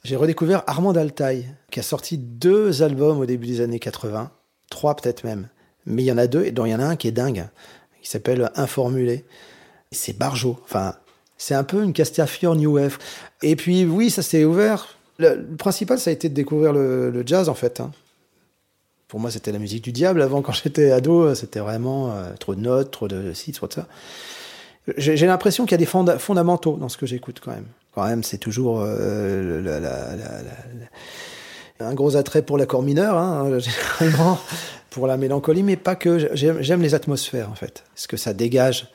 j'ai 0.05 0.17
redécouvert 0.17 0.63
Armand 0.67 0.93
Altaï, 0.93 1.47
qui 1.71 1.81
a 1.81 1.83
sorti 1.83 2.19
deux 2.19 2.83
albums 2.83 3.19
au 3.19 3.27
début 3.27 3.47
des 3.47 3.61
années 3.63 3.79
80, 3.79 4.31
trois 4.71 4.95
peut-être 4.97 5.25
même. 5.25 5.49
Mais 5.87 6.03
il 6.03 6.07
y 6.07 6.13
en 6.13 6.19
a 6.19 6.27
deux, 6.27 6.45
et 6.45 6.51
dont 6.53 6.67
il 6.67 6.73
y 6.73 6.75
en 6.75 6.81
a 6.81 6.85
un 6.85 6.97
qui 6.97 7.09
est 7.09 7.13
dingue, 7.13 7.49
qui 8.03 8.11
s'appelle 8.11 8.51
Informulé. 8.55 9.25
C'est 9.93 10.19
Barjo, 10.19 10.59
enfin, 10.65 10.95
c'est 11.39 11.55
un 11.55 11.65
peu 11.65 11.83
une 11.83 11.93
Castafiore 11.93 12.57
New 12.57 12.73
Wave. 12.75 12.99
Et 13.43 13.57
puis, 13.57 13.85
oui, 13.85 14.11
ça 14.11 14.23
s'est 14.23 14.45
ouvert. 14.45 14.97
Le, 15.19 15.45
principal, 15.57 15.99
ça 15.99 16.11
a 16.11 16.13
été 16.13 16.29
de 16.29 16.35
découvrir 16.35 16.73
le, 16.73 17.23
jazz, 17.27 17.49
en 17.49 17.55
fait. 17.55 17.81
hein. 17.81 17.91
Pour 19.09 19.21
moi, 19.21 19.31
c'était 19.31 19.53
la 19.53 19.59
musique 19.59 19.85
du 19.85 19.93
diable. 19.93 20.21
Avant, 20.21 20.43
quand 20.43 20.53
j'étais 20.53 20.91
ado, 20.91 21.35
c'était 21.35 21.61
vraiment 21.61 22.11
euh, 22.13 22.33
trop 22.39 22.55
de 22.55 22.61
notes, 22.61 22.91
trop 22.91 23.07
de 23.09 23.33
ci, 23.33 23.53
trop 23.53 23.69
de 23.69 23.73
ça. 23.73 23.87
J'ai 24.97 25.27
l'impression 25.27 25.65
qu'il 25.65 25.73
y 25.73 25.75
a 25.75 25.79
des 25.79 25.87
fonda- 25.87 26.19
fondamentaux 26.19 26.77
dans 26.77 26.89
ce 26.89 26.97
que 26.97 27.07
j'écoute 27.07 27.41
quand 27.45 27.51
même. 27.53 27.67
Quand 27.95 28.07
même, 28.07 28.23
c'est 28.23 28.39
toujours 28.39 28.83
euh, 28.83 29.63
un 31.81 31.95
gros 31.95 32.17
attrait 32.17 32.43
pour 32.43 32.59
l'accord 32.59 32.83
mineur, 32.83 33.17
hein, 33.17 33.59
généralement, 33.59 34.39
pour 34.91 35.07
la 35.07 35.17
mélancolie, 35.17 35.63
mais 35.63 35.77
pas 35.77 35.97
que. 35.97 36.31
J'aime 36.35 36.83
les 36.83 36.95
atmosphères, 36.95 37.51
en 37.51 37.55
fait. 37.55 37.85
Ce 37.95 38.07
que 38.07 38.17
ça 38.17 38.33
dégage 38.33 38.89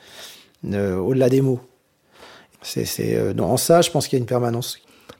euh, 0.72 0.98
au-delà 0.98 1.30
des 1.30 1.42
mots. 1.42 1.60
C'est, 2.62 3.16
euh, 3.16 3.34
en 3.39 3.57
ça, 3.57 3.82
je 3.82 3.89
pense 3.89 4.07
qu'il 4.07 4.18
y 4.18 4.20
a 4.20 4.22
une 4.22 4.28
permanence. 4.28 4.78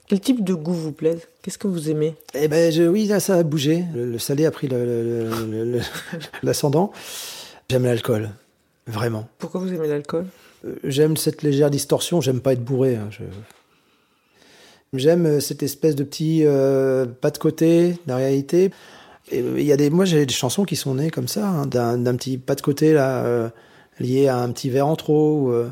Quel 0.08 0.20
type 0.20 0.44
de 0.44 0.54
goût 0.54 0.72
vous 0.72 0.92
plaise 0.92 1.20
Qu'est-ce 1.42 1.58
que 1.58 1.66
vous 1.66 1.90
aimez? 1.90 2.14
Eh 2.34 2.46
ben, 2.48 2.70
je- 2.72 2.82
oui, 2.84 3.06
là, 3.06 3.18
ça 3.20 3.34
a 3.36 3.42
bougé. 3.42 3.84
Le, 3.94 4.06
le 4.12 4.18
salé 4.18 4.46
a 4.46 4.50
pris 4.50 4.68
l'ascendant. 6.42 6.92
J'aime 7.68 7.84
l'alcool, 7.84 8.30
vraiment. 8.86 9.28
Pourquoi 9.38 9.60
vous 9.60 9.72
aimez 9.72 9.88
l'alcool? 9.88 10.26
Euh, 10.64 10.74
J'aime 10.84 11.16
cette 11.16 11.42
légère 11.42 11.70
distorsion. 11.70 12.20
J'aime 12.20 12.40
pas 12.40 12.52
être 12.52 12.62
bourré. 12.64 12.96
hein, 12.96 13.08
je- 13.10 13.24
J'aime 14.94 15.24
euh, 15.26 15.40
cette 15.40 15.62
espèce 15.62 15.94
de 15.96 16.04
petit 16.04 16.42
euh, 16.44 17.06
pas 17.06 17.30
de 17.30 17.38
côté, 17.38 17.92
de 17.92 17.96
la 18.08 18.16
réalité. 18.16 18.70
Il 19.32 19.62
y 19.62 19.72
a 19.72 19.76
des, 19.78 19.88
moi, 19.88 20.04
j'ai 20.04 20.26
des 20.26 20.34
chansons 20.34 20.64
qui 20.64 20.76
sont 20.76 20.96
nées 20.96 21.10
comme 21.10 21.28
ça, 21.28 21.48
hein, 21.48 21.66
d'un 21.66 21.96
d'un 21.96 22.14
petit 22.16 22.36
pas 22.36 22.54
de 22.54 22.60
côté 22.60 22.92
là, 22.92 23.24
euh, 23.24 23.48
lié 24.00 24.28
à 24.28 24.36
un 24.38 24.50
petit 24.52 24.68
verre 24.68 24.86
en 24.88 24.96
trop. 24.96 25.38
ou, 25.46 25.52
euh, 25.52 25.70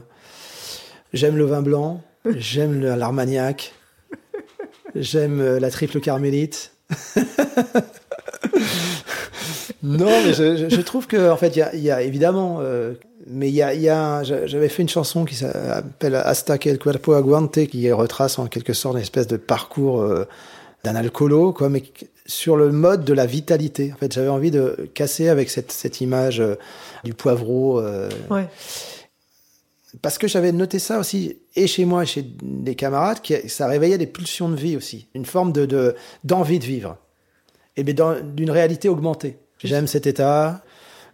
J'aime 1.12 1.36
le 1.36 1.44
vin 1.44 1.62
blanc. 1.62 2.02
J'aime 2.36 2.80
l'armagnac. 2.80 3.72
J'aime 4.94 5.40
euh, 5.40 5.60
la 5.60 5.70
triple 5.70 6.00
carmélite. 6.00 6.72
non, 9.82 10.06
mais 10.24 10.32
je, 10.34 10.56
je- 10.56 10.68
je 10.68 10.80
trouve 10.80 11.06
que 11.06 11.30
en 11.30 11.36
fait, 11.36 11.56
il 11.74 11.80
y 11.80 11.84
y 11.84 11.90
a 11.90 12.02
évidemment, 12.02 12.58
euh, 12.60 12.94
mais 13.26 13.48
il 13.48 13.54
y 13.54 13.62
a, 13.62 13.74
y 13.74 13.88
a 13.88 14.22
j'avais 14.22 14.68
fait 14.68 14.82
une 14.82 14.88
chanson 14.88 15.24
qui 15.24 15.34
s'appelle 15.34 16.14
Hasta 16.14 16.58
que 16.58 16.68
el 16.68 16.78
cuerpo 16.78 17.12
aguante, 17.14 17.66
qui 17.66 17.90
retrace 17.92 18.38
en 18.38 18.46
quelque 18.46 18.72
sorte 18.72 18.96
une 18.96 19.02
espèce 19.02 19.26
de 19.26 19.36
parcours 19.36 20.00
euh, 20.02 20.26
d'un 20.84 20.96
alcoolo, 20.96 21.52
quoi, 21.52 21.68
mais 21.68 21.82
sur 22.26 22.56
le 22.56 22.70
mode 22.70 23.04
de 23.04 23.12
la 23.12 23.26
vitalité. 23.26 23.92
En 23.94 23.96
fait, 23.98 24.12
j'avais 24.12 24.28
envie 24.28 24.50
de 24.50 24.88
casser 24.94 25.28
avec 25.28 25.50
cette, 25.50 25.72
cette 25.72 26.00
image 26.00 26.40
euh, 26.40 26.54
du 27.04 27.14
poivreau. 27.14 27.80
euh, 27.80 28.08
Ouais. 28.30 28.46
Parce 30.02 30.18
que 30.18 30.28
j'avais 30.28 30.52
noté 30.52 30.78
ça 30.78 30.98
aussi, 30.98 31.38
et 31.56 31.66
chez 31.66 31.84
moi 31.84 32.02
et 32.04 32.06
chez 32.06 32.22
des 32.42 32.74
camarades, 32.74 33.20
que 33.22 33.48
ça 33.48 33.66
réveillait 33.66 33.98
des 33.98 34.06
pulsions 34.06 34.48
de 34.48 34.56
vie 34.56 34.76
aussi, 34.76 35.08
une 35.14 35.24
forme 35.26 35.52
de 35.52 35.66
de- 35.66 35.94
d'envie 36.24 36.58
de, 36.58 36.64
vivre, 36.64 36.96
et 37.76 37.82
dans- 37.84 38.20
d'une 38.20 38.50
réalité 38.50 38.88
augmentée. 38.88 39.38
J'aime 39.62 39.86
cet 39.86 40.06
état. 40.06 40.62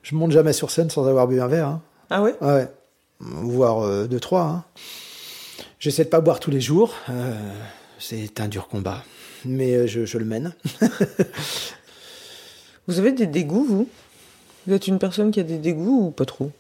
Je 0.03 0.15
monte 0.15 0.31
jamais 0.31 0.53
sur 0.53 0.71
scène 0.71 0.89
sans 0.91 1.07
avoir 1.07 1.27
bu 1.27 1.41
un 1.41 1.49
verre, 1.49 1.67
hein. 1.69 1.83
Ah 2.11 2.23
ouais? 2.23 2.35
Ouais, 2.41 2.69
voire 3.21 3.81
euh, 3.81 4.07
deux 4.07 4.21
trois. 4.21 4.43
Hein. 4.43 4.65
J'essaie 5.81 6.05
de 6.05 6.09
pas 6.11 6.21
boire 6.21 6.39
tous 6.39 6.51
les 6.51 6.61
jours. 6.61 6.95
euh, 7.11 7.35
c'est 7.99 8.41
un 8.41 8.49
dur 8.49 8.69
combat, 8.69 9.03
mais 9.45 9.75
euh, 9.75 9.87
je, 9.87 10.05
je 10.05 10.19
le 10.19 10.25
mène. 10.25 10.55
Vous 12.87 12.99
avez 12.99 13.13
des 13.13 13.27
dégoûts, 13.27 13.65
vous? 13.65 13.89
Vous 14.67 14.75
êtes 14.75 14.87
une 14.87 14.99
personne 14.99 15.31
qui 15.31 15.41
a 15.41 15.45
des 15.45 15.59
dégoûts 15.59 16.07
ou 16.09 16.11
pas 16.11 16.25
trop? 16.25 16.51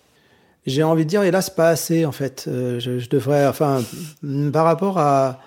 J'ai 0.66 0.82
envie 0.82 1.04
de 1.04 1.08
dire, 1.10 1.22
hélas, 1.22 1.48
pas 1.50 1.68
assez, 1.68 2.04
en 2.04 2.12
fait. 2.12 2.46
Euh, 2.48 2.80
je, 2.80 2.98
je 2.98 3.08
devrais, 3.08 3.46
enfin, 3.46 3.82
par 4.52 4.64
rapport 4.64 4.98
à, 4.98 5.40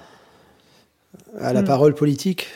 à 1.40 1.52
la 1.54 1.62
Mm. 1.62 1.66
parole 1.66 1.94
politique, 1.96 2.48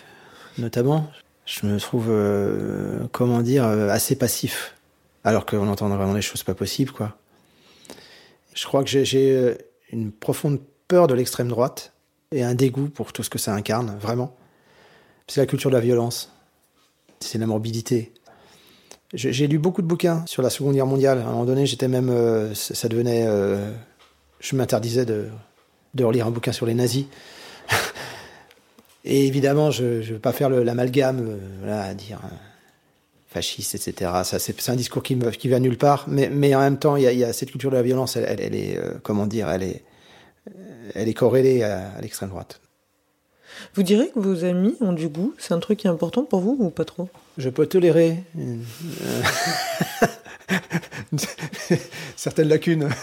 notamment, 0.57 1.09
je 1.45 1.65
me 1.65 1.77
trouve, 1.79 2.07
euh, 2.09 2.99
comment 3.11 3.41
dire, 3.41 3.65
euh, 3.65 3.89
assez 3.89 4.15
passif. 4.15 4.75
Alors 5.25 5.45
qu'on 5.45 5.67
entend 5.67 5.89
vraiment 5.89 6.13
des 6.13 6.21
choses 6.21 6.43
pas 6.43 6.53
possibles, 6.55 6.91
quoi. 6.91 7.17
Je 8.53 8.65
crois 8.65 8.83
que 8.83 8.89
j'ai- 8.89 9.57
une 9.91 10.11
profonde 10.11 10.59
peur 10.87 11.05
de 11.07 11.13
l'extrême 11.13 11.47
droite 11.49 11.91
et 12.31 12.43
un 12.43 12.55
dégoût 12.55 12.89
pour 12.89 13.13
tout 13.13 13.21
ce 13.23 13.29
que 13.29 13.37
ça 13.37 13.53
incarne, 13.53 13.95
vraiment. 14.01 14.35
C'est 15.27 15.39
la 15.39 15.45
culture 15.45 15.69
de 15.69 15.75
la 15.75 15.81
violence. 15.81 16.31
C'est 17.19 17.37
la 17.37 17.45
morbidité. 17.45 18.11
J'ai 19.13 19.47
lu 19.47 19.59
beaucoup 19.59 19.83
de 19.83 19.87
bouquins 19.87 20.23
sur 20.25 20.41
la 20.41 20.49
Seconde 20.49 20.73
Guerre 20.73 20.87
mondiale. 20.87 21.19
À 21.19 21.27
un 21.27 21.31
moment 21.31 21.45
donné, 21.45 21.67
j'étais 21.67 21.87
même, 21.87 22.09
euh, 22.09 22.55
ça, 22.55 22.87
devenait, 22.87 23.25
euh, 23.27 23.71
je 24.39 24.55
m'interdisais 24.55 25.05
de, 25.05 25.27
relire 25.99 26.25
un 26.25 26.31
bouquin 26.31 26.51
sur 26.51 26.65
les 26.65 26.73
nazis. 26.73 27.05
Et 29.05 29.27
évidemment, 29.27 29.69
je 29.69 29.83
ne 29.83 30.01
veux 30.01 30.19
pas 30.19 30.31
faire 30.31 30.49
l'amalgame, 30.49 31.37
euh, 31.63 31.89
à 31.89 31.93
dire 31.93 32.21
fasciste, 33.27 33.75
etc. 33.75 34.11
C'est 34.23 34.69
un 34.69 34.75
discours 34.75 35.03
qui, 35.03 35.15
me, 35.15 35.29
qui 35.29 35.47
va 35.47 35.59
nulle 35.59 35.77
part. 35.77 36.05
Mais, 36.07 36.29
mais 36.29 36.55
en 36.55 36.59
même 36.59 36.79
temps, 36.79 36.95
il 36.95 37.03
y 37.03 37.23
a, 37.23 37.33
cette 37.33 37.51
culture 37.51 37.69
de 37.69 37.75
la 37.75 37.83
violence. 37.83 38.15
Elle, 38.15 38.55
est, 38.55 38.79
comment 39.03 39.27
dire, 39.27 39.49
elle 39.49 39.63
est, 39.63 39.83
elle 40.95 41.07
est 41.07 41.13
corrélée 41.13 41.61
à 41.63 41.99
l'extrême 42.01 42.29
droite. 42.29 42.62
Vous 43.75 43.83
direz 43.83 44.09
que 44.09 44.19
vos 44.19 44.43
amis 44.45 44.75
ont 44.81 44.93
du 44.93 45.07
goût 45.09 45.33
C'est 45.37 45.53
un 45.53 45.59
truc 45.59 45.79
qui 45.79 45.87
est 45.87 45.89
important 45.89 46.23
pour 46.23 46.39
vous 46.41 46.55
ou 46.59 46.69
pas 46.69 46.85
trop? 46.85 47.09
Je 47.37 47.49
peux 47.49 47.65
tolérer 47.65 48.23
euh, 48.37 48.55
certaines 52.15 52.49
lacunes. 52.49 52.89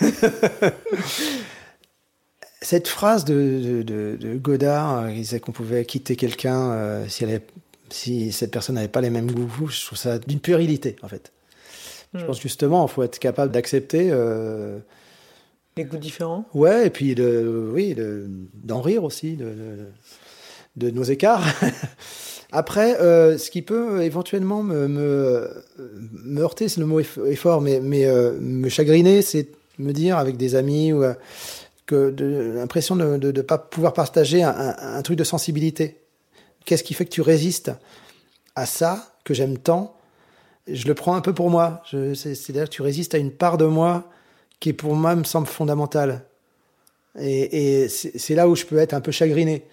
Cette 2.62 2.88
phrase 2.88 3.24
de, 3.24 3.34
de- 3.34 3.82
de- 3.82 4.16
de 4.20 4.34
Godard, 4.36 4.98
euh, 5.04 5.10
il 5.10 5.16
disait 5.16 5.40
qu'on 5.40 5.50
pouvait 5.52 5.84
quitter 5.86 6.14
quelqu'un 6.14 6.72
euh, 6.72 7.08
si, 7.08 7.24
elle 7.24 7.30
avait- 7.30 7.46
si 7.88 8.32
cette 8.32 8.50
personne 8.50 8.74
n'avait 8.74 8.86
pas 8.88 9.00
les 9.00 9.08
mêmes 9.08 9.30
goûts, 9.32 9.46
que 9.46 9.50
vous, 9.50 9.68
je 9.68 9.84
trouve 9.86 9.96
ça 9.98 10.18
d'une 10.18 10.40
puérilité, 10.40 10.96
en 11.02 11.08
fait. 11.08 11.32
Je 12.12 12.22
Hmm. 12.22 12.26
pense 12.26 12.40
justement, 12.40 12.86
il 12.86 12.90
faut 12.90 13.02
être 13.02 13.18
capable 13.18 13.50
d'accepter, 13.50 14.10
euh, 14.12 14.78
Des 15.76 15.84
goûts 15.84 15.96
différents? 15.96 16.44
Ouais, 16.52 16.88
et 16.88 16.90
puis 16.90 17.14
de, 17.14 17.70
oui, 17.72 17.94
de- 17.94 18.26
d'en 18.62 18.82
rire 18.82 19.04
aussi, 19.04 19.36
de, 19.36 19.86
de- 20.76 20.90
nos 20.90 21.02
écarts. 21.02 21.44
Après, 22.52 23.00
euh, 23.00 23.38
ce 23.38 23.50
qui 23.50 23.62
peut 23.62 24.02
éventuellement 24.02 24.62
me, 24.62 25.48
heurter, 26.36 26.68
c'est 26.68 26.80
le 26.80 26.86
mot 26.86 27.00
est 27.00 27.36
fort, 27.36 27.60
mais, 27.60 27.80
euh, 28.06 28.36
me 28.40 28.68
chagriner, 28.68 29.22
c'est 29.22 29.48
me 29.78 29.92
dire 29.92 30.18
avec 30.18 30.36
des 30.36 30.56
amis 30.56 30.92
ou, 30.92 31.04
euh, 31.04 31.14
que 31.86 32.14
l'impression 32.56 32.96
de 32.96 33.32
ne 33.32 33.42
pas 33.42 33.58
pouvoir 33.58 33.92
partager 33.92 34.42
un, 34.44 35.02
truc 35.02 35.16
de 35.16 35.24
sensibilité. 35.24 35.96
Qu'est-ce 36.64 36.84
qui 36.84 36.94
fait 36.94 37.04
que 37.04 37.10
tu 37.10 37.20
résistes 37.20 37.72
à 38.54 38.64
ça 38.64 39.12
que 39.24 39.34
j'aime 39.34 39.58
tant? 39.58 39.96
Je 40.68 40.86
le 40.86 40.94
prends 40.94 41.16
un 41.16 41.20
peu 41.20 41.32
pour 41.32 41.50
moi. 41.50 41.82
C'est-à-dire 41.90 42.64
que 42.66 42.70
tu 42.70 42.82
résistes 42.82 43.16
à 43.16 43.18
une 43.18 43.32
part 43.32 43.58
de 43.58 43.64
moi 43.64 44.08
qui, 44.60 44.72
pour 44.72 44.94
moi, 44.94 45.16
me 45.16 45.24
semble 45.24 45.48
fondamentale. 45.48 46.24
Et, 47.18 47.88
c'est 47.88 48.34
là 48.36 48.48
où 48.48 48.54
je 48.54 48.66
peux 48.66 48.78
être 48.78 48.94
un 48.94 49.00
peu 49.00 49.10
chagriné. 49.10 49.64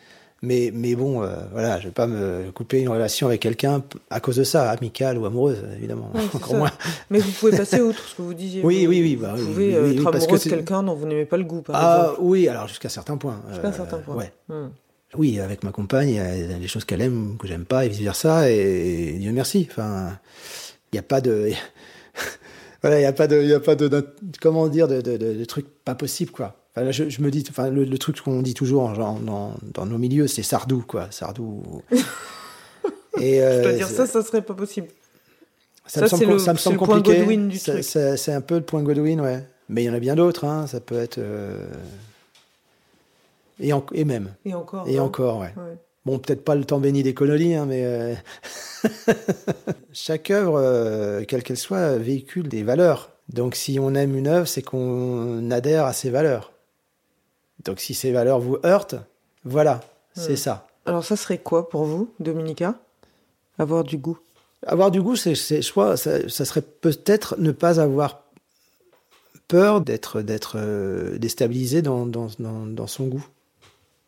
Mais, 0.43 0.69
mais 0.73 0.93
bon, 0.95 1.23
euh, 1.23 1.29
voilà, 1.51 1.79
je 1.79 1.85
vais 1.87 1.91
pas 1.91 2.05
me 2.05 2.51
couper 2.53 2.81
une 2.81 2.89
relation 2.89 3.25
avec 3.27 3.41
quelqu'un 3.41 3.83
à 4.11 4.19
cause 4.19 4.35
de 4.35 4.43
ça, 4.43 4.69
amicale 4.69 5.17
ou 5.17 5.25
amoureuse, 5.25 5.57
évidemment. 5.77 6.11
Ouais, 6.13 6.21
c'est 6.29 6.35
Encore 6.35 6.51
ça. 6.51 6.57
moins. 6.57 6.71
Mais 7.09 7.17
vous 7.19 7.31
pouvez 7.31 7.57
passer 7.57 7.81
outre 7.81 8.07
ce 8.07 8.15
que 8.15 8.21
vous 8.21 8.35
disiez. 8.35 8.61
Oui, 8.63 8.85
Vous- 8.85 8.91
oui, 8.91 9.01
oui, 9.01 9.15
bah 9.15 9.33
vous 9.35 9.41
oui, 9.41 9.47
pouvez 9.47 9.65
oui, 9.67 9.73
euh, 9.75 9.91
être 9.93 10.11
que 10.11 10.15
amoureux 10.17 10.37
de 10.37 10.43
quelqu'un 10.49 10.83
dont 10.83 10.93
vous 10.93 11.07
n'aimez 11.07 11.25
pas 11.25 11.37
le 11.37 11.43
goût, 11.43 11.61
par 11.63 11.75
Ah 11.75 11.99
exemple. 12.03 12.19
oui, 12.21 12.47
alors 12.47 12.67
jusqu'à 12.67 12.89
certains 12.89 13.17
points. 13.17 13.41
Jusqu'à 13.49 13.67
un 13.67 13.71
Euh, 13.71 13.75
certain 13.75 13.97
point. 13.97 14.15
Ouais. 14.15 14.31
Hmm. 14.49 14.67
Oui, 15.17 15.39
avec 15.39 15.63
ma 15.63 15.71
compagne, 15.71 16.09
il 16.09 16.15
y 16.15 16.19
a 16.19 16.59
des 16.59 16.67
choses 16.67 16.85
qu'elle 16.85 17.01
aime 17.01 17.37
que 17.39 17.47
j'aime 17.47 17.65
pas 17.65 17.85
et 17.85 17.89
vice 17.89 18.01
versa. 18.01 18.51
Et, 18.51 19.13
Dieu 19.19 19.31
merci. 19.31 19.67
Enfin, 19.71 20.19
il 20.91 20.95
n'y 20.95 20.99
a 20.99 21.03
pas 21.03 21.19
de, 21.21 21.49
voilà, 22.83 22.99
il 22.99 23.03
y 23.03 23.05
a 23.05 23.13
pas 23.13 23.25
de, 23.27 23.41
y 23.41 23.53
a 23.53 23.59
pas 23.59 23.75
de, 23.75 23.87
de- 23.87 24.07
comment 24.41 24.67
dire, 24.67 24.87
de, 24.87 25.01
de, 25.01 25.17
de, 25.17 25.33
de 25.33 25.45
trucs 25.45 25.67
pas 25.83 25.95
possibles 25.95 26.31
quoi. 26.31 26.55
Enfin, 26.81 26.91
je, 26.91 27.09
je 27.09 27.21
me 27.21 27.31
dis, 27.31 27.43
enfin, 27.49 27.69
le, 27.69 27.83
le 27.83 27.97
truc 27.97 28.21
qu'on 28.21 28.41
dit 28.41 28.53
toujours 28.53 28.93
genre, 28.95 29.19
dans, 29.19 29.53
dans 29.73 29.85
nos 29.85 29.97
milieux, 29.97 30.27
c'est 30.27 30.43
Sardou 30.43 30.83
quoi, 30.87 31.07
Sardou. 31.11 31.63
et 33.19 33.39
Je 33.39 33.61
dois 33.61 33.71
euh, 33.71 33.73
dire 33.77 33.87
ça, 33.87 34.05
ça 34.05 34.21
serait 34.23 34.41
pas 34.41 34.53
possible. 34.53 34.87
ça, 35.87 36.01
me 36.01 36.07
semble, 36.07 36.25
le- 36.25 36.39
ça 36.39 36.53
me 36.53 36.77
compliqué. 36.77 37.81
C'est 37.81 38.31
un 38.33 38.41
peu 38.41 38.55
le 38.55 38.61
point 38.63 38.83
Godwin, 38.83 39.19
ouais. 39.21 39.43
Mais 39.69 39.83
il 39.83 39.87
y 39.87 39.89
en 39.89 39.93
a 39.93 39.99
bien 39.99 40.15
d'autres. 40.15 40.45
Hein. 40.45 40.65
Ça 40.67 40.79
peut 40.79 40.97
être 40.99 41.17
euh, 41.17 41.65
et, 43.59 43.73
en- 43.73 43.85
et 43.93 44.05
même 44.05 44.33
Et 44.45 44.53
encore. 44.53 44.87
et 44.87 44.97
hein. 44.97 45.03
encore, 45.03 45.39
ouais. 45.39 45.53
Ouais. 45.57 45.77
Bon, 46.05 46.19
peut-être 46.19 46.45
pas 46.45 46.55
le 46.55 46.63
temps 46.63 46.79
béni 46.79 47.03
des 47.03 47.13
colonies, 47.13 47.55
hein, 47.55 47.65
mais 47.67 47.81
euh, 47.83 48.13
chaque 49.93 50.31
œuvre, 50.31 50.57
euh, 50.57 51.23
quelle 51.27 51.43
qu'elle 51.43 51.57
soit, 51.57 51.97
véhicule 51.97 52.47
des 52.47 52.63
valeurs. 52.63 53.11
Donc, 53.29 53.55
si 53.55 53.77
on 53.79 53.93
aime 53.93 54.15
une 54.15 54.27
œuvre, 54.27 54.47
c'est 54.47 54.61
qu'on 54.61 55.51
adhère 55.51 55.83
à 55.85 55.91
ses 55.91 56.09
valeurs. 56.09 56.53
Donc, 57.65 57.79
si 57.79 57.93
ces 57.93 58.11
valeurs 58.11 58.39
vous 58.39 58.57
heurtent, 58.65 58.95
voilà, 59.43 59.81
c'est 60.13 60.33
Hmm. 60.33 60.37
ça. 60.37 60.67
Alors 60.85 61.03
ça 61.03 61.15
serait 61.17 61.37
quoi 61.39 61.67
pour 61.69 61.83
vous, 61.83 62.13
Dominica? 62.19 62.75
Avoir 63.59 63.83
du 63.83 63.97
goût? 63.97 64.17
Avoir 64.65 64.89
du 64.89 65.01
goût, 65.01 65.15
c'est, 65.15 65.35
soit, 65.61 65.97
ça, 65.97 66.29
ça 66.29 66.45
serait 66.45 66.61
peut-être 66.61 67.35
ne 67.39 67.51
pas 67.51 67.79
avoir 67.81 68.23
peur 69.47 69.81
d'être, 69.81 70.21
d'être 70.21 70.53
euh, 70.57 71.17
déstabilisé 71.17 71.81
dans, 71.81 72.05
dans, 72.05 72.27
dans, 72.39 72.65
dans 72.65 72.87
son 72.87 73.07
goût, 73.07 73.25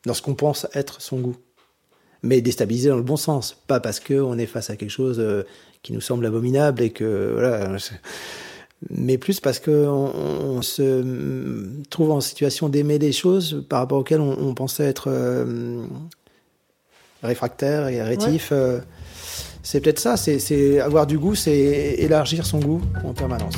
dans 0.06 0.14
ce 0.14 0.22
qu'on 0.22 0.36
pense 0.36 0.68
être 0.74 1.02
son 1.02 1.20
goût. 1.20 1.36
Mais 2.24 2.41
déstabilisé 2.41 2.89
dans 2.89 2.97
le 2.97 3.04
bon 3.04 3.18
sens, 3.18 3.58
pas 3.68 3.80
parce 3.80 4.00
qu'on 4.00 4.38
est 4.38 4.45
face 4.45 4.70
à 4.70 4.76
quelque 4.76 4.89
chose 4.89 5.20
euh, 5.20 5.43
qui 5.84 5.93
nous 5.93 6.02
semble 6.02 6.26
abominable 6.26 6.82
et 6.82 6.91
que 6.91 7.32
voilà. 7.34 7.78
Mais 8.90 9.18
plus 9.18 9.40
parce 9.42 9.60
qu'on 9.60 9.72
on 9.72 10.62
se 10.62 11.02
mm, 11.02 11.84
trouve 11.90 12.12
en 12.12 12.22
situation 12.22 12.70
d'aimer 12.70 12.98
des 13.00 13.12
choses 13.12 13.66
par 13.68 13.80
rapport 13.80 14.00
auxquelles 14.00 14.22
on, 14.22 14.38
on 14.40 14.54
pensait 14.54 14.86
être 14.86 15.10
euh, 15.12 15.84
réfractaire 17.24 17.88
et 17.90 18.02
rétif. 18.02 18.50
euh, 18.52 18.80
c'est 19.64 19.82
peut-être 19.82 20.00
ça, 20.00 20.16
c'est 20.16 20.80
avoir 20.80 21.06
du 21.06 21.20
goût, 21.20 21.36
c'est 21.36 21.96
élargir 21.98 22.46
son 22.46 22.60
goût 22.60 22.82
en 23.04 23.14
permanence. 23.14 23.56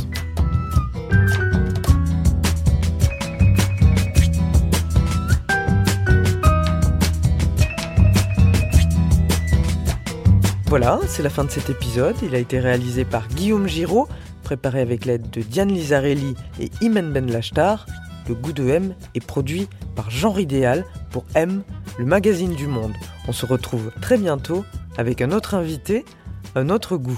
Voilà, 10.71 11.01
c'est 11.05 11.21
la 11.21 11.29
fin 11.29 11.43
de 11.43 11.51
cet 11.51 11.69
épisode. 11.69 12.15
Il 12.23 12.33
a 12.33 12.37
été 12.37 12.57
réalisé 12.57 13.03
par 13.03 13.27
Guillaume 13.27 13.67
Giraud, 13.67 14.07
préparé 14.51 14.81
avec 14.81 15.05
l'aide 15.05 15.29
de 15.29 15.41
Diane 15.41 15.69
Lizarelli 15.69 16.35
et 16.59 16.69
Imen 16.81 17.13
Ben 17.13 17.31
Lachtar. 17.31 17.85
Le 18.27 18.35
goût 18.35 18.51
de 18.51 18.67
M 18.67 18.93
est 19.15 19.25
produit 19.25 19.69
par 19.95 20.11
Genre 20.11 20.41
Idéal 20.41 20.83
pour 21.09 21.23
M, 21.35 21.63
le 21.97 22.03
magazine 22.03 22.53
du 22.53 22.67
monde. 22.67 22.91
On 23.29 23.31
se 23.31 23.45
retrouve 23.45 23.93
très 24.01 24.17
bientôt 24.17 24.65
avec 24.97 25.21
un 25.21 25.31
autre 25.31 25.53
invité, 25.55 26.03
un 26.55 26.69
autre 26.69 26.97
goût. 26.97 27.17